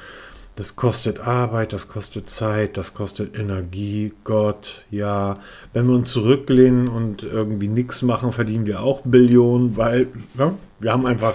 Das 0.56 0.78
kostet 0.78 1.20
Arbeit, 1.20 1.74
das 1.74 1.90
kostet 1.90 2.30
Zeit, 2.30 2.78
das 2.78 2.94
kostet 2.94 3.38
Energie, 3.38 4.14
Gott, 4.24 4.86
ja. 4.90 5.38
Wenn 5.74 5.88
wir 5.88 5.96
uns 5.96 6.12
zurücklehnen 6.12 6.88
und 6.88 7.24
irgendwie 7.24 7.68
nichts 7.68 8.02
machen, 8.02 8.32
verdienen 8.32 8.66
wir 8.66 8.82
auch 8.82 9.02
Billionen, 9.04 9.76
weil 9.76 10.08
ja, 10.38 10.46
ne, 10.46 10.54
wir 10.80 10.94
haben 10.94 11.06
einfach, 11.06 11.34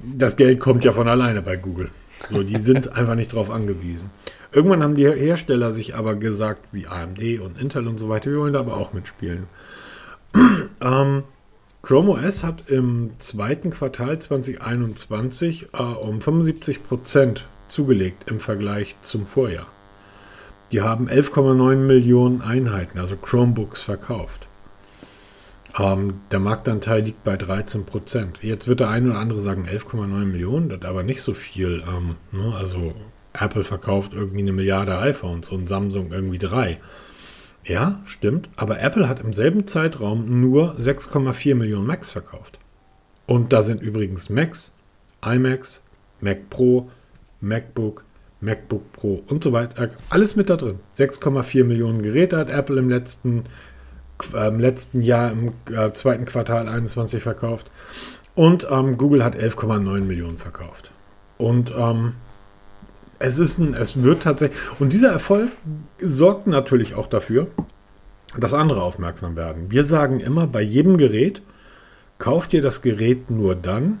das 0.00 0.36
Geld 0.36 0.60
kommt 0.60 0.84
ja 0.84 0.92
von 0.92 1.08
alleine 1.08 1.40
bei 1.40 1.56
Google. 1.56 1.90
So, 2.28 2.42
die 2.42 2.58
sind 2.58 2.92
einfach 2.96 3.14
nicht 3.14 3.32
drauf 3.32 3.50
angewiesen. 3.50 4.10
Irgendwann 4.52 4.82
haben 4.82 4.94
die 4.94 5.08
Hersteller 5.08 5.72
sich 5.72 5.94
aber 5.94 6.14
gesagt, 6.14 6.68
wie 6.72 6.86
AMD 6.86 7.40
und 7.40 7.60
Intel 7.60 7.86
und 7.86 7.98
so 7.98 8.08
weiter, 8.08 8.30
wir 8.30 8.38
wollen 8.38 8.52
da 8.52 8.60
aber 8.60 8.76
auch 8.76 8.92
mitspielen. 8.92 9.46
ähm, 10.80 11.22
Chrome 11.82 12.10
OS 12.10 12.44
hat 12.44 12.68
im 12.68 13.12
zweiten 13.18 13.70
Quartal 13.70 14.18
2021 14.18 15.68
äh, 15.72 15.82
um 15.82 16.20
75 16.20 16.82
Prozent 16.82 17.46
zugelegt 17.68 18.30
im 18.30 18.40
Vergleich 18.40 18.96
zum 19.00 19.26
Vorjahr. 19.26 19.68
Die 20.72 20.82
haben 20.82 21.08
11,9 21.08 21.76
Millionen 21.76 22.42
Einheiten, 22.42 22.98
also 22.98 23.16
Chromebooks, 23.16 23.82
verkauft. 23.82 24.48
Ähm, 25.78 26.20
der 26.30 26.40
Marktanteil 26.40 27.02
liegt 27.02 27.24
bei 27.24 27.36
13 27.36 27.86
Prozent. 27.86 28.42
Jetzt 28.42 28.68
wird 28.68 28.80
der 28.80 28.88
eine 28.88 29.10
oder 29.10 29.18
andere 29.18 29.40
sagen 29.40 29.66
11,9 29.66 30.06
Millionen, 30.24 30.68
das 30.68 30.82
aber 30.82 31.02
nicht 31.02 31.22
so 31.22 31.34
viel. 31.34 31.82
Ähm, 31.88 32.16
ne? 32.32 32.54
Also 32.54 32.94
Apple 33.32 33.64
verkauft 33.64 34.12
irgendwie 34.12 34.40
eine 34.40 34.52
Milliarde 34.52 34.98
iPhones 34.98 35.50
und 35.50 35.68
Samsung 35.68 36.12
irgendwie 36.12 36.38
drei. 36.38 36.80
Ja, 37.64 38.00
stimmt. 38.06 38.48
Aber 38.56 38.80
Apple 38.80 39.08
hat 39.08 39.20
im 39.20 39.32
selben 39.32 39.66
Zeitraum 39.66 40.40
nur 40.40 40.76
6,4 40.78 41.54
Millionen 41.54 41.86
Macs 41.86 42.10
verkauft. 42.10 42.58
Und 43.26 43.52
da 43.52 43.62
sind 43.62 43.82
übrigens 43.82 44.30
Macs, 44.30 44.72
iMacs, 45.24 45.82
Mac 46.20 46.48
Pro, 46.50 46.90
MacBook, 47.40 48.04
MacBook 48.40 48.92
Pro 48.92 49.22
und 49.28 49.42
so 49.42 49.52
weiter. 49.52 49.90
Alles 50.10 50.36
mit 50.36 50.50
da 50.50 50.56
drin. 50.56 50.80
6,4 50.96 51.64
Millionen 51.64 52.02
Geräte 52.02 52.36
hat 52.36 52.50
Apple 52.50 52.78
im 52.78 52.88
letzten, 52.88 53.44
äh, 54.34 54.48
im 54.48 54.58
letzten 54.58 55.02
Jahr, 55.02 55.32
im 55.32 55.52
äh, 55.72 55.92
zweiten 55.92 56.24
Quartal 56.24 56.68
21 56.68 57.22
verkauft. 57.22 57.70
Und 58.34 58.68
ähm, 58.70 58.96
Google 58.98 59.24
hat 59.24 59.36
11,9 59.36 60.00
Millionen 60.00 60.38
verkauft. 60.38 60.92
Und 61.38 61.72
ähm, 61.76 62.14
es 63.18 63.38
ist 63.38 63.58
ein, 63.58 63.74
es 63.74 64.02
wird 64.02 64.22
tatsächlich, 64.22 64.58
und 64.78 64.92
dieser 64.92 65.10
Erfolg 65.10 65.50
sorgt 65.98 66.46
natürlich 66.46 66.94
auch 66.94 67.06
dafür, 67.06 67.48
dass 68.36 68.54
andere 68.54 68.82
aufmerksam 68.82 69.36
werden. 69.36 69.70
Wir 69.70 69.84
sagen 69.84 70.20
immer 70.20 70.46
bei 70.46 70.62
jedem 70.62 70.98
Gerät, 70.98 71.42
kauf 72.18 72.46
dir 72.46 72.62
das 72.62 72.82
Gerät 72.82 73.30
nur 73.30 73.56
dann, 73.56 74.00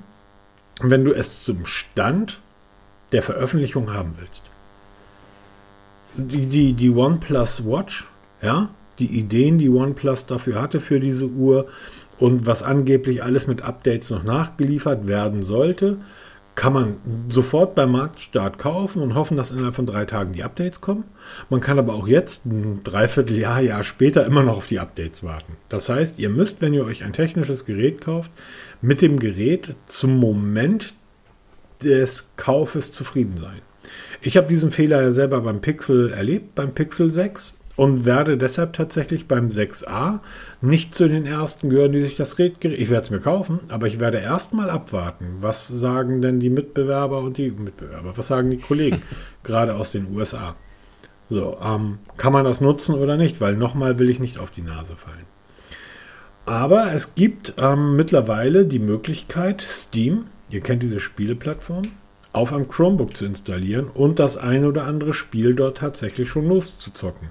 wenn 0.80 1.04
du 1.04 1.12
es 1.12 1.42
zum 1.42 1.66
Stand 1.66 2.40
der 3.12 3.22
Veröffentlichung 3.22 3.92
haben 3.92 4.14
willst. 4.18 4.44
Die, 6.16 6.46
die, 6.46 6.72
die 6.72 6.90
OnePlus 6.90 7.66
Watch, 7.66 8.08
ja, 8.42 8.70
die 8.98 9.18
Ideen, 9.18 9.58
die 9.58 9.70
OnePlus 9.70 10.26
dafür 10.26 10.60
hatte 10.60 10.80
für 10.80 11.00
diese 11.00 11.26
Uhr 11.26 11.68
und 12.18 12.46
was 12.46 12.62
angeblich 12.62 13.22
alles 13.22 13.46
mit 13.46 13.62
Updates 13.62 14.10
noch 14.10 14.24
nachgeliefert 14.24 15.06
werden 15.06 15.42
sollte, 15.42 15.98
kann 16.58 16.72
man 16.72 16.96
sofort 17.28 17.76
beim 17.76 17.92
Marktstart 17.92 18.58
kaufen 18.58 19.00
und 19.00 19.14
hoffen, 19.14 19.36
dass 19.36 19.52
innerhalb 19.52 19.76
von 19.76 19.86
drei 19.86 20.06
Tagen 20.06 20.32
die 20.32 20.42
Updates 20.42 20.80
kommen. 20.80 21.04
Man 21.50 21.60
kann 21.60 21.78
aber 21.78 21.94
auch 21.94 22.08
jetzt, 22.08 22.46
ein 22.46 22.82
Dreivierteljahr, 22.82 23.60
Jahr 23.60 23.84
später, 23.84 24.26
immer 24.26 24.42
noch 24.42 24.56
auf 24.56 24.66
die 24.66 24.80
Updates 24.80 25.22
warten. 25.22 25.56
Das 25.68 25.88
heißt, 25.88 26.18
ihr 26.18 26.30
müsst, 26.30 26.60
wenn 26.60 26.74
ihr 26.74 26.84
euch 26.84 27.04
ein 27.04 27.12
technisches 27.12 27.64
Gerät 27.64 28.00
kauft, 28.00 28.32
mit 28.80 29.02
dem 29.02 29.20
Gerät 29.20 29.76
zum 29.86 30.18
Moment 30.18 30.94
des 31.82 32.32
Kaufes 32.36 32.92
zufrieden 32.92 33.36
sein. 33.36 33.60
Ich 34.20 34.36
habe 34.36 34.48
diesen 34.48 34.72
Fehler 34.72 35.02
ja 35.02 35.12
selber 35.12 35.40
beim 35.40 35.60
Pixel 35.60 36.10
erlebt, 36.10 36.54
beim 36.54 36.72
Pixel 36.72 37.10
6 37.10 37.58
und 37.76 38.04
werde 38.04 38.36
deshalb 38.36 38.72
tatsächlich 38.72 39.28
beim 39.28 39.48
6a 39.48 40.18
nicht 40.60 40.96
zu 40.96 41.08
den 41.08 41.26
ersten 41.26 41.70
gehören, 41.70 41.92
die 41.92 42.00
sich 42.00 42.16
das 42.16 42.34
Gerät. 42.34 42.64
Ich 42.64 42.90
werde 42.90 43.02
es 43.02 43.10
mir 43.10 43.20
kaufen, 43.20 43.60
aber 43.68 43.86
ich 43.86 44.00
werde 44.00 44.18
erstmal 44.18 44.68
abwarten. 44.68 45.36
Was 45.40 45.68
sagen 45.68 46.20
denn 46.20 46.40
die 46.40 46.50
Mitbewerber 46.50 47.20
und 47.20 47.38
die 47.38 47.52
Mitbewerber? 47.52 48.14
Was 48.16 48.26
sagen 48.26 48.50
die 48.50 48.58
Kollegen, 48.58 49.00
gerade 49.44 49.76
aus 49.76 49.92
den 49.92 50.12
USA? 50.12 50.56
So, 51.30 51.56
ähm, 51.62 51.98
kann 52.16 52.32
man 52.32 52.44
das 52.44 52.60
nutzen 52.60 52.96
oder 52.96 53.16
nicht? 53.16 53.40
Weil 53.40 53.54
nochmal 53.54 54.00
will 54.00 54.10
ich 54.10 54.18
nicht 54.18 54.38
auf 54.38 54.50
die 54.50 54.62
Nase 54.62 54.96
fallen. 54.96 55.26
Aber 56.46 56.92
es 56.92 57.14
gibt 57.14 57.54
ähm, 57.58 57.94
mittlerweile 57.94 58.64
die 58.64 58.78
Möglichkeit, 58.80 59.60
Steam 59.60 60.24
ihr 60.50 60.60
kennt 60.60 60.82
diese 60.82 61.00
Spieleplattform, 61.00 61.88
auf 62.32 62.52
einem 62.52 62.68
Chromebook 62.68 63.16
zu 63.16 63.26
installieren 63.26 63.88
und 63.88 64.18
das 64.18 64.36
ein 64.36 64.64
oder 64.64 64.84
andere 64.84 65.12
Spiel 65.12 65.54
dort 65.54 65.78
tatsächlich 65.78 66.28
schon 66.28 66.46
loszuzocken. 66.46 67.28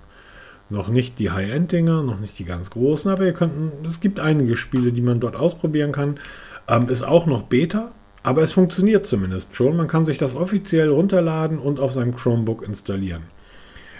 Noch 0.69 0.89
nicht 0.89 1.17
die 1.19 1.31
High-End-Dinger, 1.31 2.03
noch 2.03 2.19
nicht 2.19 2.37
die 2.39 2.43
ganz 2.43 2.69
großen, 2.69 3.09
aber 3.09 3.25
ihr 3.25 3.33
könnt, 3.33 3.85
es 3.85 4.01
gibt 4.01 4.19
einige 4.19 4.57
Spiele, 4.57 4.91
die 4.91 5.01
man 5.01 5.21
dort 5.21 5.37
ausprobieren 5.37 5.93
kann. 5.93 6.19
Ähm, 6.67 6.89
ist 6.89 7.03
auch 7.03 7.25
noch 7.25 7.43
Beta, 7.43 7.93
aber 8.23 8.41
es 8.41 8.51
funktioniert 8.51 9.05
zumindest 9.05 9.55
schon. 9.55 9.77
Man 9.77 9.87
kann 9.87 10.03
sich 10.03 10.17
das 10.17 10.35
offiziell 10.35 10.89
runterladen 10.89 11.59
und 11.59 11.79
auf 11.79 11.93
seinem 11.93 12.15
Chromebook 12.15 12.63
installieren. 12.63 13.23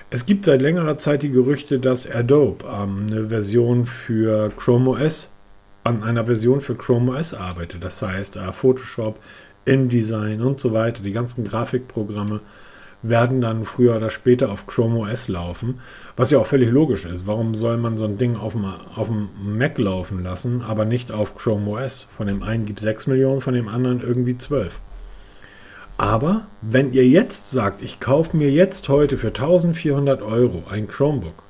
Es 0.09 0.25
gibt 0.25 0.45
seit 0.45 0.61
längerer 0.61 0.97
Zeit 0.97 1.23
die 1.23 1.31
Gerüchte, 1.31 1.79
dass 1.79 2.09
Adobe 2.09 2.65
ähm, 2.65 3.07
eine 3.09 3.27
Version 3.27 3.85
für 3.85 4.49
Chrome 4.49 4.89
OS 4.91 5.33
an 5.87 6.03
einer 6.03 6.25
Version 6.25 6.61
für 6.61 6.75
Chrome 6.75 7.17
OS 7.17 7.33
arbeitet. 7.33 7.83
Das 7.83 8.01
heißt, 8.01 8.35
äh, 8.35 8.51
Photoshop, 8.51 9.19
InDesign 9.65 10.41
und 10.41 10.59
so 10.59 10.73
weiter, 10.73 11.01
die 11.01 11.11
ganzen 11.11 11.45
Grafikprogramme 11.45 12.41
werden 13.03 13.41
dann 13.41 13.63
früher 13.63 13.95
oder 13.95 14.09
später 14.09 14.51
auf 14.51 14.65
Chrome 14.65 14.99
OS 14.99 15.27
laufen, 15.27 15.79
was 16.15 16.31
ja 16.31 16.39
auch 16.39 16.47
völlig 16.47 16.71
logisch 16.71 17.05
ist. 17.05 17.27
Warum 17.27 17.53
soll 17.53 17.77
man 17.77 17.97
so 17.97 18.05
ein 18.05 18.17
Ding 18.17 18.35
auf 18.35 18.53
dem, 18.53 18.65
auf 18.65 19.07
dem 19.07 19.29
Mac 19.57 19.77
laufen 19.77 20.23
lassen, 20.23 20.61
aber 20.61 20.85
nicht 20.85 21.11
auf 21.11 21.35
Chrome 21.35 21.69
OS? 21.69 22.07
Von 22.15 22.27
dem 22.27 22.43
einen 22.43 22.65
gibt 22.65 22.79
es 22.79 22.83
6 22.85 23.07
Millionen, 23.07 23.41
von 23.41 23.53
dem 23.53 23.67
anderen 23.67 24.01
irgendwie 24.01 24.37
12. 24.37 24.79
Aber 25.97 26.47
wenn 26.61 26.93
ihr 26.93 27.07
jetzt 27.07 27.51
sagt, 27.51 27.81
ich 27.81 27.99
kaufe 27.99 28.35
mir 28.37 28.51
jetzt 28.51 28.89
heute 28.89 29.17
für 29.17 29.27
1400 29.27 30.21
Euro 30.21 30.63
ein 30.69 30.87
Chromebook, 30.87 31.43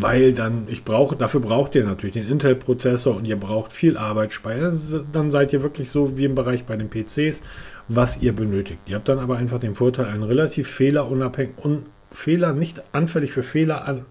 weil 0.00 0.32
dann, 0.32 0.66
ich 0.68 0.84
brauche, 0.84 1.16
dafür 1.16 1.40
braucht 1.40 1.74
ihr 1.74 1.84
natürlich 1.84 2.14
den 2.14 2.28
Intel-Prozessor 2.28 3.16
und 3.16 3.24
ihr 3.24 3.36
braucht 3.36 3.72
viel 3.72 3.96
Arbeitsspeicher. 3.96 4.72
Dann 5.12 5.30
seid 5.30 5.52
ihr 5.52 5.62
wirklich 5.62 5.90
so 5.90 6.16
wie 6.16 6.24
im 6.24 6.34
Bereich 6.34 6.64
bei 6.64 6.76
den 6.76 6.88
PCs, 6.88 7.42
was 7.88 8.22
ihr 8.22 8.32
benötigt. 8.32 8.78
Ihr 8.86 8.96
habt 8.96 9.08
dann 9.08 9.18
aber 9.18 9.36
einfach 9.36 9.58
den 9.58 9.74
Vorteil, 9.74 10.06
ein 10.06 10.22
relativ 10.22 10.68
fehlerunabhängig 10.68 11.54
und 11.56 11.86
Fehler 12.12 12.52
nicht 12.52 12.82
anfällig 12.92 13.32
für 13.32 13.42
Fehler 13.42 13.86
an, 13.86 14.06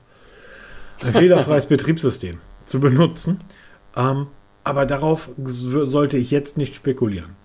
ein 1.03 1.13
fehlerfreies 1.13 1.65
Betriebssystem 1.67 2.39
zu 2.65 2.79
benutzen. 2.79 3.39
Ähm, 3.95 4.27
aber 4.63 4.85
darauf 4.85 5.29
sollte 5.37 6.17
ich 6.17 6.31
jetzt 6.31 6.57
nicht 6.57 6.75
spekulieren. 6.75 7.37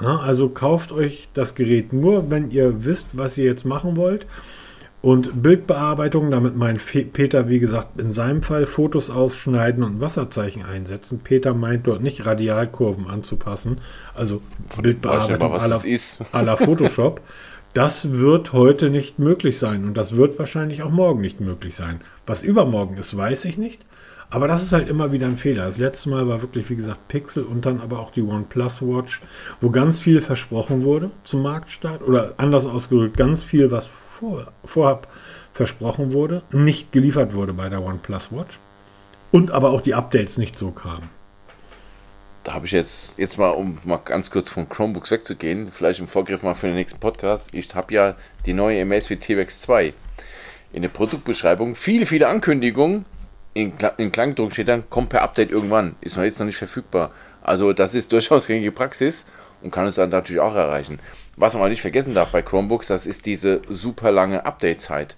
Ja, 0.00 0.16
also 0.20 0.48
kauft 0.48 0.92
euch 0.92 1.28
das 1.34 1.54
Gerät 1.54 1.92
nur, 1.92 2.30
wenn 2.30 2.50
ihr 2.50 2.84
wisst, 2.86 3.08
was 3.12 3.36
ihr 3.36 3.44
jetzt 3.44 3.66
machen 3.66 3.96
wollt. 3.96 4.26
Und 5.02 5.42
Bildbearbeitung, 5.42 6.30
damit 6.30 6.56
meint 6.56 6.80
Peter, 6.84 7.48
wie 7.48 7.58
gesagt, 7.58 7.98
in 7.98 8.10
seinem 8.10 8.42
Fall 8.42 8.66
Fotos 8.66 9.08
ausschneiden 9.08 9.82
und 9.82 10.00
Wasserzeichen 10.00 10.62
einsetzen. 10.62 11.20
Peter 11.24 11.54
meint 11.54 11.86
dort 11.86 12.02
nicht 12.02 12.26
Radialkurven 12.26 13.08
anzupassen, 13.08 13.78
also 14.14 14.42
Bildbearbeitung 14.82 15.54
la 16.32 16.56
Photoshop. 16.56 17.22
Das 17.72 18.12
wird 18.12 18.52
heute 18.52 18.90
nicht 18.90 19.18
möglich 19.18 19.58
sein 19.58 19.84
und 19.84 19.96
das 19.96 20.16
wird 20.16 20.38
wahrscheinlich 20.38 20.82
auch 20.82 20.90
morgen 20.90 21.20
nicht 21.20 21.40
möglich 21.40 21.76
sein. 21.76 22.00
Was 22.26 22.42
übermorgen 22.42 22.96
ist, 22.96 23.16
weiß 23.16 23.46
ich 23.46 23.56
nicht. 23.56 23.86
Aber 24.28 24.46
das 24.46 24.62
ist 24.62 24.72
halt 24.72 24.88
immer 24.88 25.12
wieder 25.12 25.26
ein 25.26 25.36
Fehler. 25.36 25.64
Das 25.64 25.78
letzte 25.78 26.10
Mal 26.10 26.28
war 26.28 26.40
wirklich, 26.40 26.70
wie 26.70 26.76
gesagt, 26.76 27.08
Pixel 27.08 27.42
und 27.42 27.66
dann 27.66 27.80
aber 27.80 27.98
auch 27.98 28.12
die 28.12 28.22
OnePlus 28.22 28.82
Watch, 28.82 29.22
wo 29.60 29.70
ganz 29.70 30.00
viel 30.00 30.20
versprochen 30.20 30.84
wurde 30.84 31.10
zum 31.24 31.42
Marktstart 31.42 32.02
oder 32.02 32.34
anders 32.36 32.66
ausgedrückt, 32.66 33.16
ganz 33.16 33.42
viel, 33.42 33.70
was 33.72 33.90
vor, 34.20 34.52
vorab 34.64 35.08
versprochen 35.52 36.12
wurde, 36.12 36.42
nicht 36.52 36.92
geliefert 36.92 37.32
wurde 37.34 37.54
bei 37.54 37.68
der 37.68 37.82
OnePlus 37.82 38.30
Watch 38.30 38.58
und 39.32 39.50
aber 39.50 39.70
auch 39.70 39.80
die 39.80 39.94
Updates 39.94 40.38
nicht 40.38 40.58
so 40.58 40.70
kamen. 40.70 41.08
Da 42.44 42.54
habe 42.54 42.66
ich 42.66 42.72
jetzt, 42.72 43.18
jetzt 43.18 43.38
mal, 43.38 43.50
um 43.50 43.78
mal 43.84 43.98
ganz 43.98 44.30
kurz 44.30 44.48
von 44.48 44.68
Chromebooks 44.68 45.10
wegzugehen, 45.10 45.70
vielleicht 45.72 46.00
im 46.00 46.08
Vorgriff 46.08 46.42
mal 46.42 46.54
für 46.54 46.66
den 46.66 46.76
nächsten 46.76 46.98
Podcast. 46.98 47.48
Ich 47.52 47.74
habe 47.74 47.92
ja 47.92 48.16
die 48.46 48.52
neue 48.52 48.80
Amazfit 48.80 49.20
T-Rex 49.20 49.60
2. 49.62 49.92
In 50.72 50.82
der 50.82 50.88
Produktbeschreibung 50.88 51.74
viele, 51.74 52.06
viele 52.06 52.28
Ankündigungen. 52.28 53.04
In, 53.52 53.72
in 53.96 54.12
Klangdruck 54.12 54.52
steht 54.52 54.68
dann, 54.68 54.88
kommt 54.88 55.10
per 55.10 55.22
Update 55.22 55.50
irgendwann. 55.50 55.96
Ist 56.00 56.16
noch 56.16 56.22
jetzt 56.22 56.38
noch 56.38 56.46
nicht 56.46 56.56
verfügbar. 56.56 57.10
Also 57.42 57.72
das 57.72 57.94
ist 57.94 58.12
durchaus 58.12 58.46
gängige 58.46 58.72
Praxis 58.72 59.26
und 59.62 59.70
kann 59.70 59.86
uns 59.86 59.96
dann 59.96 60.10
natürlich 60.10 60.40
auch 60.40 60.54
erreichen. 60.54 60.98
Was 61.36 61.54
man 61.54 61.70
nicht 61.70 61.80
vergessen 61.80 62.14
darf 62.14 62.32
bei 62.32 62.42
Chromebooks, 62.42 62.88
das 62.88 63.06
ist 63.06 63.26
diese 63.26 63.60
super 63.68 64.12
lange 64.12 64.44
Update-Zeit. 64.44 65.16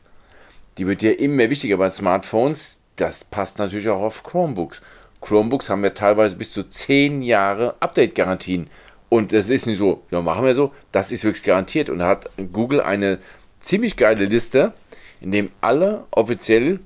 Die 0.79 0.87
wird 0.87 1.03
ja 1.03 1.11
immer 1.11 1.51
wichtiger 1.51 1.77
bei 1.77 1.91
Smartphones. 1.91 2.81
Das 2.97 3.25
passt 3.25 3.59
natürlich 3.59 3.89
auch 3.89 4.01
auf 4.01 4.23
Chromebooks. 4.23 4.83
Chromebooks 5.21 5.71
haben 5.71 5.85
ja 5.85 5.91
teilweise 5.91 6.37
bis 6.37 6.53
zu 6.53 6.69
10 6.69 7.23
Jahre 7.23 7.75
Update-Garantien. 7.81 8.69
Und 9.09 9.33
das 9.33 9.49
ist 9.49 9.67
nicht 9.67 9.79
so, 9.79 10.03
ja, 10.11 10.23
machen 10.23 10.45
wir 10.45 10.55
so. 10.55 10.73
Das 10.91 11.13
ist 11.13 11.25
wirklich 11.25 11.43
garantiert. 11.43 11.91
Und 11.91 11.99
da 11.99 12.09
hat 12.09 12.31
Google 12.53 12.81
eine 12.81 13.19
ziemlich 13.61 13.97
geile 13.97 14.25
Liste, 14.25 14.73
in 15.21 15.33
dem 15.33 15.51
alle 15.61 16.05
offiziell 16.11 16.81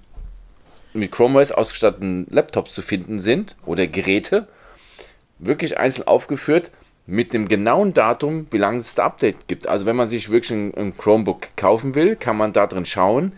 mit 0.93 1.13
Chrome 1.13 1.41
OS 1.41 1.53
ausgestatteten 1.53 2.27
Laptops 2.31 2.75
zu 2.75 2.83
finden 2.83 3.21
sind 3.21 3.57
oder 3.65 3.87
Geräte, 3.87 4.49
wirklich 5.39 5.79
einzeln 5.79 6.07
aufgeführt 6.07 6.71
mit 7.07 7.33
dem 7.33 7.47
genauen 7.49 7.95
Datum, 7.95 8.47
wie 8.51 8.59
lange 8.59 8.79
es 8.79 8.95
das 8.95 9.05
Update 9.05 9.47
gibt. 9.47 9.69
Also 9.69 9.87
wenn 9.87 9.97
man 9.97 10.09
sich 10.09 10.31
wirklich 10.31 10.51
ein, 10.51 10.75
ein 10.75 10.97
Chromebook 10.97 11.57
kaufen 11.57 11.95
will, 11.95 12.17
kann 12.17 12.37
man 12.37 12.53
da 12.53 12.67
drin 12.67 12.85
schauen, 12.85 13.33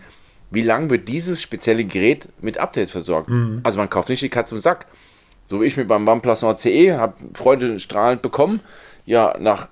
wie 0.51 0.63
lange 0.63 0.89
wird 0.89 1.07
dieses 1.07 1.41
spezielle 1.41 1.85
Gerät 1.85 2.29
mit 2.41 2.57
Updates 2.57 2.91
versorgt. 2.91 3.29
Mhm. 3.29 3.61
Also 3.63 3.77
man 3.77 3.89
kauft 3.89 4.09
nicht 4.09 4.23
die 4.23 4.29
Katze 4.29 4.55
im 4.55 4.61
Sack. 4.61 4.87
So 5.45 5.61
wie 5.61 5.65
ich 5.65 5.77
mir 5.77 5.85
beim 5.85 6.07
OnePlus 6.07 6.41
Nord 6.41 6.59
CE 6.59 6.97
habe 6.97 7.13
Freude 7.33 7.79
strahlend 7.79 8.21
bekommen. 8.21 8.59
Ja, 9.05 9.35
nach 9.39 9.67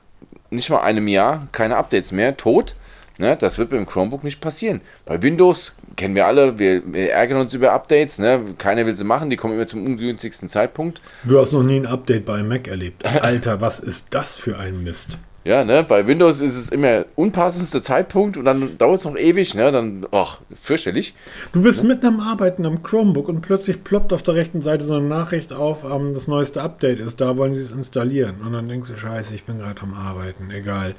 nicht 0.50 0.70
mal 0.70 0.82
einem 0.82 1.08
Jahr 1.08 1.48
keine 1.52 1.78
Updates 1.78 2.12
mehr, 2.12 2.38
tot. 2.38 2.76
Ne, 3.20 3.36
das 3.36 3.58
wird 3.58 3.72
beim 3.72 3.88
Chromebook 3.88 4.24
nicht 4.24 4.42
passieren. 4.42 4.82
Bei 5.06 5.22
Windows 5.24 5.76
kennen 5.98 6.16
wir 6.16 6.28
alle, 6.28 6.58
wir, 6.58 6.82
wir 6.86 7.12
ärgern 7.12 7.40
uns 7.40 7.54
über 7.54 7.74
Updates. 7.74 8.20
Ne? 8.20 8.40
Keiner 8.58 8.86
will 8.86 8.96
sie 8.96 9.04
machen, 9.04 9.30
die 9.30 9.36
kommen 9.36 9.56
immer 9.56 9.68
zum 9.68 9.86
ungünstigsten 9.86 10.48
Zeitpunkt. 10.48 11.02
Du 11.24 11.38
hast 11.40 11.52
noch 11.52 11.64
nie 11.64 11.78
ein 11.78 11.88
Update 11.88 12.26
bei 12.26 12.44
Mac 12.44 12.68
erlebt. 12.68 13.06
Alter, 13.22 13.60
was 13.60 13.82
ist 13.82 14.14
das 14.14 14.38
für 14.38 14.58
ein 14.58 14.84
Mist? 14.84 15.18
Ja, 15.48 15.64
ne, 15.64 15.86
bei 15.88 16.06
Windows 16.08 16.42
ist 16.42 16.58
es 16.58 16.68
immer 16.68 17.06
unpassendster 17.16 17.82
Zeitpunkt 17.82 18.36
und 18.36 18.44
dann 18.44 18.78
dauert 18.78 19.00
es 19.00 19.06
noch 19.06 19.16
ewig, 19.16 19.56
ne, 19.56 19.72
dann, 19.72 20.06
ach, 20.12 20.42
fürchterlich. 20.54 21.16
Du 21.54 21.62
bist 21.62 21.84
ne? 21.84 21.88
mitten 21.88 22.06
am 22.06 22.20
Arbeiten 22.20 22.66
am 22.66 22.84
Chromebook 22.84 23.30
und 23.30 23.40
plötzlich 23.40 23.82
ploppt 23.82 24.12
auf 24.12 24.24
der 24.24 24.36
rechten 24.36 24.62
Seite 24.62 24.84
so 24.84 24.96
eine 24.96 25.08
Nachricht 25.08 25.54
auf, 25.54 25.86
ähm, 25.86 26.14
das 26.14 26.28
neueste 26.28 26.62
Update 26.62 27.00
ist 27.00 27.22
da, 27.22 27.38
wollen 27.38 27.54
sie 27.54 27.64
es 27.64 27.72
installieren. 27.72 28.42
Und 28.46 28.52
dann 28.52 28.68
denkst 28.68 28.90
du, 28.90 28.98
scheiße, 28.98 29.36
ich 29.36 29.46
bin 29.46 29.60
gerade 29.60 29.82
am 29.84 29.94
Arbeiten, 29.94 30.52
egal. 30.52 30.96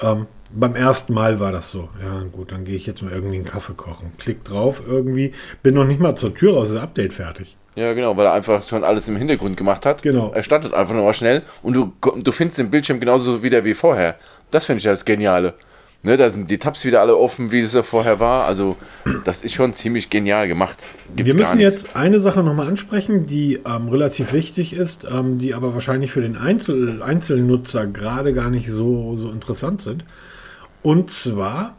Ähm, 0.00 0.26
beim 0.50 0.74
ersten 0.74 1.12
Mal 1.12 1.40
war 1.40 1.52
das 1.52 1.70
so. 1.70 1.88
Ja, 2.02 2.22
gut, 2.32 2.52
dann 2.52 2.64
gehe 2.64 2.76
ich 2.76 2.86
jetzt 2.86 3.02
mal 3.02 3.12
irgendwie 3.12 3.36
einen 3.36 3.44
Kaffee 3.44 3.74
kochen. 3.74 4.12
Klick 4.18 4.44
drauf 4.44 4.82
irgendwie, 4.86 5.32
bin 5.62 5.74
noch 5.74 5.84
nicht 5.84 6.00
mal 6.00 6.14
zur 6.14 6.34
Tür 6.34 6.54
raus, 6.54 6.72
das 6.72 6.82
Update 6.82 7.12
fertig. 7.12 7.56
Ja, 7.74 7.92
genau, 7.92 8.16
weil 8.16 8.26
er 8.26 8.32
einfach 8.32 8.62
schon 8.62 8.82
alles 8.82 9.06
im 9.06 9.16
Hintergrund 9.16 9.56
gemacht 9.56 9.86
hat. 9.86 10.02
Genau. 10.02 10.32
Er 10.32 10.42
startet 10.42 10.74
einfach 10.74 10.94
nochmal 10.94 11.14
schnell 11.14 11.42
und 11.62 11.74
du, 11.74 11.92
du 12.16 12.32
findest 12.32 12.58
den 12.58 12.70
Bildschirm 12.70 12.98
genauso 12.98 13.42
wieder 13.42 13.64
wie 13.64 13.74
vorher. 13.74 14.16
Das 14.50 14.66
finde 14.66 14.78
ich 14.78 14.84
das 14.84 15.04
Geniale. 15.04 15.54
Ne, 16.04 16.16
da 16.16 16.30
sind 16.30 16.48
die 16.48 16.58
Tabs 16.58 16.84
wieder 16.84 17.00
alle 17.00 17.16
offen, 17.16 17.50
wie 17.50 17.58
es 17.58 17.72
ja 17.72 17.82
vorher 17.82 18.20
war. 18.20 18.46
Also, 18.46 18.76
das 19.24 19.42
ist 19.42 19.54
schon 19.54 19.74
ziemlich 19.74 20.10
genial 20.10 20.46
gemacht. 20.46 20.78
Gibt's 21.16 21.32
Wir 21.32 21.38
müssen 21.38 21.58
jetzt 21.58 21.96
eine 21.96 22.20
Sache 22.20 22.44
nochmal 22.44 22.68
ansprechen, 22.68 23.24
die 23.24 23.58
ähm, 23.66 23.88
relativ 23.88 24.32
wichtig 24.32 24.74
ist, 24.74 25.04
ähm, 25.10 25.40
die 25.40 25.54
aber 25.54 25.74
wahrscheinlich 25.74 26.12
für 26.12 26.20
den 26.20 26.36
Einzel 26.36 27.02
Einzelnutzer 27.02 27.88
gerade 27.88 28.32
gar 28.32 28.48
nicht 28.48 28.70
so, 28.70 29.16
so 29.16 29.30
interessant 29.30 29.82
sind. 29.82 30.04
Und 30.88 31.10
zwar, 31.10 31.76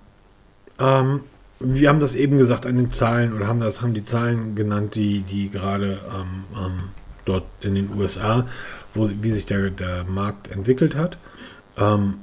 ähm, 0.78 1.22
wir 1.60 1.89
haben 1.89 1.99
das 1.99 2.14
eben 2.14 2.38
gesagt 2.38 2.68
an 2.68 2.78
den 2.78 2.91
Zahlen 2.91 3.34
oder 3.34 3.47
haben 3.47 3.60
das 3.60 3.82
haben 3.82 3.95
die 3.95 4.05
Zahlen 4.05 4.53
genannt, 4.53 4.93
die, 4.93 5.22
die 5.22 5.49
gerade 5.49 5.97
ähm, 6.14 6.43
ähm, 6.55 6.89
dort 7.26 7.45
in 7.62 7.74
den 7.74 7.89
USA, 7.97 8.45
wo, 8.93 9.10
wie 9.20 9.32
sich 9.32 9.47
der, 9.47 9.72
der 9.72 10.03
Markt 10.03 10.51
entwickelt 10.51 10.95
hat, 10.95 11.18
ähm, 11.76 12.20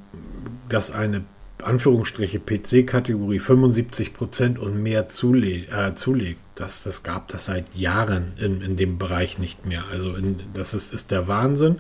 dass 0.69 0.93
eine 0.93 1.25
Anführungsstriche 1.61 2.39
PC-Kategorie 2.39 3.41
75% 3.41 4.57
und 4.57 4.81
mehr 4.81 5.09
zule 5.09 5.67
äh, 5.67 5.97
zulegt. 5.97 6.39
Das, 6.55 6.85
das 6.85 7.03
gab 7.03 7.27
das 7.27 7.47
seit 7.47 7.75
Jahren 7.75 8.35
in, 8.39 8.63
in 8.63 8.77
dem 8.77 8.97
Bereich 8.97 9.41
nicht 9.41 9.67
mehr. 9.67 9.87
Also 9.91 10.15
in, 10.15 10.39
das 10.55 10.73
ist, 10.73 10.95
ist 10.95 11.11
der 11.11 11.27
Wahnsinn. 11.27 11.79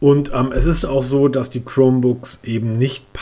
Und 0.00 0.32
ähm, 0.32 0.50
es 0.50 0.64
ist 0.64 0.86
auch 0.86 1.02
so, 1.02 1.28
dass 1.28 1.50
die 1.50 1.62
Chromebooks 1.62 2.40
eben 2.44 2.72
nicht 2.72 3.12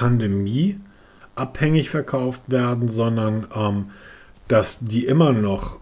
pandemieabhängig 1.35 1.91
verkauft 1.91 2.43
werden, 2.47 2.89
sondern 2.89 3.47
ähm, 3.55 3.91
dass 4.49 4.81
die 4.81 5.07
immer 5.07 5.33
noch, 5.33 5.81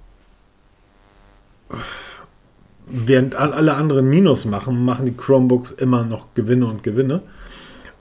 während 2.86 3.34
alle 3.34 3.74
anderen 3.74 4.08
Minus 4.08 4.44
machen, 4.44 4.84
machen 4.84 5.06
die 5.06 5.16
Chromebooks 5.16 5.70
immer 5.70 6.04
noch 6.04 6.34
Gewinne 6.34 6.66
und 6.66 6.82
Gewinne. 6.82 7.22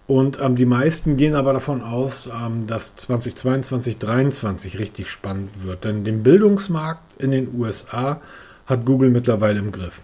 Und 0.07 0.39
ähm, 0.41 0.55
die 0.55 0.65
meisten 0.65 1.17
gehen 1.17 1.35
aber 1.35 1.53
davon 1.53 1.83
aus, 1.83 2.27
ähm, 2.27 2.65
dass 2.65 2.95
2022, 2.95 3.99
2023 3.99 4.79
richtig 4.79 5.09
spannend 5.11 5.51
wird. 5.63 5.83
Denn 5.83 6.03
den 6.03 6.23
Bildungsmarkt 6.23 7.21
in 7.21 7.29
den 7.29 7.53
USA 7.53 8.19
hat 8.65 8.85
Google 8.85 9.11
mittlerweile 9.11 9.59
im 9.59 9.71
Griff. 9.71 10.01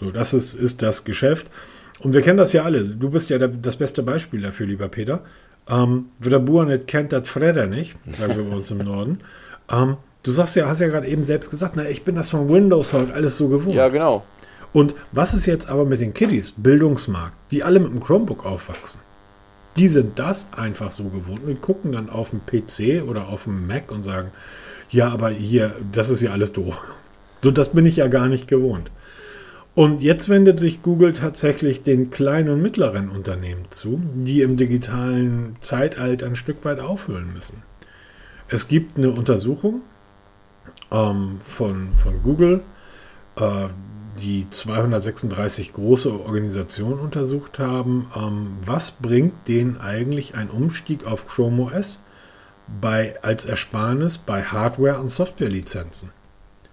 So, 0.00 0.10
das 0.10 0.34
ist, 0.34 0.52
ist 0.52 0.82
das 0.82 1.04
Geschäft. 1.04 1.46
Und 2.00 2.12
wir 2.12 2.20
kennen 2.20 2.36
das 2.36 2.52
ja 2.52 2.64
alle. 2.64 2.84
Du 2.84 3.08
bist 3.08 3.30
ja 3.30 3.38
der, 3.38 3.48
das 3.48 3.76
beste 3.76 4.02
Beispiel 4.02 4.42
dafür, 4.42 4.66
lieber 4.66 4.88
Peter. 4.88 5.24
Ähm, 5.68 6.06
der 6.18 6.38
Bauer 6.38 6.64
nicht 6.64 6.86
kennt, 6.86 7.12
das 7.12 7.28
Fredder 7.28 7.66
nicht, 7.66 7.94
sagen 8.12 8.36
wir 8.36 8.44
bei 8.44 8.56
uns 8.56 8.70
im 8.70 8.78
Norden. 8.78 9.20
Ähm, 9.70 9.98
du 10.22 10.30
sagst 10.30 10.56
ja, 10.56 10.66
hast 10.66 10.80
ja 10.80 10.88
gerade 10.88 11.06
eben 11.06 11.26
selbst 11.26 11.50
gesagt, 11.50 11.74
na, 11.76 11.86
ich 11.86 12.02
bin 12.02 12.14
das 12.14 12.30
von 12.30 12.48
Windows 12.48 12.94
halt 12.94 13.12
alles 13.12 13.36
so 13.36 13.48
gewohnt. 13.48 13.76
Ja, 13.76 13.90
genau. 13.90 14.24
Und 14.72 14.94
was 15.12 15.34
ist 15.34 15.44
jetzt 15.44 15.68
aber 15.68 15.84
mit 15.84 16.00
den 16.00 16.14
Kiddies, 16.14 16.52
Bildungsmarkt, 16.52 17.34
die 17.50 17.62
alle 17.64 17.78
mit 17.78 17.92
dem 17.92 18.02
Chromebook 18.02 18.46
aufwachsen? 18.46 19.02
Die 19.76 19.88
sind 19.88 20.18
das 20.18 20.48
einfach 20.54 20.90
so 20.90 21.04
gewohnt 21.04 21.44
und 21.44 21.60
gucken 21.60 21.92
dann 21.92 22.08
auf 22.08 22.30
dem 22.30 22.40
PC 22.46 23.06
oder 23.06 23.28
auf 23.28 23.44
dem 23.44 23.66
Mac 23.66 23.92
und 23.92 24.04
sagen, 24.04 24.30
ja, 24.90 25.08
aber 25.08 25.28
hier, 25.28 25.74
das 25.92 26.08
ist 26.08 26.22
ja 26.22 26.32
alles 26.32 26.52
doof. 26.52 26.76
So, 27.40 27.52
das 27.52 27.68
bin 27.68 27.86
ich 27.86 27.94
ja 27.94 28.08
gar 28.08 28.26
nicht 28.26 28.48
gewohnt. 28.48 28.90
Und 29.78 30.02
jetzt 30.02 30.28
wendet 30.28 30.58
sich 30.58 30.82
Google 30.82 31.12
tatsächlich 31.12 31.84
den 31.84 32.10
kleinen 32.10 32.48
und 32.48 32.60
mittleren 32.60 33.08
Unternehmen 33.08 33.66
zu, 33.70 34.02
die 34.12 34.42
im 34.42 34.56
digitalen 34.56 35.54
Zeitalter 35.60 36.26
ein 36.26 36.34
Stück 36.34 36.64
weit 36.64 36.80
aufhören 36.80 37.32
müssen. 37.32 37.62
Es 38.48 38.66
gibt 38.66 38.98
eine 38.98 39.12
Untersuchung 39.12 39.82
ähm, 40.90 41.38
von, 41.44 41.90
von 41.96 42.24
Google, 42.24 42.62
äh, 43.36 43.68
die 44.20 44.50
236 44.50 45.72
große 45.74 46.10
Organisationen 46.10 46.98
untersucht 46.98 47.60
haben, 47.60 48.10
ähm, 48.16 48.56
was 48.66 48.90
bringt 48.90 49.46
denen 49.46 49.80
eigentlich 49.80 50.34
ein 50.34 50.50
Umstieg 50.50 51.06
auf 51.06 51.28
Chrome 51.28 51.70
OS 51.72 52.02
bei, 52.80 53.14
als 53.22 53.44
Ersparnis 53.44 54.18
bei 54.18 54.42
Hardware- 54.42 54.98
und 54.98 55.06
Softwarelizenzen? 55.06 56.10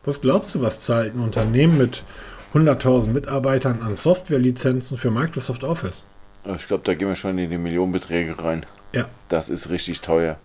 Was 0.03 0.21
glaubst 0.21 0.55
du, 0.55 0.61
was 0.61 0.79
zahlt 0.79 1.13
ein 1.13 1.19
Unternehmen 1.19 1.77
mit 1.77 2.03
100.000 2.55 3.09
Mitarbeitern 3.09 3.81
an 3.81 3.95
Softwarelizenzen 3.95 4.97
für 4.97 5.11
Microsoft 5.11 5.65
Office? 5.65 6.05
Ich 6.55 6.67
glaube, 6.67 6.83
da 6.85 6.93
gehen 6.93 7.09
wir 7.09 7.15
schon 7.15 7.37
in 7.37 7.49
die 7.49 7.57
Millionenbeträge 7.57 8.39
rein. 8.39 8.65
Ja. 8.93 9.07
Das 9.27 9.49
ist 9.49 9.69
richtig 9.69 9.99
teuer. 10.01 10.37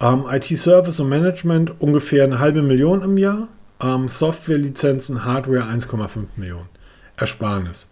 Ähm, 0.00 0.24
IT-Service 0.28 0.98
und 1.00 1.08
Management 1.08 1.80
ungefähr 1.80 2.24
eine 2.24 2.40
halbe 2.40 2.62
Million 2.62 3.02
im 3.02 3.16
Jahr. 3.16 3.48
Ähm, 3.80 4.08
Softwarelizenzen, 4.08 5.24
Hardware 5.24 5.64
1,5 5.64 6.30
Millionen. 6.36 6.68
Ersparnis. 7.16 7.90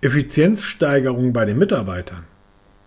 Effizienzsteigerung 0.00 1.32
bei 1.32 1.44
den 1.44 1.58
Mitarbeitern, 1.58 2.24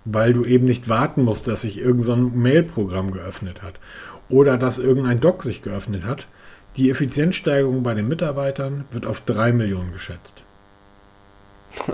weil 0.05 0.31
du 0.31 0.45
eben 0.45 0.65
nicht 0.65 0.87
warten 0.87 1.23
musst, 1.23 1.47
dass 1.47 1.63
sich 1.63 1.79
irgendein 1.79 2.03
so 2.03 2.15
Mail-Programm 2.15 3.11
geöffnet 3.11 3.61
hat 3.61 3.79
oder 4.29 4.57
dass 4.57 4.77
irgendein 4.77 5.19
Doc 5.19 5.43
sich 5.43 5.61
geöffnet 5.61 6.05
hat. 6.05 6.27
Die 6.76 6.89
Effizienzsteigerung 6.89 7.84
bei 7.84 7.93
den 7.93 8.07
Mitarbeitern 8.07 8.86
wird 8.91 9.05
auf 9.05 9.22
3 9.22 9.51
Millionen 9.51 9.91
geschätzt. 9.91 10.43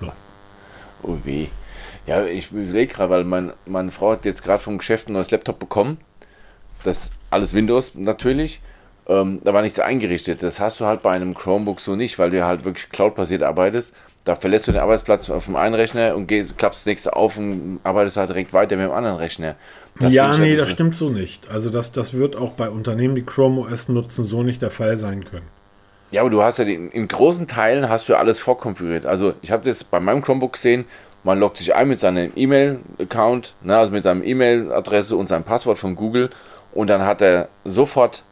so. 0.00 0.12
Oh 1.02 1.18
weh. 1.24 1.48
Ja, 2.06 2.24
ich 2.24 2.52
überlege 2.52 2.92
gerade, 2.92 3.10
weil 3.10 3.24
mein, 3.24 3.52
meine 3.64 3.90
Frau 3.90 4.12
hat 4.12 4.24
jetzt 4.24 4.44
gerade 4.44 4.62
vom 4.62 4.78
Geschäft 4.78 5.08
ein 5.08 5.14
neues 5.14 5.30
Laptop 5.30 5.58
bekommen. 5.58 5.98
Das 6.84 7.10
alles 7.30 7.52
Windows 7.52 7.94
natürlich. 7.94 8.60
Ähm, 9.08 9.40
da 9.42 9.52
war 9.54 9.62
nichts 9.62 9.78
eingerichtet. 9.78 10.42
Das 10.42 10.60
hast 10.60 10.80
du 10.80 10.86
halt 10.86 11.02
bei 11.02 11.12
einem 11.12 11.34
Chromebook 11.34 11.80
so 11.80 11.96
nicht, 11.96 12.18
weil 12.18 12.30
du 12.30 12.44
halt 12.44 12.64
wirklich 12.64 12.90
cloud-basiert 12.90 13.42
arbeitest. 13.42 13.94
Da 14.26 14.34
verlässt 14.34 14.66
du 14.66 14.72
den 14.72 14.80
Arbeitsplatz 14.80 15.30
auf 15.30 15.44
dem 15.44 15.54
einen 15.54 15.76
Rechner 15.76 16.16
und 16.16 16.26
gehst, 16.26 16.58
klappst 16.58 16.80
das 16.80 16.86
nächste 16.86 17.14
auf 17.14 17.38
und 17.38 17.78
arbeitest 17.84 18.16
halt 18.16 18.30
direkt 18.30 18.52
weiter 18.52 18.76
mit 18.76 18.86
dem 18.86 18.90
anderen 18.90 19.18
Rechner. 19.18 19.54
Das 20.00 20.12
ja, 20.12 20.36
nee, 20.36 20.56
das 20.56 20.68
stimmt 20.68 20.96
so 20.96 21.10
nicht. 21.10 21.48
Also 21.48 21.70
das, 21.70 21.92
das 21.92 22.12
wird 22.12 22.34
auch 22.34 22.50
bei 22.50 22.68
Unternehmen, 22.68 23.14
die 23.14 23.22
Chrome 23.22 23.60
OS 23.60 23.88
nutzen, 23.88 24.24
so 24.24 24.42
nicht 24.42 24.62
der 24.62 24.72
Fall 24.72 24.98
sein 24.98 25.24
können. 25.24 25.46
Ja, 26.10 26.22
aber 26.22 26.30
du 26.30 26.42
hast 26.42 26.58
ja 26.58 26.64
in, 26.64 26.90
in 26.90 27.06
großen 27.06 27.46
Teilen 27.46 27.88
hast 27.88 28.08
du 28.08 28.16
alles 28.16 28.40
vorkonfiguriert. 28.40 29.06
Also 29.06 29.34
ich 29.42 29.52
habe 29.52 29.64
das 29.64 29.84
bei 29.84 30.00
meinem 30.00 30.22
Chromebook 30.22 30.54
gesehen, 30.54 30.86
man 31.22 31.38
loggt 31.38 31.58
sich 31.58 31.76
ein 31.76 31.86
mit 31.86 32.00
seinem 32.00 32.32
E-Mail-Account, 32.34 33.54
ne, 33.62 33.76
also 33.76 33.92
mit 33.92 34.02
seinem 34.02 34.24
E-Mail-Adresse 34.24 35.16
und 35.16 35.28
seinem 35.28 35.44
Passwort 35.44 35.78
von 35.78 35.94
Google 35.94 36.30
und 36.72 36.88
dann 36.88 37.06
hat 37.06 37.22
er 37.22 37.48
sofort 37.64 38.24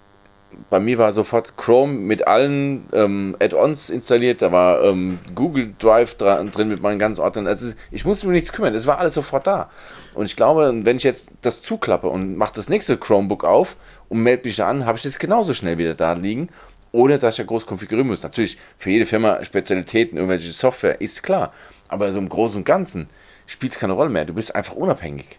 bei 0.71 0.81
mir 0.81 0.99
war 0.99 1.13
sofort 1.13 1.57
Chrome 1.57 1.93
mit 1.93 2.27
allen 2.27 2.87
ähm, 2.93 3.37
Add-ons 3.41 3.91
installiert, 3.91 4.43
da 4.43 4.53
war 4.53 4.83
ähm, 4.83 5.19
Google 5.35 5.75
Drive 5.79 6.17
drin 6.17 6.69
mit 6.69 6.83
meinen 6.83 6.99
ganzen 6.99 7.21
Ordnern. 7.21 7.47
Also 7.47 7.73
ich 7.91 8.05
musste 8.05 8.27
mir 8.27 8.33
nichts 8.33 8.53
kümmern, 8.53 8.75
es 8.75 8.87
war 8.87 8.99
alles 8.99 9.15
sofort 9.15 9.47
da. 9.47 9.71
Und 10.15 10.27
ich 10.27 10.37
glaube, 10.37 10.73
wenn 10.85 10.97
ich 10.97 11.03
jetzt 11.03 11.29
das 11.43 11.63
zuklappe 11.63 12.09
und 12.09 12.37
mache 12.37 12.55
das 12.55 12.69
nächste 12.69 12.97
Chromebook 12.97 13.45
auf 13.45 13.77
und 14.09 14.23
melde 14.23 14.49
mich 14.49 14.63
an, 14.63 14.87
habe 14.87 14.97
ich 14.97 15.05
das 15.05 15.19
genauso 15.19 15.55
schnell 15.55 15.79
wieder 15.79 15.95
da 15.95 16.13
liegen, 16.13 16.49
ohne 16.93 17.19
dass 17.19 17.35
ich 17.35 17.39
ja 17.39 17.45
groß 17.45 17.67
konfigurieren 17.67 18.09
muss. 18.09 18.23
Natürlich 18.23 18.59
für 18.79 18.91
jede 18.91 19.07
Firma 19.07 19.45
Spezialitäten, 19.45 20.17
irgendwelche 20.17 20.53
Software, 20.53 21.01
ist 21.01 21.23
klar. 21.23 21.53
Aber 21.89 22.13
so 22.13 22.19
im 22.19 22.29
Großen 22.29 22.59
und 22.59 22.65
Ganzen 22.65 23.09
spielt 23.47 23.73
es 23.73 23.79
keine 23.79 23.95
Rolle 23.95 24.11
mehr. 24.11 24.25
Du 24.25 24.35
bist 24.35 24.55
einfach 24.55 24.75
unabhängig. 24.75 25.39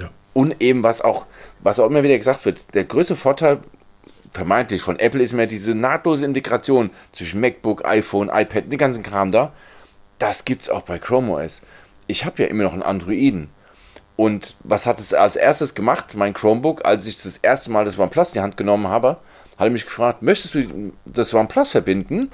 Ja. 0.00 0.10
Und 0.32 0.60
eben, 0.60 0.82
was 0.82 1.00
auch, 1.00 1.26
was 1.60 1.78
auch 1.78 1.86
immer 1.86 2.02
wieder 2.02 2.18
gesagt 2.18 2.44
wird, 2.44 2.74
der 2.74 2.84
größte 2.84 3.16
Vorteil 3.16 3.60
vermeintlich 4.36 4.82
von 4.82 4.98
Apple 4.98 5.22
ist 5.22 5.32
mehr 5.32 5.46
diese 5.46 5.74
nahtlose 5.74 6.24
Integration 6.24 6.90
zwischen 7.12 7.40
MacBook, 7.40 7.84
iPhone, 7.84 8.28
iPad, 8.32 8.70
den 8.70 8.78
ganzen 8.78 9.02
Kram 9.02 9.32
da. 9.32 9.52
Das 10.18 10.44
gibt 10.44 10.62
es 10.62 10.70
auch 10.70 10.82
bei 10.82 10.98
Chrome 10.98 11.32
OS. 11.32 11.62
Ich 12.06 12.24
habe 12.24 12.42
ja 12.42 12.48
immer 12.48 12.62
noch 12.62 12.72
einen 12.72 12.82
Androiden. 12.82 13.48
Und 14.14 14.56
was 14.62 14.86
hat 14.86 15.00
es 15.00 15.12
als 15.12 15.36
erstes 15.36 15.74
gemacht? 15.74 16.14
Mein 16.14 16.34
Chromebook, 16.34 16.84
als 16.84 17.06
ich 17.06 17.22
das 17.22 17.38
erste 17.38 17.70
Mal 17.70 17.84
das 17.84 17.98
OnePlus 17.98 18.28
in 18.28 18.34
die 18.34 18.40
Hand 18.40 18.56
genommen 18.56 18.88
habe, 18.88 19.18
hat 19.58 19.66
er 19.66 19.70
mich 19.70 19.84
gefragt, 19.84 20.22
möchtest 20.22 20.54
du 20.54 20.92
das 21.04 21.34
OnePlus 21.34 21.70
verbinden? 21.70 22.30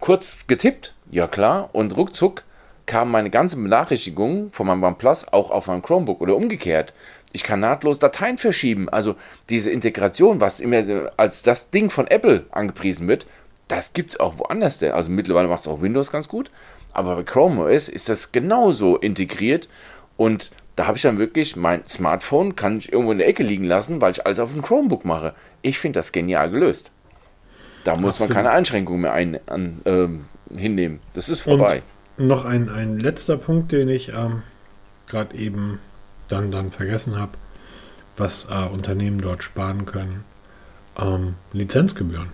Kurz 0.00 0.36
getippt, 0.46 0.94
ja 1.10 1.26
klar, 1.26 1.70
und 1.72 1.96
ruckzuck 1.96 2.44
kam 2.86 3.10
meine 3.10 3.30
ganze 3.30 3.56
Benachrichtigung 3.56 4.50
von 4.52 4.66
meinem 4.66 4.82
OnePlus 4.82 5.28
auch 5.28 5.50
auf 5.50 5.68
mein 5.68 5.82
Chromebook 5.82 6.20
oder 6.20 6.36
umgekehrt. 6.36 6.92
Ich 7.32 7.42
kann 7.42 7.60
nahtlos 7.60 7.98
Dateien 7.98 8.38
verschieben. 8.38 8.88
Also 8.88 9.16
diese 9.48 9.70
Integration, 9.70 10.40
was 10.40 10.60
immer 10.60 11.12
als 11.16 11.42
das 11.42 11.70
Ding 11.70 11.90
von 11.90 12.06
Apple 12.06 12.44
angepriesen 12.50 13.08
wird, 13.08 13.26
das 13.68 13.92
gibt 13.94 14.10
es 14.10 14.20
auch 14.20 14.38
woanders. 14.38 14.82
Also 14.82 15.10
mittlerweile 15.10 15.48
macht 15.48 15.60
es 15.60 15.68
auch 15.68 15.80
Windows 15.80 16.12
ganz 16.12 16.28
gut. 16.28 16.50
Aber 16.92 17.16
bei 17.16 17.22
Chrome 17.22 17.62
OS 17.62 17.88
ist 17.88 18.08
das 18.08 18.32
genauso 18.32 18.98
integriert. 18.98 19.68
Und 20.16 20.50
da 20.76 20.86
habe 20.86 20.96
ich 20.96 21.02
dann 21.02 21.18
wirklich 21.18 21.56
mein 21.56 21.86
Smartphone, 21.86 22.54
kann 22.54 22.78
ich 22.78 22.92
irgendwo 22.92 23.12
in 23.12 23.18
der 23.18 23.28
Ecke 23.28 23.42
liegen 23.42 23.64
lassen, 23.64 24.00
weil 24.00 24.12
ich 24.12 24.26
alles 24.26 24.38
auf 24.38 24.52
dem 24.52 24.62
Chromebook 24.62 25.04
mache. 25.04 25.34
Ich 25.62 25.78
finde 25.78 25.98
das 25.98 26.12
genial 26.12 26.50
gelöst. 26.50 26.90
Da 27.84 27.96
muss 27.96 28.14
Absolut. 28.14 28.30
man 28.30 28.36
keine 28.36 28.50
Einschränkungen 28.50 29.02
mehr 29.02 29.12
ein, 29.12 29.38
an, 29.46 29.80
ähm, 29.86 30.24
hinnehmen. 30.54 31.00
Das 31.14 31.28
ist 31.28 31.40
vorbei. 31.40 31.82
Und 32.16 32.26
noch 32.26 32.44
ein, 32.44 32.68
ein 32.68 32.98
letzter 32.98 33.36
Punkt, 33.36 33.72
den 33.72 33.88
ich 33.88 34.10
ähm, 34.10 34.42
gerade 35.06 35.36
eben 35.36 35.78
dann, 36.32 36.50
dann 36.50 36.70
vergessen 36.70 37.18
habe, 37.18 37.32
was 38.16 38.46
äh, 38.50 38.68
Unternehmen 38.72 39.20
dort 39.20 39.42
sparen 39.42 39.86
können. 39.86 40.24
Ähm, 40.98 41.34
Lizenzgebühren. 41.52 42.30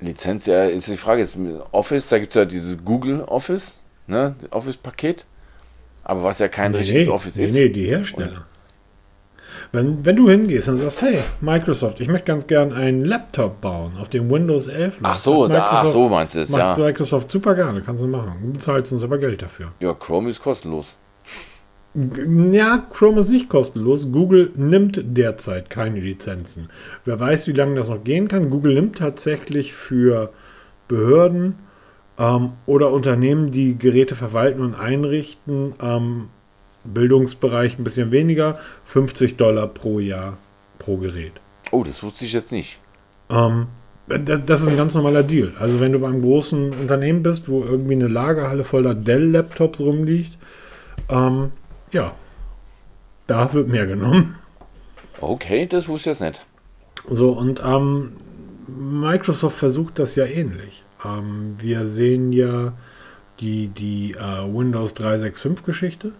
Lizenz, 0.00 0.46
ja, 0.46 0.64
ist 0.64 0.88
die 0.88 0.96
Frage. 0.96 1.22
Jetzt 1.22 1.38
Office, 1.72 2.08
da 2.08 2.18
gibt 2.18 2.32
es 2.32 2.34
ja 2.34 2.44
dieses 2.44 2.84
Google 2.84 3.22
Office, 3.22 3.80
ne, 4.06 4.34
Office-Paket. 4.50 5.24
Aber 6.02 6.22
was 6.22 6.38
ja 6.38 6.48
kein 6.48 6.72
nee, 6.72 6.78
richtiges 6.78 7.06
nee, 7.06 7.12
Office 7.12 7.36
nee, 7.36 7.44
ist. 7.44 7.54
Nee, 7.54 7.68
die 7.70 7.86
Hersteller. 7.86 8.46
Wenn, 9.72 10.04
wenn 10.04 10.16
du 10.16 10.28
hingehst 10.28 10.68
und 10.68 10.76
sagst, 10.76 11.02
hey, 11.02 11.18
Microsoft, 11.40 12.00
ich 12.00 12.08
möchte 12.08 12.26
ganz 12.26 12.46
gern 12.46 12.72
einen 12.72 13.04
Laptop 13.04 13.60
bauen, 13.60 13.92
auf 14.00 14.08
dem 14.08 14.30
Windows 14.30 14.68
11 14.68 14.98
Ach 15.02 15.16
so, 15.16 15.48
da, 15.48 15.68
ach 15.70 15.88
so 15.88 16.08
meinst 16.08 16.34
du 16.34 16.40
es, 16.40 16.50
ja. 16.50 16.76
Microsoft 16.76 17.30
super 17.30 17.54
gerne, 17.54 17.80
kannst 17.80 18.02
du 18.02 18.06
machen. 18.06 18.34
Du 18.42 18.52
bezahlst 18.52 18.92
uns 18.92 19.02
aber 19.02 19.18
Geld 19.18 19.42
dafür. 19.42 19.70
Ja, 19.80 19.94
Chrome 19.94 20.30
ist 20.30 20.42
kostenlos. 20.42 20.96
Ja, 21.94 22.78
Chrome 22.90 23.20
ist 23.20 23.30
nicht 23.30 23.48
kostenlos. 23.48 24.10
Google 24.10 24.50
nimmt 24.56 25.00
derzeit 25.04 25.70
keine 25.70 26.00
Lizenzen. 26.00 26.68
Wer 27.04 27.20
weiß, 27.20 27.46
wie 27.46 27.52
lange 27.52 27.76
das 27.76 27.88
noch 27.88 28.02
gehen 28.02 28.26
kann. 28.26 28.50
Google 28.50 28.74
nimmt 28.74 28.98
tatsächlich 28.98 29.74
für 29.74 30.32
Behörden 30.88 31.54
ähm, 32.18 32.52
oder 32.66 32.90
Unternehmen, 32.92 33.52
die 33.52 33.78
Geräte 33.78 34.16
verwalten 34.16 34.60
und 34.60 34.74
einrichten, 34.74 35.74
ähm, 35.80 36.30
Bildungsbereich 36.84 37.78
ein 37.78 37.84
bisschen 37.84 38.10
weniger, 38.10 38.58
50 38.84 39.36
Dollar 39.36 39.68
pro 39.68 39.98
Jahr 39.98 40.38
pro 40.78 40.96
Gerät. 40.96 41.32
Oh, 41.70 41.84
das 41.84 42.02
wusste 42.02 42.24
ich 42.24 42.32
jetzt 42.32 42.52
nicht. 42.52 42.78
Ähm, 43.30 43.66
das, 44.06 44.62
ist 44.62 44.68
ein 44.68 44.76
ganz 44.76 44.94
normaler 44.94 45.22
Deal. 45.22 45.52
Also 45.58 45.80
wenn 45.80 45.92
du 45.92 45.98
beim 45.98 46.20
großen 46.20 46.72
Unternehmen 46.72 47.22
bist, 47.22 47.48
wo 47.48 47.62
irgendwie 47.62 47.94
eine 47.94 48.08
Lagerhalle 48.08 48.64
voller 48.64 48.94
Dell-Laptops 48.94 49.80
rumliegt, 49.80 50.38
ähm, 51.08 51.52
ja, 51.92 52.14
da 53.26 53.52
wird 53.54 53.68
mehr 53.68 53.86
genommen. 53.86 54.36
Okay, 55.20 55.66
das 55.66 55.88
wusste 55.88 56.10
ich 56.10 56.18
jetzt 56.18 56.26
nicht. 56.26 56.46
So, 57.08 57.32
und 57.32 57.62
ähm, 57.64 58.16
Microsoft 58.66 59.56
versucht 59.56 59.98
das 59.98 60.16
ja 60.16 60.26
ähnlich. 60.26 60.82
Ähm, 61.04 61.54
wir 61.58 61.86
sehen 61.86 62.32
ja 62.32 62.74
die, 63.40 63.68
die 63.68 64.12
äh, 64.12 64.54
Windows 64.54 64.94
365-Geschichte. 64.96 66.12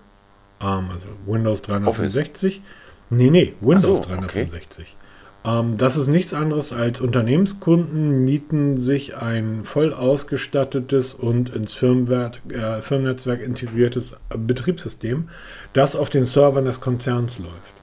Ähm, 0.60 0.88
also 0.92 1.08
Windows 1.26 1.62
365. 1.62 2.56
Office. 2.56 2.62
Nee, 3.10 3.30
nee, 3.30 3.54
Windows 3.60 3.98
so, 3.98 4.04
365. 4.04 4.96
Okay. 5.44 5.58
Ähm, 5.58 5.76
das 5.76 5.96
ist 5.96 6.08
nichts 6.08 6.32
anderes 6.32 6.72
als 6.72 7.00
Unternehmenskunden 7.00 8.24
mieten 8.24 8.80
sich 8.80 9.16
ein 9.16 9.64
voll 9.64 9.92
ausgestattetes 9.92 11.12
und 11.12 11.50
ins 11.50 11.74
Firmenwert, 11.74 12.40
äh, 12.50 12.80
Firmennetzwerk 12.80 13.42
integriertes 13.42 14.16
Betriebssystem, 14.36 15.28
das 15.74 15.96
auf 15.96 16.08
den 16.08 16.24
Servern 16.24 16.64
des 16.64 16.80
Konzerns 16.80 17.38
läuft. 17.38 17.74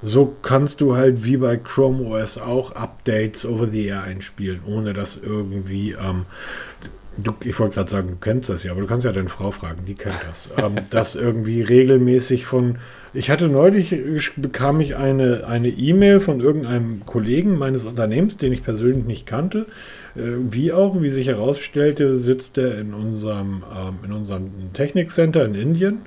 So 0.00 0.36
kannst 0.42 0.80
du 0.80 0.94
halt 0.94 1.24
wie 1.24 1.38
bei 1.38 1.56
Chrome 1.56 2.04
OS 2.04 2.38
auch 2.38 2.70
Updates 2.72 3.44
over 3.44 3.66
the 3.66 3.86
air 3.86 4.04
einspielen, 4.04 4.60
ohne 4.64 4.92
dass 4.92 5.16
irgendwie 5.16 5.96
ähm, 6.00 6.26
Du, 7.22 7.34
ich 7.44 7.58
wollte 7.58 7.74
gerade 7.74 7.90
sagen, 7.90 8.08
du 8.10 8.16
kennst 8.16 8.48
das 8.48 8.62
ja, 8.64 8.70
aber 8.72 8.80
du 8.80 8.86
kannst 8.86 9.04
ja 9.04 9.12
deine 9.12 9.28
Frau 9.28 9.50
fragen, 9.50 9.84
die 9.86 9.94
kennt 9.94 10.24
das. 10.28 10.50
ähm, 10.56 10.76
das 10.90 11.16
irgendwie 11.16 11.62
regelmäßig 11.62 12.46
von. 12.46 12.78
Ich 13.12 13.30
hatte 13.30 13.48
neulich, 13.48 13.96
bekam 14.36 14.80
ich 14.80 14.96
eine 14.96 15.46
eine 15.46 15.68
E-Mail 15.68 16.20
von 16.20 16.40
irgendeinem 16.40 17.04
Kollegen 17.06 17.58
meines 17.58 17.84
Unternehmens, 17.84 18.36
den 18.36 18.52
ich 18.52 18.62
persönlich 18.62 19.06
nicht 19.06 19.26
kannte. 19.26 19.66
Äh, 20.14 20.20
wie 20.50 20.72
auch, 20.72 21.00
wie 21.00 21.08
sich 21.08 21.26
herausstellte, 21.26 22.16
sitzt 22.16 22.58
er 22.58 22.78
in 22.78 22.94
unserem, 22.94 23.64
ähm, 23.76 23.98
in 24.04 24.12
unserem 24.12 24.50
Technikcenter 24.72 25.44
in 25.44 25.54
Indien 25.54 26.00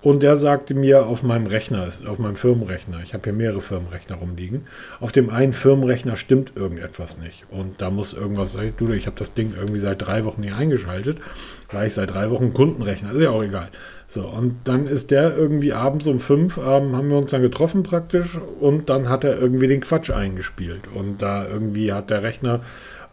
und 0.00 0.22
der 0.22 0.36
sagte 0.36 0.74
mir 0.74 1.06
auf 1.06 1.24
meinem 1.24 1.46
Rechner, 1.46 1.88
auf 2.06 2.18
meinem 2.18 2.36
Firmenrechner, 2.36 3.00
ich 3.02 3.14
habe 3.14 3.24
hier 3.24 3.32
mehrere 3.32 3.60
Firmenrechner 3.60 4.16
rumliegen, 4.16 4.66
auf 5.00 5.10
dem 5.10 5.28
einen 5.28 5.52
Firmenrechner 5.52 6.16
stimmt 6.16 6.52
irgendetwas 6.56 7.18
nicht. 7.18 7.46
Und 7.50 7.80
da 7.82 7.90
muss 7.90 8.12
irgendwas 8.12 8.52
sein. 8.52 8.74
Du, 8.76 8.92
ich 8.92 9.06
habe 9.06 9.18
das 9.18 9.34
Ding 9.34 9.54
irgendwie 9.58 9.80
seit 9.80 10.00
drei 10.00 10.24
Wochen 10.24 10.42
nicht 10.42 10.54
eingeschaltet, 10.54 11.18
weil 11.72 11.88
ich 11.88 11.94
seit 11.94 12.14
drei 12.14 12.30
Wochen 12.30 12.54
Kundenrechner, 12.54 13.10
ist 13.10 13.20
ja 13.20 13.30
auch 13.30 13.42
egal. 13.42 13.70
So, 14.06 14.26
und 14.26 14.56
dann 14.64 14.86
ist 14.86 15.10
der 15.10 15.36
irgendwie 15.36 15.72
abends 15.72 16.06
um 16.06 16.20
fünf, 16.20 16.58
ähm, 16.58 16.94
haben 16.94 17.10
wir 17.10 17.18
uns 17.18 17.32
dann 17.32 17.42
getroffen 17.42 17.82
praktisch 17.82 18.38
und 18.60 18.88
dann 18.88 19.08
hat 19.08 19.24
er 19.24 19.38
irgendwie 19.38 19.66
den 19.66 19.80
Quatsch 19.80 20.10
eingespielt. 20.10 20.82
Und 20.94 21.22
da 21.22 21.46
irgendwie 21.46 21.92
hat 21.92 22.10
der 22.10 22.22
Rechner, 22.22 22.60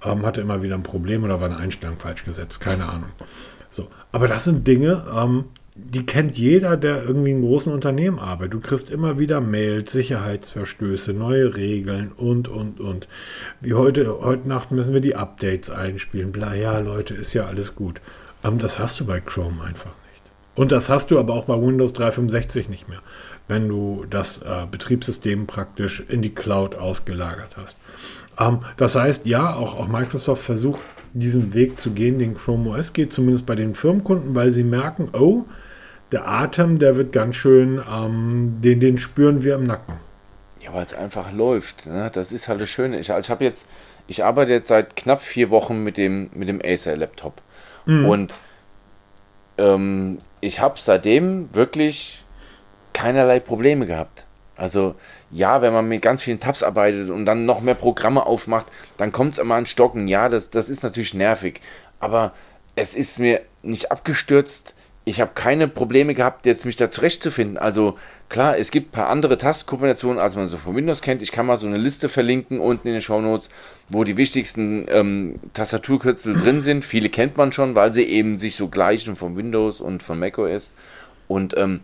ähm, 0.05 0.23
hatte 0.23 0.41
immer 0.41 0.61
wieder 0.61 0.75
ein 0.75 0.83
Problem 0.83 1.23
oder 1.23 1.41
war 1.41 1.49
eine 1.49 1.57
Einstellung 1.57 1.97
falsch 1.97 2.25
gesetzt, 2.25 2.61
keine 2.61 2.87
Ahnung. 2.87 3.09
So, 3.71 3.87
aber 4.11 4.27
das 4.27 4.45
sind 4.45 4.67
Dinge, 4.67 5.03
ähm, 5.13 5.45
die 5.77 6.05
kennt 6.05 6.37
jeder, 6.37 6.77
der 6.77 7.03
irgendwie 7.03 7.31
in 7.31 7.41
großen 7.41 7.73
Unternehmen 7.73 8.17
arbeitet. 8.17 8.53
Du 8.53 8.59
kriegst 8.61 8.89
immer 8.89 9.19
wieder 9.19 9.41
Mails, 9.41 9.91
Sicherheitsverstöße, 9.91 11.11
neue 11.11 11.57
Regeln 11.57 12.13
und, 12.13 12.47
und, 12.47 12.79
und. 12.79 13.09
Wie 13.59 13.73
heute, 13.73 14.21
heute 14.21 14.47
Nacht 14.47 14.71
müssen 14.71 14.93
wir 14.93 15.01
die 15.01 15.17
Updates 15.17 15.69
einspielen. 15.69 16.31
Bla, 16.31 16.55
ja, 16.55 16.79
Leute, 16.79 17.13
ist 17.13 17.33
ja 17.33 17.45
alles 17.45 17.75
gut. 17.75 17.99
Ähm, 18.45 18.57
das 18.57 18.79
hast 18.79 19.01
du 19.01 19.05
bei 19.05 19.19
Chrome 19.19 19.61
einfach 19.63 19.91
nicht. 20.11 20.23
Und 20.55 20.71
das 20.71 20.87
hast 20.87 21.11
du 21.11 21.19
aber 21.19 21.33
auch 21.33 21.43
bei 21.43 21.59
Windows 21.59 21.91
365 21.91 22.69
nicht 22.69 22.87
mehr, 22.87 23.01
wenn 23.49 23.67
du 23.67 24.05
das 24.09 24.37
äh, 24.37 24.67
Betriebssystem 24.71 25.45
praktisch 25.45 26.05
in 26.07 26.21
die 26.21 26.33
Cloud 26.33 26.75
ausgelagert 26.75 27.57
hast. 27.57 27.79
Ähm, 28.39 28.59
das 28.77 28.95
heißt, 28.95 29.25
ja, 29.25 29.53
auch, 29.53 29.79
auch 29.79 29.87
Microsoft 29.87 30.43
versucht, 30.43 30.81
diesen 31.13 31.53
Weg 31.53 31.79
zu 31.79 31.91
gehen, 31.91 32.19
den 32.19 32.35
Chrome 32.35 32.71
OS 32.71 32.93
geht, 32.93 33.13
zumindest 33.13 33.45
bei 33.45 33.55
den 33.55 33.75
Firmenkunden, 33.75 34.35
weil 34.35 34.51
sie 34.51 34.63
merken, 34.63 35.09
oh, 35.13 35.45
der 36.11 36.27
Atem, 36.27 36.79
der 36.79 36.97
wird 36.97 37.11
ganz 37.11 37.35
schön, 37.35 37.81
ähm, 37.91 38.57
den, 38.61 38.79
den 38.79 38.97
spüren 38.97 39.43
wir 39.43 39.55
im 39.55 39.63
Nacken. 39.63 39.95
Ja, 40.61 40.73
weil 40.73 40.85
es 40.85 40.93
einfach 40.93 41.31
läuft. 41.31 41.85
Ne? 41.85 42.09
Das 42.13 42.31
ist 42.31 42.47
halt 42.47 42.61
das 42.61 42.69
Schöne. 42.69 42.99
Ich, 42.99 43.09
ich 43.09 43.29
habe 43.29 43.43
jetzt, 43.43 43.67
ich 44.07 44.23
arbeite 44.23 44.51
jetzt 44.51 44.67
seit 44.67 44.95
knapp 44.95 45.21
vier 45.21 45.49
Wochen 45.49 45.83
mit 45.83 45.97
dem, 45.97 46.29
mit 46.33 46.47
dem 46.47 46.61
Acer-Laptop. 46.63 47.41
Mhm. 47.85 48.05
Und 48.05 48.33
ähm, 49.57 50.17
ich 50.41 50.59
habe 50.59 50.75
seitdem 50.79 51.53
wirklich 51.53 52.23
keinerlei 52.93 53.39
Probleme 53.39 53.85
gehabt. 53.85 54.24
Also 54.55 54.95
ja, 55.31 55.61
wenn 55.61 55.73
man 55.73 55.87
mit 55.87 56.01
ganz 56.01 56.21
vielen 56.21 56.39
Tabs 56.39 56.63
arbeitet 56.63 57.09
und 57.09 57.25
dann 57.25 57.45
noch 57.45 57.61
mehr 57.61 57.75
Programme 57.75 58.25
aufmacht, 58.25 58.67
dann 58.97 59.11
kommt 59.11 59.33
es 59.33 59.37
immer 59.39 59.55
an 59.55 59.65
Stocken. 59.65 60.07
Ja, 60.07 60.29
das, 60.29 60.49
das 60.49 60.69
ist 60.69 60.83
natürlich 60.83 61.13
nervig. 61.13 61.61
Aber 61.99 62.33
es 62.75 62.95
ist 62.95 63.19
mir 63.19 63.41
nicht 63.63 63.91
abgestürzt 63.91 64.75
ich 65.07 65.21
habe 65.21 65.31
keine 65.35 65.67
Probleme 65.67 66.15
gehabt, 66.15 66.47
jetzt 66.47 66.65
mich 66.65 66.75
da 66.77 66.89
zurechtzufinden. 66.89 67.59
Also 67.59 67.95
klar, 68.27 68.57
es 68.57 68.71
gibt 68.71 68.89
ein 68.89 68.91
paar 68.91 69.09
andere 69.09 69.37
Tastkombinationen, 69.37 70.19
als 70.19 70.35
man 70.35 70.47
so 70.47 70.57
von 70.57 70.75
Windows 70.75 71.03
kennt. 71.03 71.21
Ich 71.21 71.31
kann 71.31 71.45
mal 71.45 71.59
so 71.59 71.67
eine 71.67 71.77
Liste 71.77 72.09
verlinken 72.09 72.59
unten 72.59 72.87
in 72.87 72.93
den 72.93 73.03
Show 73.03 73.21
Notes, 73.21 73.49
wo 73.87 74.03
die 74.03 74.17
wichtigsten 74.17 74.87
ähm, 74.89 75.39
Tastaturkürzel 75.53 76.33
drin 76.41 76.59
sind. 76.61 76.83
Viele 76.83 77.09
kennt 77.09 77.37
man 77.37 77.51
schon, 77.51 77.75
weil 77.75 77.93
sie 77.93 78.03
eben 78.03 78.39
sich 78.39 78.55
so 78.55 78.67
gleichen 78.67 79.15
von 79.15 79.37
Windows 79.37 79.79
und 79.79 80.01
von 80.01 80.19
macOS. 80.19 80.73
Und 81.27 81.55
ähm, 81.55 81.81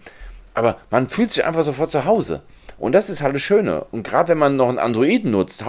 aber 0.56 0.80
man 0.90 1.08
fühlt 1.08 1.32
sich 1.32 1.46
einfach 1.46 1.64
sofort 1.64 1.92
zu 1.92 2.06
Hause. 2.06 2.42
Und 2.82 2.94
das 2.94 3.12
ist 3.12 3.22
halt 3.22 3.36
das 3.36 3.44
Schöne. 3.44 3.86
Und 3.92 4.02
gerade 4.02 4.30
wenn 4.30 4.40
man 4.40 4.56
noch 4.56 4.68
einen 4.68 4.80
Androiden 4.80 5.30
nutzt, 5.30 5.64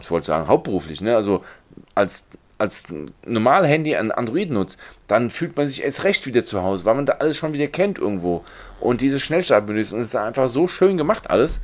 ich 0.00 0.10
wollte 0.10 0.26
sagen 0.26 0.46
hauptberuflich, 0.46 1.00
ne? 1.00 1.16
also 1.16 1.42
als 1.96 2.28
als 2.58 2.86
normal 3.24 3.66
Handy 3.66 3.94
ein 3.94 4.10
Android 4.10 4.50
nutzt, 4.50 4.78
dann 5.06 5.30
fühlt 5.30 5.56
man 5.56 5.68
sich 5.68 5.84
erst 5.84 6.02
recht 6.02 6.26
wieder 6.26 6.44
zu 6.44 6.62
Hause, 6.62 6.84
weil 6.84 6.96
man 6.96 7.06
da 7.06 7.14
alles 7.14 7.36
schon 7.36 7.54
wieder 7.54 7.68
kennt 7.68 7.98
irgendwo. 7.98 8.44
Und 8.80 9.00
diese 9.00 9.20
Schnellstartmenüs, 9.20 9.92
und 9.92 10.00
es 10.00 10.08
ist 10.08 10.16
einfach 10.16 10.48
so 10.48 10.66
schön 10.66 10.96
gemacht 10.96 11.30
alles. 11.30 11.60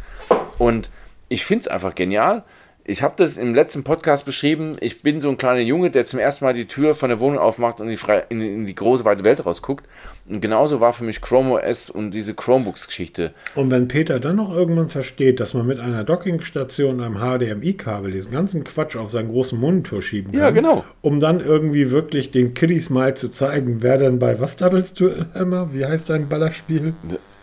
Und 0.57 0.91
ich 1.29 1.45
finde 1.45 1.63
es 1.63 1.69
einfach 1.69 1.97
genial 1.97 2.45
ich 2.87 3.03
habe 3.03 3.15
das 3.17 3.39
im 3.39 3.55
letzten 3.55 3.83
Podcast 3.83 4.27
beschrieben. 4.27 4.77
Ich 4.81 5.03
bin 5.03 5.23
so 5.23 5.31
ein 5.31 5.39
kleiner 5.39 5.61
Junge, 5.61 5.91
der 5.91 6.05
zum 6.05 6.19
ersten 6.19 6.45
Mal 6.45 6.53
die 6.53 6.67
Tür 6.67 6.95
von 6.95 7.09
der 7.09 7.19
Wohnung 7.19 7.39
aufmacht 7.39 7.81
und 7.81 7.89
in 7.89 7.97
die, 8.31 8.47
in 8.67 8.75
große 8.75 9.07
weite 9.07 9.25
Welt 9.25 9.45
rausguckt. 9.47 9.87
Und 10.29 10.43
genauso 10.43 10.81
war 10.81 10.93
für 10.93 11.05
mich 11.05 11.23
Chrome 11.23 11.55
OS 11.55 11.89
und 11.89 12.11
diese 12.11 12.35
Chromebooks-Geschichte. 12.35 13.33
Und 13.55 13.71
wenn 13.71 13.89
Peter 13.89 14.21
dann 14.21 14.37
noch 14.37 14.55
irgendwann 14.55 14.91
versteht, 14.91 15.41
dass 15.41 15.55
man 15.55 15.67
mit 15.67 15.81
einer 15.81 16.05
Dockingstation 16.05 17.01
und 17.01 17.03
einem 17.03 17.17
HDMI-Kabel 17.17 18.13
diesen 18.13 18.33
ganzen 18.33 18.65
Quatsch 18.65 18.97
auf 18.97 19.11
seinen 19.11 19.31
großen 19.31 19.59
Monitor 19.59 20.03
schieben 20.03 20.33
kann, 20.33 20.41
ja, 20.41 20.51
genau. 20.51 20.85
um 21.01 21.21
dann 21.21 21.41
irgendwie 21.41 21.91
wirklich 21.91 22.33
den 22.33 22.53
Kiddies 22.53 22.91
mal 22.91 23.17
zu 23.17 23.31
zeigen, 23.31 23.79
wer 23.81 23.97
denn 23.97 24.19
bei 24.19 24.41
was 24.41 24.57
daddelst 24.57 25.01
du 25.01 25.09
immer? 25.35 25.73
Wie 25.73 25.87
heißt 25.87 26.11
dein 26.11 26.29
Ballerspiel? 26.29 26.93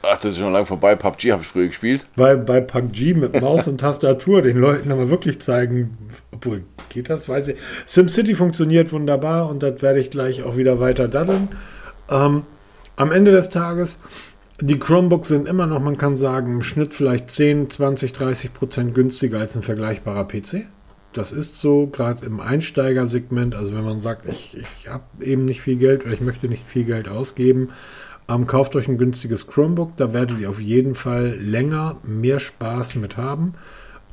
Ach, 0.04 0.18
das 0.18 0.32
ist 0.32 0.39
schon 0.39 0.52
lange 0.52 0.66
vorbei. 0.66 0.95
PUBG 0.95 1.32
habe 1.32 1.43
ich 1.43 1.47
früher 1.47 1.68
gespielt. 1.68 2.08
Bei, 2.16 2.36
bei 2.36 2.60
PUBG 2.60 3.14
mit 3.14 3.39
Maus 3.39 3.68
und 3.68 3.80
Tastatur 3.80 4.41
den 4.41 4.58
Leuten 4.58 4.91
aber 4.91 5.10
wirklich 5.10 5.39
zeigen, 5.41 5.97
obwohl, 6.32 6.64
geht 6.89 7.10
das? 7.10 7.30
Weiß 7.30 7.49
ich. 7.49 7.58
SimCity 7.86 8.36
funktioniert 8.36 8.91
wunderbar 8.91 9.49
und 9.49 9.62
das 9.62 9.82
werde 9.82 9.99
ich 9.99 10.10
gleich 10.10 10.43
auch 10.43 10.58
wieder 10.58 10.80
weiter 10.80 11.08
daddeln. 11.08 11.49
Ähm, 12.10 12.43
am 12.95 13.12
Ende 13.12 13.32
des 13.32 13.49
Tages, 13.49 13.99
die 14.60 14.80
Chromebooks 14.80 15.28
sind 15.28 15.47
immer 15.47 15.68
noch, 15.68 15.80
man 15.80 15.97
kann 15.97 16.16
sagen, 16.16 16.54
im 16.54 16.64
Schnitt 16.64 16.93
vielleicht 16.93 17.30
10, 17.30 17.70
20, 17.70 18.14
30 18.14 18.54
Prozent 18.54 18.95
günstiger 18.95 19.39
als 19.39 19.56
ein 19.56 19.64
vergleichbarer 19.64 20.28
PC. 20.28 20.68
Das 21.14 21.32
ist 21.32 21.60
so, 21.60 21.88
gerade 21.88 22.26
im 22.26 22.39
Einsteigersegment. 22.39 23.54
Also 23.54 23.76
wenn 23.76 23.84
man 23.84 24.02
sagt, 24.02 24.28
ich, 24.28 24.56
ich 24.58 24.88
habe 24.88 25.04
eben 25.20 25.45
nicht 25.45 25.62
viel 25.62 25.76
Geld 25.76 26.06
oder 26.06 26.14
ich 26.14 26.22
möchte 26.22 26.47
nicht 26.47 26.66
viel 26.66 26.86
Geld 26.86 27.10
ausgeben, 27.10 27.70
ähm, 28.32 28.47
kauft 28.47 28.75
euch 28.75 28.88
ein 28.88 28.97
günstiges 28.97 29.47
Chromebook, 29.47 29.97
da 29.97 30.13
werdet 30.13 30.39
ihr 30.39 30.49
auf 30.49 30.59
jeden 30.59 30.95
Fall 30.95 31.36
länger 31.39 31.97
mehr 32.03 32.39
Spaß 32.39 32.95
mit 32.95 33.17
haben. 33.17 33.55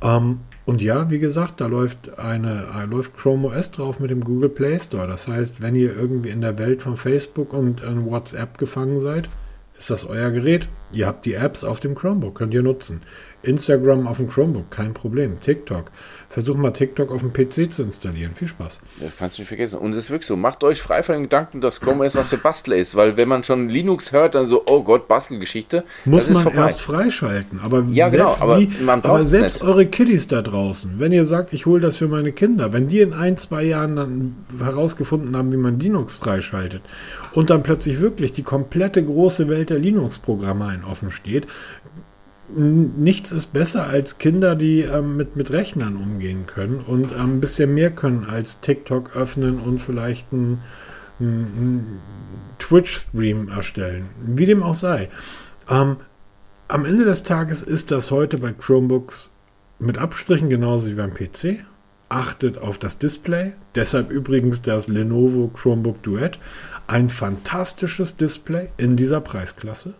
Ähm, 0.01 0.39
und 0.65 0.81
ja, 0.81 1.09
wie 1.09 1.19
gesagt, 1.19 1.61
da 1.61 1.65
läuft 1.65 2.19
eine 2.19 2.67
äh, 2.77 2.85
läuft 2.85 3.17
Chrome 3.17 3.47
OS 3.47 3.71
drauf 3.71 3.99
mit 3.99 4.11
dem 4.11 4.23
Google 4.23 4.49
Play 4.49 4.79
Store. 4.79 5.07
Das 5.07 5.27
heißt, 5.27 5.61
wenn 5.61 5.75
ihr 5.75 5.95
irgendwie 5.95 6.29
in 6.29 6.41
der 6.41 6.59
Welt 6.59 6.81
von 6.81 6.95
Facebook 6.95 7.53
und 7.53 7.81
äh, 7.81 8.05
WhatsApp 8.05 8.57
gefangen 8.57 8.99
seid, 8.99 9.29
ist 9.77 9.89
das 9.89 10.05
euer 10.05 10.29
Gerät. 10.29 10.67
Ihr 10.91 11.07
habt 11.07 11.25
die 11.25 11.33
Apps 11.33 11.63
auf 11.63 11.79
dem 11.79 11.95
Chromebook, 11.95 12.35
könnt 12.35 12.53
ihr 12.53 12.61
nutzen. 12.61 13.01
Instagram 13.41 14.07
auf 14.07 14.17
dem 14.17 14.29
Chromebook, 14.29 14.69
kein 14.69 14.93
Problem. 14.93 15.39
TikTok. 15.39 15.91
Versuch 16.29 16.57
mal 16.57 16.71
TikTok 16.71 17.11
auf 17.11 17.21
dem 17.21 17.33
PC 17.33 17.73
zu 17.73 17.81
installieren. 17.81 18.35
Viel 18.35 18.47
Spaß. 18.47 18.81
Das 18.99 19.17
kannst 19.17 19.37
du 19.37 19.41
nicht 19.41 19.47
vergessen. 19.47 19.79
Und 19.79 19.91
es 19.91 19.97
ist 19.97 20.11
wirklich 20.11 20.27
so. 20.27 20.37
Macht 20.37 20.63
euch 20.63 20.79
frei 20.79 21.01
von 21.01 21.13
dem 21.13 21.23
Gedanken, 21.23 21.59
dass 21.59 21.81
Chrome 21.81 22.05
OS 22.05 22.13
was 22.13 22.29
für 22.29 22.37
Bastler 22.37 22.75
ist. 22.75 22.93
Weil 22.93 23.17
wenn 23.17 23.27
man 23.27 23.43
schon 23.43 23.67
Linux 23.67 24.11
hört, 24.11 24.35
dann 24.35 24.45
so, 24.45 24.61
oh 24.67 24.83
Gott, 24.83 25.07
Bastelgeschichte. 25.07 25.83
Muss 26.05 26.29
man 26.29 26.47
erst 26.53 26.81
freischalten. 26.81 27.59
Aber 27.63 27.83
ja, 27.89 28.09
selbst, 28.09 28.41
genau, 28.41 28.53
aber, 28.53 29.07
aber 29.07 29.25
selbst 29.25 29.63
eure 29.63 29.87
Kiddies 29.87 30.27
da 30.27 30.43
draußen, 30.43 30.99
wenn 30.99 31.11
ihr 31.11 31.25
sagt, 31.25 31.51
ich 31.51 31.65
hole 31.65 31.81
das 31.81 31.97
für 31.97 32.07
meine 32.07 32.31
Kinder, 32.31 32.73
wenn 32.73 32.87
die 32.87 32.99
in 32.99 33.13
ein, 33.13 33.37
zwei 33.37 33.63
Jahren 33.63 33.95
dann 33.95 34.35
herausgefunden 34.59 35.35
haben, 35.35 35.51
wie 35.51 35.57
man 35.57 35.79
Linux 35.79 36.17
freischaltet 36.17 36.83
und 37.33 37.49
dann 37.49 37.63
plötzlich 37.63 37.99
wirklich 37.99 38.31
die 38.31 38.43
komplette 38.43 39.03
große 39.03 39.47
Welt 39.47 39.69
der 39.69 39.79
Linux-Programme 39.79 40.65
ein 40.65 40.83
offen 40.83 41.11
steht, 41.11 41.47
nichts 42.55 43.31
ist 43.31 43.53
besser 43.53 43.87
als 43.87 44.17
Kinder, 44.17 44.55
die 44.55 44.81
ähm, 44.81 45.17
mit, 45.17 45.35
mit 45.35 45.51
Rechnern 45.51 45.97
umgehen 45.97 46.45
können 46.47 46.79
und 46.79 47.11
ähm, 47.11 47.35
ein 47.35 47.39
bisschen 47.39 47.73
mehr 47.73 47.91
können 47.91 48.25
als 48.25 48.61
TikTok 48.61 49.15
öffnen 49.15 49.59
und 49.59 49.79
vielleicht 49.79 50.31
einen, 50.33 50.61
einen 51.19 51.99
Twitch-Stream 52.57 53.49
erstellen. 53.49 54.09
Wie 54.25 54.45
dem 54.45 54.63
auch 54.63 54.75
sei. 54.75 55.09
Ähm, 55.69 55.97
am 56.67 56.85
Ende 56.85 57.05
des 57.05 57.23
Tages 57.23 57.63
ist 57.63 57.91
das 57.91 58.11
heute 58.11 58.37
bei 58.37 58.53
Chromebooks 58.53 59.33
mit 59.79 59.97
Abstrichen 59.97 60.49
genauso 60.49 60.89
wie 60.89 60.95
beim 60.95 61.13
PC. 61.13 61.65
Achtet 62.09 62.57
auf 62.57 62.77
das 62.77 62.97
Display. 62.97 63.53
Deshalb 63.75 64.09
übrigens 64.09 64.61
das 64.61 64.87
Lenovo 64.87 65.47
Chromebook 65.47 66.01
Duet. 66.03 66.39
Ein 66.87 67.09
fantastisches 67.09 68.17
Display 68.17 68.69
in 68.77 68.95
dieser 68.95 69.21
Preisklasse 69.21 69.93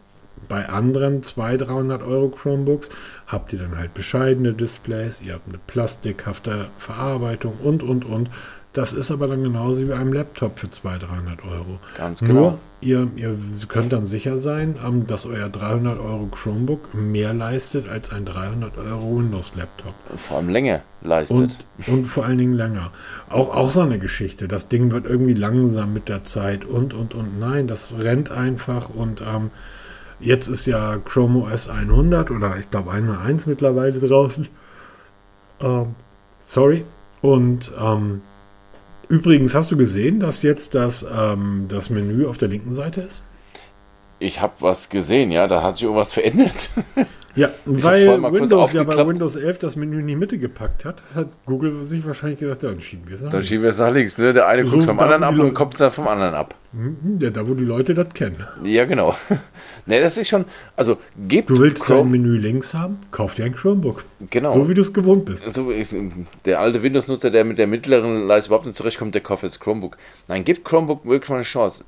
bei 0.48 0.70
anderen 0.70 1.24
200, 1.24 1.70
300 1.70 2.04
Euro 2.04 2.30
Chromebooks 2.30 2.90
habt 3.28 3.54
ihr 3.54 3.60
dann 3.60 3.78
halt 3.78 3.94
bescheidene 3.94 4.54
Displays, 4.54 5.22
ihr 5.22 5.34
habt 5.34 5.48
eine 5.48 5.60
plastikhafte 5.68 6.70
Verarbeitung 6.78 7.54
und, 7.64 7.84
und, 7.84 8.06
und. 8.06 8.30
Das 8.74 8.94
ist 8.94 9.10
aber 9.10 9.28
dann 9.28 9.44
genauso 9.44 9.88
wie 9.88 9.94
einem 9.94 10.14
Laptop 10.14 10.60
für 10.60 10.70
200, 10.70 11.10
300 11.10 11.44
Euro. 11.44 11.80
Ganz 11.98 12.20
genau. 12.20 12.34
Nur, 12.34 12.60
ihr, 12.82 13.08
ihr 13.16 13.36
könnt 13.68 13.92
dann 13.92 14.06
sicher 14.06 14.38
sein, 14.38 14.76
ähm, 14.86 15.08
dass 15.08 15.26
euer 15.26 15.50
300 15.50 16.00
Euro 16.00 16.28
Chromebook 16.28 16.94
mehr 16.94 17.34
leistet 17.34 17.90
als 17.90 18.12
ein 18.12 18.26
300 18.26 18.78
Euro 18.78 19.18
Windows-Laptop. 19.18 19.96
Vor 20.18 20.38
allem 20.38 20.50
Länge 20.50 20.84
leistet. 21.02 21.38
Und, 21.38 21.88
und, 21.88 22.06
vor 22.06 22.26
allen 22.26 22.38
Dingen 22.38 22.54
länger. 22.54 22.92
Auch, 23.28 23.50
auch 23.50 23.72
so 23.72 23.82
eine 23.82 23.98
Geschichte. 23.98 24.48
Das 24.48 24.70
Ding 24.70 24.92
wird 24.92 25.08
irgendwie 25.08 25.34
langsam 25.34 25.92
mit 25.92 26.08
der 26.08 26.24
Zeit 26.24 26.64
und, 26.64 26.94
und, 26.94 27.16
und. 27.16 27.40
Nein, 27.40 27.66
das 27.66 27.96
rennt 27.98 28.30
einfach 28.30 28.90
und 28.90 29.22
ähm, 29.22 29.50
Jetzt 30.20 30.47
ist 30.47 30.65
ja 30.65 30.97
Chrome 30.97 31.43
OS 31.43 31.70
100 31.70 32.32
oder 32.32 32.57
ich 32.57 32.70
glaube 32.70 32.91
101 32.91 33.45
mittlerweile 33.45 33.99
draußen. 33.99 34.47
Ähm, 35.61 35.95
sorry. 36.41 36.86
Und 37.22 37.72
ähm, 37.80 38.22
übrigens, 39.07 39.55
hast 39.55 39.72
du 39.72 39.78
gesehen, 39.78 40.20
dass 40.20 40.43
jetzt 40.43 40.76
das, 40.76 41.05
ähm, 41.09 41.65
das 41.70 41.89
Menü 41.89 42.26
auf 42.26 42.38
der 42.38 42.49
linken 42.49 42.74
Seite 42.74 43.01
ist? 43.01 43.24
Ich 44.20 44.41
habe 44.41 44.53
was 44.59 44.89
gesehen, 44.89 45.32
ja, 45.32 45.47
da 45.47 45.63
hat 45.63 45.76
sich 45.76 45.84
irgendwas 45.84 46.11
verändert. 46.11 46.72
Ja, 47.36 47.49
weil 47.65 48.22
Windows 48.22 48.74
ja 48.74 48.84
bei 48.84 49.07
Windows 49.07 49.38
11 49.38 49.59
das 49.59 49.76
Menü 49.78 50.01
in 50.01 50.07
die 50.07 50.15
Mitte 50.17 50.38
gepackt 50.38 50.84
hat, 50.84 51.01
hat 51.15 51.30
Google 51.45 51.86
sich 51.86 52.05
wahrscheinlich 52.05 52.39
gedacht, 52.39 52.63
dann 52.63 52.82
schieben 52.82 53.07
wir 53.07 53.15
es 53.15 53.22
nach 53.22 53.32
Dann 53.32 53.43
schieben 53.43 53.63
wir 53.63 53.70
es 53.70 53.78
nach 53.78 53.93
links. 53.93 54.17
Ne? 54.17 54.34
Der 54.34 54.47
eine 54.47 54.65
guckt 54.65 54.84
vom 54.84 54.99
anderen 54.99 55.24
ab 55.24 55.39
und 55.39 55.53
kommt 55.53 55.80
dann 55.80 55.91
vom 55.91 56.07
anderen 56.07 56.34
ab. 56.34 56.55
Mhm, 56.74 57.17
ja, 57.20 57.30
da, 57.30 57.47
wo 57.47 57.53
die 57.53 57.63
Leute 57.63 57.93
das 57.93 58.13
kennen. 58.13 58.45
Ja, 58.63 58.86
genau. 58.86 59.15
ne, 59.86 60.01
das 60.01 60.17
ist 60.17 60.28
schon, 60.28 60.45
also 60.76 60.97
gebt 61.28 61.49
Du 61.49 61.57
willst 61.57 61.86
Chrome, 61.86 62.11
dein 62.11 62.11
Menü 62.11 62.38
links 62.38 62.74
haben? 62.74 62.99
Kauf 63.09 63.36
dir 63.36 63.45
ein 63.45 63.55
Chromebook. 63.55 64.03
Genau. 64.30 64.53
So 64.53 64.70
wie 64.70 64.74
du 64.74 64.82
es 64.82 64.93
gewohnt 64.93 65.26
bist. 65.26 65.51
So, 65.51 65.72
ich, 65.72 65.95
der 66.45 66.59
alte 66.59 66.84
Windows-Nutzer, 66.84 67.32
der 67.32 67.45
mit 67.45 67.57
der 67.57 67.67
mittleren 67.67 68.28
Leiste 68.28 68.49
überhaupt 68.49 68.65
nicht 68.65 68.76
zurechtkommt, 68.76 69.15
der 69.15 69.22
kauft 69.22 69.43
jetzt 69.43 69.59
Chromebook. 69.59 69.97
Nein, 70.28 70.43
gebt 70.43 70.65
Chromebook 70.65 71.05
wirklich 71.05 71.30
mal 71.30 71.38
eine 71.38 71.43
Chance 71.43 71.86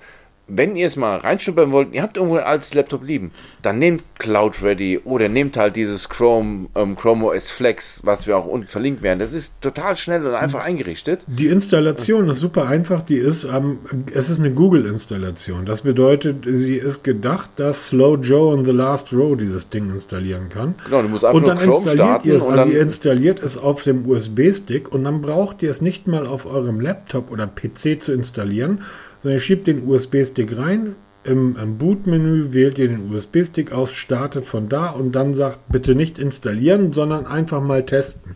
wenn 0.48 0.76
ihr 0.76 0.88
es 0.88 0.96
mal 0.96 1.18
reinschnuppern 1.18 1.72
wollt, 1.72 1.94
ihr 1.94 2.02
habt 2.02 2.18
irgendwo 2.18 2.38
ein 2.38 2.44
altes 2.44 2.74
Laptop 2.74 3.06
lieben, 3.06 3.32
dann 3.62 3.80
nehmt 3.80 4.04
Cloud 4.20 4.62
Ready 4.62 5.00
oder 5.04 5.30
nehmt 5.30 5.58
halt 5.58 5.76
dieses 5.76 6.10
Chrome, 6.10 6.68
ähm, 6.76 6.96
Chrome 6.96 7.26
OS 7.26 7.50
Flex, 7.50 8.02
was 8.04 8.28
wir 8.28 8.38
auch 8.38 8.46
unten 8.46 8.68
verlinkt 8.68 9.02
werden. 9.02 9.20
Das 9.20 9.34
ist 9.34 9.62
total 9.62 9.96
schnell 9.96 10.26
und 10.26 10.34
einfach 10.34 10.64
eingerichtet. 10.64 11.26
Die 11.28 11.48
Installation 11.48 12.30
ist 12.30 12.40
super 12.40 12.68
einfach. 12.68 13.02
Die 13.02 13.18
ist, 13.18 13.46
ähm, 13.46 13.80
es 14.14 14.30
ist 14.30 14.40
eine 14.40 14.54
Google-Installation. 14.54 15.66
Das 15.66 15.82
bedeutet, 15.82 16.46
sie 16.48 16.76
ist 16.76 17.04
gedacht, 17.04 17.52
dass 17.56 17.88
Slow 17.90 18.18
Joe 18.22 18.54
on 18.54 18.66
the 18.66 18.72
Last 18.72 19.14
Row 19.14 19.38
dieses 19.38 19.70
Ding 19.70 19.90
installieren 19.90 20.50
kann. 20.50 20.76
Genau, 20.86 21.02
du 21.02 21.10
musst 21.10 21.26
einfach 21.26 21.40
und 21.40 21.48
dann 21.48 21.58
Chrome 21.58 21.78
installiert 21.78 22.26
ihr 22.26 22.36
es, 22.36 22.46
also 22.46 22.70
ihr 22.70 22.82
installiert 22.82 23.44
es 23.44 23.58
auf 23.58 23.84
dem 23.84 24.08
USB-Stick 24.08 24.92
und 24.92 25.04
dann 25.04 25.22
braucht 25.22 25.64
ihr 25.64 25.72
es 25.72 25.82
nicht 25.82 26.08
mal 26.08 26.28
auf 26.28 26.46
eurem 26.46 26.80
Laptop 26.80 27.32
oder 27.32 27.48
PC 27.48 28.02
zu 28.02 28.14
installieren, 28.14 28.84
sondern 29.22 29.38
ihr 29.38 29.42
schiebt 29.42 29.68
den 29.68 29.88
USB-Stick 29.88 30.58
rein. 30.58 30.96
Im, 31.24 31.56
im 31.56 31.78
Boot-Menü 31.78 32.52
wählt 32.52 32.80
ihr 32.80 32.88
den 32.88 33.14
USB-Stick 33.14 33.72
aus, 33.72 33.94
startet 33.94 34.46
von 34.46 34.70
da 34.70 34.90
und 34.90 35.12
dann 35.14 35.34
sagt 35.34 35.60
bitte 35.70 35.94
nicht 35.94 36.18
installieren, 36.18 36.94
sondern 36.94 37.28
einfach 37.28 37.62
mal 37.62 37.86
testen. 37.86 38.36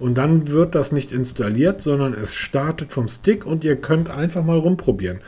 Und 0.00 0.18
dann 0.18 0.48
wird 0.48 0.74
das 0.74 0.90
nicht 0.90 1.12
installiert, 1.12 1.80
sondern 1.80 2.14
es 2.14 2.34
startet 2.34 2.90
vom 2.90 3.08
Stick 3.08 3.46
und 3.46 3.62
ihr 3.62 3.76
könnt 3.76 4.10
einfach 4.10 4.44
mal 4.44 4.58
rumprobieren. 4.58 5.20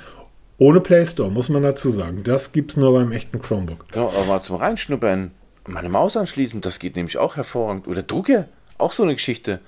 Ohne 0.59 0.81
Play 0.81 1.05
Store, 1.05 1.31
muss 1.31 1.49
man 1.49 1.63
dazu 1.63 1.91
sagen. 1.91 2.23
Das 2.25 2.53
gibt 2.53 2.73
es 2.73 2.77
nur 2.77 2.93
beim 2.93 3.13
echten 3.13 3.41
Chromebook. 3.41 3.85
Ja, 3.95 4.03
aber 4.03 4.25
mal 4.27 4.41
zum 4.41 4.57
Reinschnuppern. 4.57 5.31
Meine 5.69 5.89
Maus 5.89 6.17
anschließen, 6.17 6.61
das 6.61 6.79
geht 6.79 6.97
nämlich 6.97 7.19
auch 7.19 7.37
hervorragend. 7.37 7.87
Oder 7.87 8.03
Drucke, 8.03 8.49
auch 8.79 8.93
so 8.93 9.03
eine 9.03 9.15
Geschichte. 9.15 9.61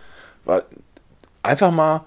Einfach 1.42 1.70
mal 1.70 2.06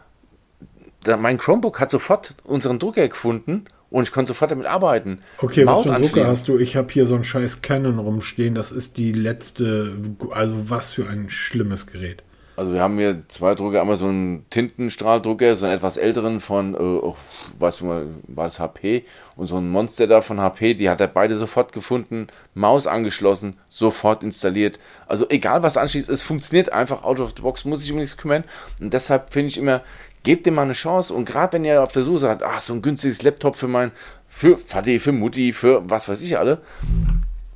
mein 1.20 1.38
Chromebook 1.38 1.80
hat 1.80 1.92
sofort 1.92 2.34
unseren 2.44 2.80
Drucker 2.80 3.08
gefunden 3.08 3.66
und 3.90 4.04
ich 4.04 4.12
konnte 4.12 4.30
sofort 4.30 4.52
damit 4.52 4.66
arbeiten. 4.66 5.20
Okay, 5.40 5.66
Maus 5.66 5.80
was 5.80 5.88
für 5.88 5.94
einen 5.96 6.04
Drucker 6.04 6.28
hast 6.28 6.48
du? 6.48 6.58
Ich 6.58 6.76
habe 6.76 6.92
hier 6.92 7.06
so 7.06 7.16
ein 7.16 7.24
scheiß 7.24 7.62
Canon 7.62 8.00
rumstehen. 8.00 8.56
Das 8.56 8.72
ist 8.72 8.98
die 8.98 9.12
letzte, 9.12 9.98
also 10.32 10.70
was 10.70 10.94
für 10.94 11.08
ein 11.08 11.30
schlimmes 11.30 11.88
Gerät. 11.88 12.24
Also 12.58 12.74
wir 12.74 12.82
haben 12.82 12.98
hier 13.00 13.24
zwei 13.30 13.56
Drucker, 13.56 13.82
einmal 13.82 13.96
so 13.96 14.08
einen 14.08 14.46
Tintenstrahldrucker, 14.50 15.56
so 15.56 15.66
einen 15.66 15.76
etwas 15.76 15.98
älteren 15.98 16.42
von, 16.42 16.76
äh, 16.76 16.78
oh, 16.78 17.16
weißt 17.58 17.82
du 17.82 17.86
mal, 17.86 18.06
war 18.28 18.44
das 18.44 18.60
HP 18.60 19.06
und 19.36 19.48
so 19.48 19.58
ein 19.58 19.70
Monster 19.70 20.06
da 20.06 20.22
von 20.22 20.40
HP, 20.40 20.74
die 20.74 20.90
hat 20.90 21.00
er 21.00 21.08
beide 21.08 21.38
sofort 21.38 21.72
gefunden, 21.72 22.28
Maus 22.54 22.88
angeschlossen, 22.88 23.56
sofort 23.70 24.22
installiert. 24.22 24.80
Also 25.08 25.28
egal 25.30 25.64
was 25.64 25.78
anschließt, 25.78 26.10
es 26.10 26.22
funktioniert 26.24 26.72
einfach 26.72 27.04
out 27.04 27.20
of 27.20 27.34
the 27.36 27.42
box, 27.42 27.66
muss 27.66 27.82
sich 27.82 27.94
um 27.94 27.98
nichts 27.98 28.18
kümmern 28.18 28.44
und 28.80 28.94
deshalb 28.94 29.32
finde 29.32 29.48
ich 29.48 29.58
immer, 29.58 29.82
Gebt 30.24 30.46
dem 30.46 30.56
mal 30.56 30.64
eine 30.64 30.74
Chance 30.74 31.14
und 31.14 31.26
gerade 31.26 31.54
wenn 31.54 31.66
ihr 31.66 31.82
auf 31.82 31.92
der 31.92 32.04
Suche 32.04 32.20
seid, 32.20 32.44
ach, 32.44 32.62
so 32.62 32.74
ein 32.74 32.82
günstiges 32.82 33.24
Laptop 33.24 33.56
für 33.56 33.68
mein, 33.68 33.92
für 34.28 34.58
Vati, 34.58 35.00
für 35.00 35.12
Mutti, 35.12 35.52
für 35.52 35.82
was 35.90 36.08
weiß 36.08 36.22
ich 36.22 36.38
alle, 36.38 36.62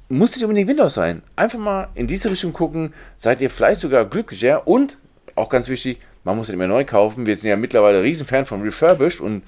muss 0.09 0.36
nicht 0.36 0.43
unbedingt 0.43 0.68
Windows 0.68 0.95
sein. 0.95 1.22
Einfach 1.36 1.59
mal 1.59 1.89
in 1.93 2.07
diese 2.07 2.30
Richtung 2.32 2.53
gucken, 2.53 2.93
seid 3.18 3.41
ihr 3.41 3.49
vielleicht 3.49 3.82
sogar 3.82 4.05
glücklicher 4.05 4.68
und 4.68 4.97
auch 5.36 5.49
ganz 5.49 5.68
wichtig, 5.68 5.99
man 6.24 6.38
muss 6.38 6.47
nicht 6.47 6.57
mehr 6.57 6.68
neu 6.68 6.86
kaufen. 6.86 7.26
Wir 7.26 7.36
sind 7.36 7.49
ja 7.49 7.55
mittlerweile 7.55 8.01
Riesenfan 8.01 8.45
von 8.45 8.61
Refurbished 8.61 9.22
und 9.22 9.43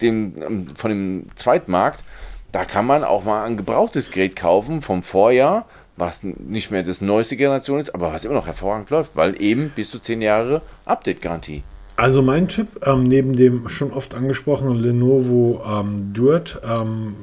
dem, 0.00 0.74
von 0.74 0.90
dem 0.90 1.26
Zweitmarkt. 1.36 2.02
Da 2.52 2.64
kann 2.64 2.86
man 2.86 3.04
auch 3.04 3.24
mal 3.24 3.44
ein 3.44 3.56
gebrauchtes 3.56 4.10
Gerät 4.10 4.36
kaufen 4.36 4.80
vom 4.80 5.02
Vorjahr, 5.02 5.66
was 5.96 6.22
nicht 6.22 6.70
mehr 6.70 6.82
das 6.82 7.00
neueste 7.00 7.36
Generation 7.36 7.80
ist, 7.80 7.94
aber 7.94 8.12
was 8.12 8.24
immer 8.24 8.34
noch 8.34 8.46
hervorragend 8.46 8.90
läuft, 8.90 9.14
weil 9.14 9.40
eben 9.42 9.70
bis 9.74 9.90
zu 9.90 9.98
10 9.98 10.22
Jahre 10.22 10.62
Update-Garantie. 10.84 11.64
Also 11.96 12.20
mein 12.20 12.48
Tipp, 12.48 12.68
ähm, 12.84 13.04
neben 13.04 13.36
dem 13.36 13.68
schon 13.68 13.92
oft 13.92 14.14
angesprochenen 14.14 14.74
Lenovo 14.74 15.62
ähm, 15.66 16.12
Duet, 16.12 16.60
ähm, 16.62 17.14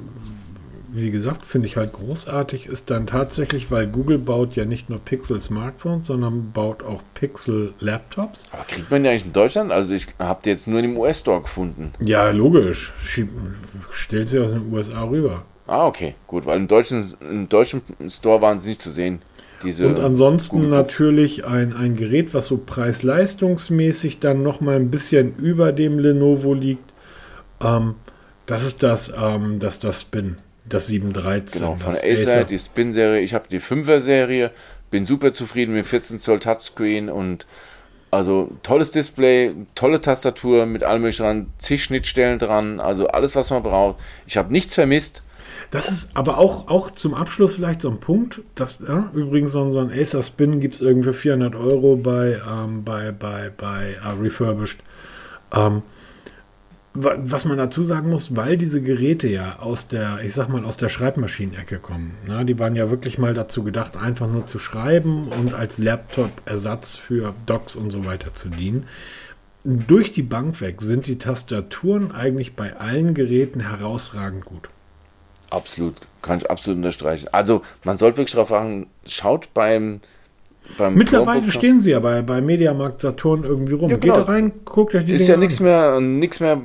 wie 0.96 1.10
gesagt, 1.10 1.46
finde 1.46 1.68
ich 1.68 1.78
halt 1.78 1.94
großartig, 1.94 2.68
ist 2.68 2.92
dann 2.92 3.08
tatsächlich, 3.08 3.72
weil 3.72 3.88
Google 3.88 4.20
baut 4.20 4.56
ja 4.56 4.66
nicht 4.66 4.90
nur 4.90 5.00
Pixel-Smartphones, 5.00 6.08
sondern 6.08 6.52
baut 6.52 6.84
auch 6.84 7.02
Pixel-Laptops. 7.16 8.46
Aber 8.52 8.64
kriegt 8.64 8.92
man 8.92 9.04
ja 9.04 9.12
eigentlich 9.12 9.26
in 9.26 9.34
Deutschland? 9.34 9.72
Also 9.72 9.94
ich 9.94 10.08
habe 10.20 10.42
die 10.44 10.50
jetzt 10.50 10.68
nur 10.68 10.80
in 10.80 10.92
dem 10.92 10.98
US-Store 10.98 11.42
gefunden. 11.42 11.94
Ja, 12.00 12.30
logisch. 12.30 12.94
Stellt 13.92 14.30
sie 14.30 14.40
aus 14.40 14.52
den 14.52 14.72
USA 14.72 15.04
rüber. 15.04 15.46
Ah, 15.66 15.88
okay, 15.88 16.16
gut, 16.28 16.46
weil 16.46 16.60
im 16.60 16.68
deutschen, 16.68 17.14
im 17.22 17.48
deutschen 17.50 17.82
Store 18.10 18.42
waren 18.42 18.60
sie 18.60 18.70
nicht 18.70 18.82
zu 18.82 18.92
sehen. 18.92 19.22
Diese 19.64 19.88
und 19.88 20.00
ansonsten 20.00 20.70
natürlich 20.70 21.46
ein, 21.46 21.76
ein 21.76 21.96
Gerät, 21.96 22.34
was 22.34 22.48
so 22.48 22.58
preis-leistungsmäßig 22.58 24.20
dann 24.20 24.44
nochmal 24.44 24.76
ein 24.76 24.92
bisschen 24.92 25.36
über 25.38 25.72
dem 25.72 26.00
Lenovo 26.00 26.54
liegt. 26.54 26.94
Ähm, 27.62 27.96
das 28.46 28.66
ist 28.66 28.84
das, 28.84 29.14
ähm, 29.20 29.60
das, 29.60 29.80
das 29.80 30.02
Spin, 30.02 30.36
das 30.66 30.88
713. 30.88 31.62
Genau, 31.62 31.76
von 31.76 31.94
Acer, 31.94 32.04
Acer. 32.04 32.44
die 32.44 32.60
Spin-Serie. 32.60 33.22
Ich 33.22 33.34
habe 33.34 33.46
die 33.50 33.60
5er-Serie, 33.60 34.52
bin 34.92 35.06
super 35.06 35.34
zufrieden 35.34 35.74
mit 35.74 35.86
14 35.86 36.20
Zoll 36.20 36.40
Touchscreen 36.40 37.10
und 37.10 37.46
also 38.12 38.52
tolles 38.62 38.92
Display, 38.92 39.54
tolle 39.74 40.00
Tastatur 40.00 40.68
mit 40.68 40.84
allem 40.84 41.02
möglichen 41.02 41.24
dran, 41.24 41.48
zig 41.58 41.84
Schnittstellen 41.84 42.38
dran, 42.38 42.80
also 42.80 43.08
alles, 43.08 43.36
was 43.36 43.50
man 43.50 43.64
braucht. 43.64 43.98
Ich 44.28 44.38
habe 44.38 44.52
nichts 44.52 44.76
vermisst. 44.76 45.23
Das 45.74 45.90
ist 45.90 46.16
aber 46.16 46.38
auch, 46.38 46.68
auch 46.68 46.92
zum 46.92 47.16
Abschluss 47.16 47.56
vielleicht 47.56 47.82
so 47.82 47.90
ein 47.90 48.00
Punkt. 48.00 48.42
Das, 48.54 48.78
ja, 48.88 49.10
übrigens, 49.16 49.54
so, 49.54 49.64
ein 49.64 49.92
Acer 49.92 50.22
Spin 50.22 50.60
gibt 50.60 50.76
es 50.76 50.82
irgendwie 50.82 51.14
400 51.14 51.56
Euro 51.56 51.96
bei, 51.96 52.40
ähm, 52.48 52.84
bei, 52.84 53.12
bei, 53.12 53.50
bei 53.58 53.96
uh, 54.06 54.22
Refurbished. 54.22 54.84
Ähm, 55.52 55.82
was 56.94 57.46
man 57.46 57.58
dazu 57.58 57.82
sagen 57.82 58.12
muss, 58.12 58.36
weil 58.36 58.56
diese 58.56 58.84
Geräte 58.84 59.28
ja 59.28 59.58
aus 59.62 59.88
der, 59.88 60.20
ich 60.24 60.36
sag 60.36 60.48
mal, 60.48 60.64
aus 60.64 60.78
der 60.78 60.90
Schreibmaschinenecke 60.90 61.80
kommen. 61.80 62.14
Ne? 62.28 62.46
Die 62.46 62.60
waren 62.60 62.76
ja 62.76 62.92
wirklich 62.92 63.18
mal 63.18 63.34
dazu 63.34 63.64
gedacht, 63.64 63.98
einfach 63.98 64.28
nur 64.28 64.46
zu 64.46 64.60
schreiben 64.60 65.28
und 65.30 65.56
als 65.56 65.80
Laptop-Ersatz 65.80 66.94
für 66.94 67.34
Docs 67.48 67.78
und 67.78 67.90
so 67.90 68.06
weiter 68.06 68.36
zu 68.36 68.50
dienen. 68.50 68.86
Durch 69.64 70.12
die 70.12 70.22
Bank 70.22 70.62
weg 70.62 70.84
sind 70.84 71.08
die 71.08 71.18
Tastaturen 71.18 72.12
eigentlich 72.12 72.56
bei 72.56 72.76
allen 72.76 73.16
Geräten 73.16 73.62
herausragend 73.62 74.46
gut. 74.46 74.70
Absolut, 75.54 75.96
kann 76.24 76.40
ich 76.40 76.50
absolut 76.50 76.78
unterstreichen. 76.78 77.28
Also 77.32 77.62
man 77.84 77.98
sollte 77.98 78.18
wirklich 78.18 78.34
darauf 78.34 78.52
achten, 78.52 78.88
schaut 79.06 79.54
beim, 79.54 80.00
beim 80.80 80.96
Mittlerweile 80.96 81.52
stehen 81.52 81.80
sie 81.80 81.92
ja 81.92 82.00
bei, 82.00 82.24
bei 82.24 82.42
Mediamarkt 82.42 83.02
Saturn 83.02 83.44
irgendwie 83.44 83.74
rum. 83.74 83.92
Ja, 83.92 83.98
genau. 83.98 84.16
Geht 84.16 84.28
da 84.28 84.32
rein, 84.32 84.52
guckt 84.66 84.96
euch 84.96 85.06
die 85.06 85.12
Ist 85.12 85.20
Dinge 85.20 85.32
ja 85.32 85.38
nichts 85.38 85.60
mehr, 85.60 86.00
nichts 86.00 86.40
mehr 86.40 86.60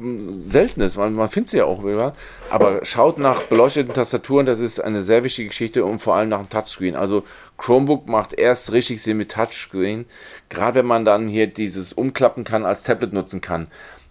Seltenes, 0.46 0.96
man, 0.96 1.12
man 1.12 1.28
findet 1.28 1.50
sie 1.50 1.58
ja 1.58 1.66
auch 1.66 1.84
wieder. 1.84 2.14
Aber 2.48 2.82
schaut 2.86 3.18
nach 3.18 3.42
beleuchteten 3.42 3.92
Tastaturen, 3.92 4.46
das 4.46 4.60
ist 4.60 4.80
eine 4.80 5.02
sehr 5.02 5.22
wichtige 5.22 5.48
Geschichte 5.48 5.84
und 5.84 5.98
vor 5.98 6.14
allem 6.14 6.30
nach 6.30 6.38
dem 6.40 6.48
Touchscreen. 6.48 6.96
Also 6.96 7.24
Chromebook 7.58 8.08
macht 8.08 8.32
erst 8.32 8.72
richtig 8.72 9.02
Sinn 9.02 9.18
mit 9.18 9.32
Touchscreen, 9.32 10.06
gerade 10.48 10.76
wenn 10.76 10.86
man 10.86 11.04
dann 11.04 11.28
hier 11.28 11.46
dieses 11.46 11.92
Umklappen 11.92 12.44
kann, 12.44 12.64
als 12.64 12.84
Tablet 12.84 13.12
nutzen 13.12 13.42
kann. 13.42 13.66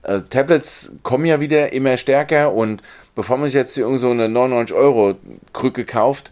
Also 0.08 0.26
Tablets 0.26 0.93
kommen 1.03 1.26
ja 1.26 1.41
wieder 1.41 1.74
immer 1.74 1.97
stärker 1.97 2.53
und 2.53 2.82
bevor 3.14 3.38
man 3.38 3.49
sich 3.49 3.55
jetzt 3.55 3.78
irgend 3.78 3.99
so 3.99 4.10
eine 4.10 4.30
99 4.30 4.76
Euro 4.76 5.16
Krücke 5.51 5.84
kauft, 5.84 6.32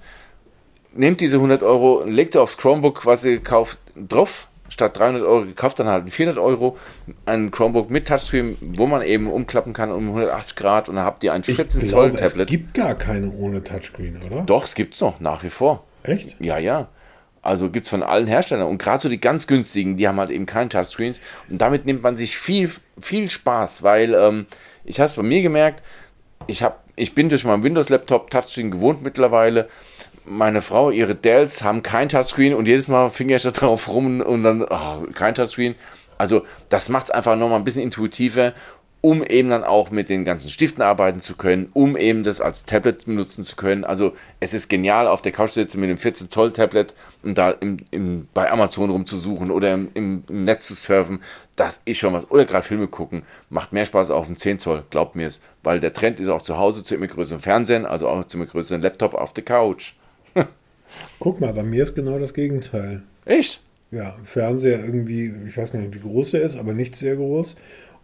nehmt 0.93 1.19
diese 1.19 1.38
100 1.38 1.61
Euro, 1.61 2.03
legt 2.05 2.38
aufs 2.38 2.57
Chromebook, 2.57 3.05
was 3.05 3.26
ihr 3.26 3.39
kauft, 3.43 3.78
drauf. 3.95 4.47
Statt 4.67 4.97
300 4.97 5.21
Euro 5.21 5.45
gekauft, 5.45 5.78
dann 5.80 5.88
halt 5.88 6.09
400 6.09 6.43
Euro 6.43 6.78
ein 7.26 7.51
Chromebook 7.51 7.91
mit 7.91 8.07
Touchscreen, 8.07 8.57
wo 8.61 8.88
man 8.88 9.03
eben 9.03 9.32
umklappen 9.32 9.73
kann 9.73 9.91
um 9.91 10.07
180 10.07 10.55
Grad 10.55 10.89
und 10.89 10.95
dann 10.95 11.05
habt 11.05 11.23
ihr 11.23 11.34
ein 11.34 11.43
14 11.43 11.82
ich 11.82 11.91
Zoll 11.91 12.09
glaube, 12.09 12.23
Tablet. 12.23 12.47
Es 12.47 12.51
gibt 12.51 12.73
gar 12.73 12.95
keine 12.95 13.30
ohne 13.32 13.63
Touchscreen, 13.63 14.19
oder? 14.26 14.41
Doch, 14.41 14.65
es 14.65 14.73
gibt 14.73 14.95
es 14.95 15.01
noch, 15.01 15.19
nach 15.19 15.43
wie 15.43 15.51
vor. 15.51 15.84
Echt? 16.01 16.36
Ja, 16.39 16.57
ja. 16.57 16.88
Also 17.45 17.69
gibt 17.69 17.85
es 17.85 17.91
von 17.91 18.01
allen 18.01 18.27
Herstellern. 18.27 18.67
Und 18.67 18.79
gerade 18.79 19.01
so 19.01 19.09
die 19.09 19.21
ganz 19.21 19.45
günstigen, 19.45 19.97
die 19.97 20.07
haben 20.07 20.19
halt 20.19 20.31
eben 20.31 20.47
keine 20.47 20.69
Touchscreens. 20.69 21.21
Und 21.49 21.61
damit 21.61 21.85
nimmt 21.85 22.01
man 22.01 22.17
sich 22.17 22.37
viel, 22.37 22.71
viel 22.99 23.29
Spaß, 23.29 23.83
weil 23.83 24.15
ähm, 24.15 24.47
ich 24.83 24.99
habe 24.99 25.07
es 25.07 25.15
bei 25.15 25.23
mir 25.23 25.41
gemerkt, 25.41 25.83
ich, 26.47 26.63
hab, 26.63 26.83
ich 26.95 27.13
bin 27.13 27.29
durch 27.29 27.43
meinen 27.43 27.63
Windows-Laptop 27.63 28.31
Touchscreen 28.31 28.71
gewohnt 28.71 29.03
mittlerweile. 29.03 29.69
Meine 30.25 30.63
Frau, 30.63 30.89
ihre 30.89 31.13
Dells 31.13 31.63
haben 31.63 31.83
kein 31.83 32.09
Touchscreen 32.09 32.55
und 32.55 32.67
jedes 32.67 32.87
Mal 32.87 33.11
finger 33.11 33.35
ich 33.35 33.43
da 33.43 33.51
drauf 33.51 33.89
rum 33.89 34.21
und 34.21 34.43
dann 34.43 34.63
oh, 34.63 35.05
kein 35.13 35.35
Touchscreen. 35.35 35.75
Also 36.17 36.43
das 36.69 36.89
macht 36.89 37.05
es 37.05 37.11
einfach 37.11 37.35
nochmal 37.35 37.59
ein 37.59 37.63
bisschen 37.63 37.83
intuitiver 37.83 38.53
um 39.06 39.24
eben 39.24 39.51
dann 39.51 39.64
auch 39.64 39.91
mit 39.91 40.10
den 40.10 40.26
ganzen 40.26 40.49
Stiften 40.49 40.82
arbeiten 40.82 41.20
zu 41.20 41.36
können, 41.36 41.70
um 41.74 41.95
eben 41.95 42.24
das 42.24 42.41
als 42.41 42.66
Tablet 42.66 43.06
benutzen 43.06 43.43
zu 43.43 43.56
können. 43.56 43.84
Also 43.84 44.14
es 44.39 44.56
ist 44.56 44.68
genial, 44.68 45.08
auf 45.08 45.22
der 45.22 45.32
Couch 45.32 45.51
zu 45.51 45.60
sitzen 45.60 45.80
mit 45.80 45.91
dem 45.91 45.99
14 45.99 46.32
Zoll 46.32 46.51
Tablet 46.51 46.95
und 47.22 47.38
da 47.38 47.51
im, 47.51 47.78
im, 47.91 48.28
bei 48.34 48.49
Amazon 48.49 48.89
rumzusuchen 48.89 49.51
oder 49.51 49.76
im, 49.76 49.89
im, 49.93 50.24
Netz 50.28 50.66
zu 50.66 50.74
surfen. 50.74 51.20
Das 51.56 51.84
ist 51.86 51.99
schon 51.99 52.14
was. 52.14 52.32
Oder 52.32 52.45
gerade 52.45 52.66
Filme 52.66 52.88
gucken. 52.88 53.22
Macht 53.51 53.74
mehr 53.74 53.86
Spaß 53.86 54.10
auf 54.10 54.26
dem 54.26 54.38
10 54.38 54.58
Zoll, 54.58 54.84
glaubt 54.89 55.16
mir 55.16 55.28
es. 55.28 55.39
Weil 55.62 55.80
der 55.80 55.93
Trend 55.93 56.20
ist 56.20 56.30
auch 56.30 56.41
zu 56.41 56.58
Hause 56.58 56.84
zu 56.84 56.95
immer 56.95 57.06
größeren 57.06 57.39
Fernsehen, 57.39 57.86
also 57.86 58.08
auch 58.08 58.26
zu 58.26 58.38
immer 58.38 58.47
größeren 58.47 58.82
Laptop 58.82 59.14
auf 59.14 59.34
der 59.34 59.43
Couch. 59.43 59.93
Guck 61.20 61.39
mal, 61.39 61.53
bei 61.53 61.62
mir 61.62 61.84
ist 61.84 61.93
genau 61.93 62.18
das 62.18 62.34
Gegenteil. 62.34 63.03
Echt? 63.26 63.62
Ja, 63.91 64.16
Fernseher 64.26 64.84
irgendwie, 64.84 65.32
ich 65.47 65.56
weiß 65.56 65.72
gar 65.72 65.80
nicht, 65.80 65.93
wie 65.93 65.99
groß 65.99 66.32
der 66.32 66.41
ist, 66.41 66.58
aber 66.58 66.74
nicht 66.74 66.95
sehr 66.95 67.18
groß 67.18 67.56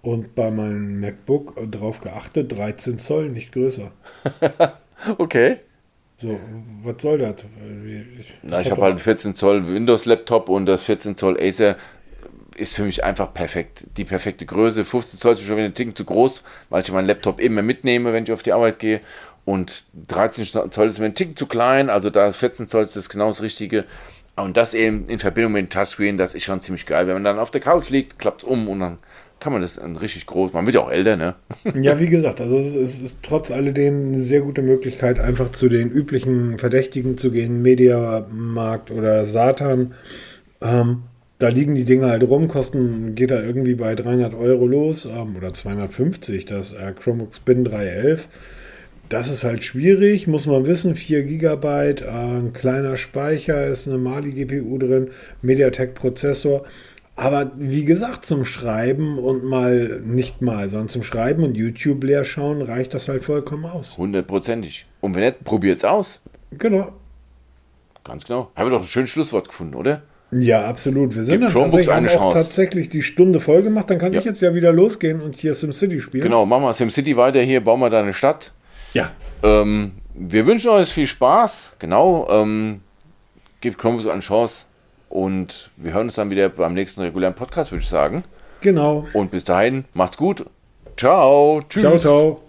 und 0.02 0.36
bei 0.36 0.49
meinem 0.52 0.99
MacBook 0.99 1.56
darauf 1.72 2.02
geachtet, 2.02 2.52
13 2.52 2.99
Zoll, 2.99 3.30
nicht 3.30 3.52
größer. 3.52 3.91
okay. 5.18 5.58
So, 6.18 6.39
was 6.84 7.02
soll 7.02 7.18
das? 7.18 7.36
Ich, 8.20 8.34
Na, 8.43 8.62
ich 8.62 8.70
habe 8.70 8.82
halt 8.82 8.91
einen 8.91 8.99
14 8.99 9.36
Zoll 9.36 9.68
Windows-Laptop 9.68 10.49
und 10.49 10.68
das 10.68 10.84
14 10.84 11.18
Zoll 11.18 11.39
Acer 11.41 11.78
ist 12.56 12.76
für 12.76 12.84
mich 12.84 13.04
einfach 13.04 13.34
perfekt. 13.34 13.88
Die 13.97 14.06
perfekte 14.06 14.45
Größe. 14.45 14.86
15 14.86 15.20
Zoll 15.20 15.34
ist 15.34 15.43
schon 15.43 15.58
wieder 15.58 15.66
ein 15.66 15.74
Ticken 15.74 15.95
zu 15.95 16.06
groß, 16.06 16.43
weil 16.70 16.84
ich 16.84 16.91
meinen 16.91 17.08
Laptop 17.08 17.39
immer 17.39 17.64
mitnehme, 17.64 18.14
wenn 18.14 18.24
ich 18.24 18.32
auf 18.32 18.43
die 18.43 18.54
Arbeit 18.54 18.78
gehe. 18.78 19.02
Und 19.45 19.86
13 20.08 20.72
Zoll 20.72 20.88
ist 20.88 20.99
mir 20.99 21.06
ein 21.06 21.16
Ticken 21.16 21.36
zu 21.36 21.47
klein, 21.47 21.89
also 21.89 22.12
da 22.12 22.28
ist 22.28 22.38
14 22.38 22.68
Zoll 22.68 22.84
ist 22.84 22.95
das 22.95 23.10
genau 23.10 23.28
das 23.28 23.41
Richtige. 23.41 23.86
Und 24.36 24.58
das 24.58 24.74
eben 24.74 25.10
in 25.10 25.20
Verbindung 25.20 25.54
mit 25.54 25.66
dem 25.66 25.70
Touchscreen, 25.70 26.18
das 26.18 26.36
ist 26.36 26.43
schon 26.43 26.62
ziemlich 26.62 26.86
geil. 26.86 27.08
Wenn 27.08 27.16
man 27.16 27.24
dann 27.24 27.39
auf 27.39 27.52
der 27.52 27.62
Couch 27.62 27.89
liegt, 27.89 28.20
klappt 28.20 28.43
es 28.43 28.47
um 28.47 28.68
und 28.70 28.80
dann 28.80 28.97
kann 29.41 29.51
man 29.51 29.61
das 29.61 29.81
richtig 29.99 30.27
groß. 30.27 30.53
Man 30.53 30.65
wird 30.65 30.75
ja 30.75 30.81
auch 30.81 30.91
älter, 30.91 31.17
ne? 31.17 31.35
Ja, 31.81 31.99
wie 31.99 32.07
gesagt, 32.07 32.39
also 32.39 32.57
es 32.57 32.75
ist, 32.75 33.01
ist, 33.01 33.17
trotz 33.23 33.51
alledem 33.51 34.09
eine 34.09 34.19
sehr 34.19 34.41
gute 34.41 34.61
Möglichkeit, 34.61 35.19
einfach 35.19 35.51
zu 35.51 35.67
den 35.67 35.89
üblichen 35.89 36.59
Verdächtigen 36.59 37.17
zu 37.17 37.31
gehen, 37.31 37.61
Mediamarkt 37.61 38.91
oder 38.91 39.25
Satan. 39.25 39.95
Ähm, 40.61 41.03
da 41.39 41.49
liegen 41.49 41.73
die 41.73 41.85
Dinge 41.85 42.07
halt 42.07 42.21
rum, 42.21 42.47
kosten, 42.47 43.15
geht 43.15 43.31
da 43.31 43.41
irgendwie 43.41 43.73
bei 43.73 43.95
300 43.95 44.35
Euro 44.35 44.67
los 44.67 45.05
ähm, 45.05 45.35
oder 45.35 45.53
250, 45.55 46.45
das 46.45 46.73
äh, 46.73 46.93
Chromebook 46.93 47.33
Spin 47.33 47.65
311. 47.65 48.27
Das 49.09 49.29
ist 49.29 49.43
halt 49.43 49.63
schwierig, 49.63 50.27
muss 50.27 50.45
man 50.45 50.67
wissen. 50.67 50.95
4 50.95 51.23
GB, 51.23 51.67
äh, 51.67 52.07
ein 52.07 52.53
kleiner 52.53 52.95
Speicher, 52.95 53.65
ist 53.65 53.87
eine 53.87 53.97
Mali 53.97 54.31
GPU 54.31 54.77
drin, 54.77 55.09
MediaTek 55.41 55.95
Prozessor. 55.95 56.63
Aber 57.22 57.51
wie 57.55 57.86
gesagt, 57.86 58.26
zum 58.26 58.45
Schreiben 58.45 59.19
und 59.19 59.43
mal, 59.43 60.01
nicht 60.03 60.41
mal, 60.41 60.69
sondern 60.69 60.89
zum 60.89 61.03
Schreiben 61.03 61.43
und 61.43 61.55
YouTube 61.55 62.03
leer 62.03 62.26
schauen, 62.26 62.61
reicht 62.61 62.93
das 62.93 63.09
halt 63.09 63.24
vollkommen 63.24 63.65
aus. 63.65 63.97
Hundertprozentig. 63.97 64.88
Und 65.01 65.15
wenn 65.15 65.22
nicht, 65.22 65.43
probiert's 65.43 65.84
aus. 65.84 66.22
Genau. 66.51 66.93
Ganz 68.03 68.26
genau. 68.26 68.49
Haben 68.55 68.72
wir 68.72 68.78
doch 68.78 68.84
ein 68.84 68.88
schönes 68.88 69.11
Schlusswort 69.11 69.47
gefunden, 69.47 69.76
oder? 69.76 70.01
Ja, 70.32 70.65
absolut. 70.65 71.13
Wir 71.13 71.24
sind 71.24 71.41
dann 71.41 71.51
tatsächlich, 71.51 71.91
eine 71.91 72.09
auch 72.19 72.34
tatsächlich 72.34 72.89
die 72.89 73.03
Stunde 73.03 73.39
voll 73.39 73.61
gemacht. 73.61 73.89
Dann 73.89 73.99
kann 73.99 74.13
ja. 74.13 74.19
ich 74.19 74.26
jetzt 74.26 74.41
ja 74.41 74.55
wieder 74.55 74.72
losgehen 74.72 75.22
und 75.22 75.36
hier 75.36 75.53
SimCity 75.53 75.99
spielen. 75.99 76.24
Genau, 76.24 76.45
machen 76.45 76.63
wir 76.63 76.74
SimCity 76.74 77.17
weiter 77.17 77.41
hier, 77.41 77.61
bauen 77.61 77.82
wir 77.82 77.89
da 77.89 77.99
eine 77.99 78.13
Stadt. 78.13 78.53
Ja. 78.93 79.11
Ähm, 79.43 79.91
wir 80.15 80.45
wünschen 80.45 80.69
euch 80.72 80.89
viel 80.89 81.07
Spaß. 81.07 81.74
Genau. 81.80 82.28
Ähm, 82.32 82.82
gebt 83.59 83.78
Chromebooks 83.78 84.07
eine 84.07 84.22
Chance. 84.22 84.65
Und 85.12 85.70
wir 85.76 85.93
hören 85.93 86.07
uns 86.07 86.16
dann 86.16 86.32
wieder 86.32 86.47
beim 86.49 86.74
nächsten 86.74 87.01
regulären 87.01 87.36
Podcast, 87.36 87.72
würde 87.72 87.84
ich 87.84 87.89
sagen. 87.89 88.24
Genau. 88.62 89.05
Und 89.14 89.32
bis 89.32 89.43
dahin, 89.43 89.86
macht's 89.93 90.18
gut. 90.18 90.45
Ciao. 90.95 91.62
Tschüss. 91.68 91.82
Ciao, 91.82 91.99
ciao. 91.99 92.41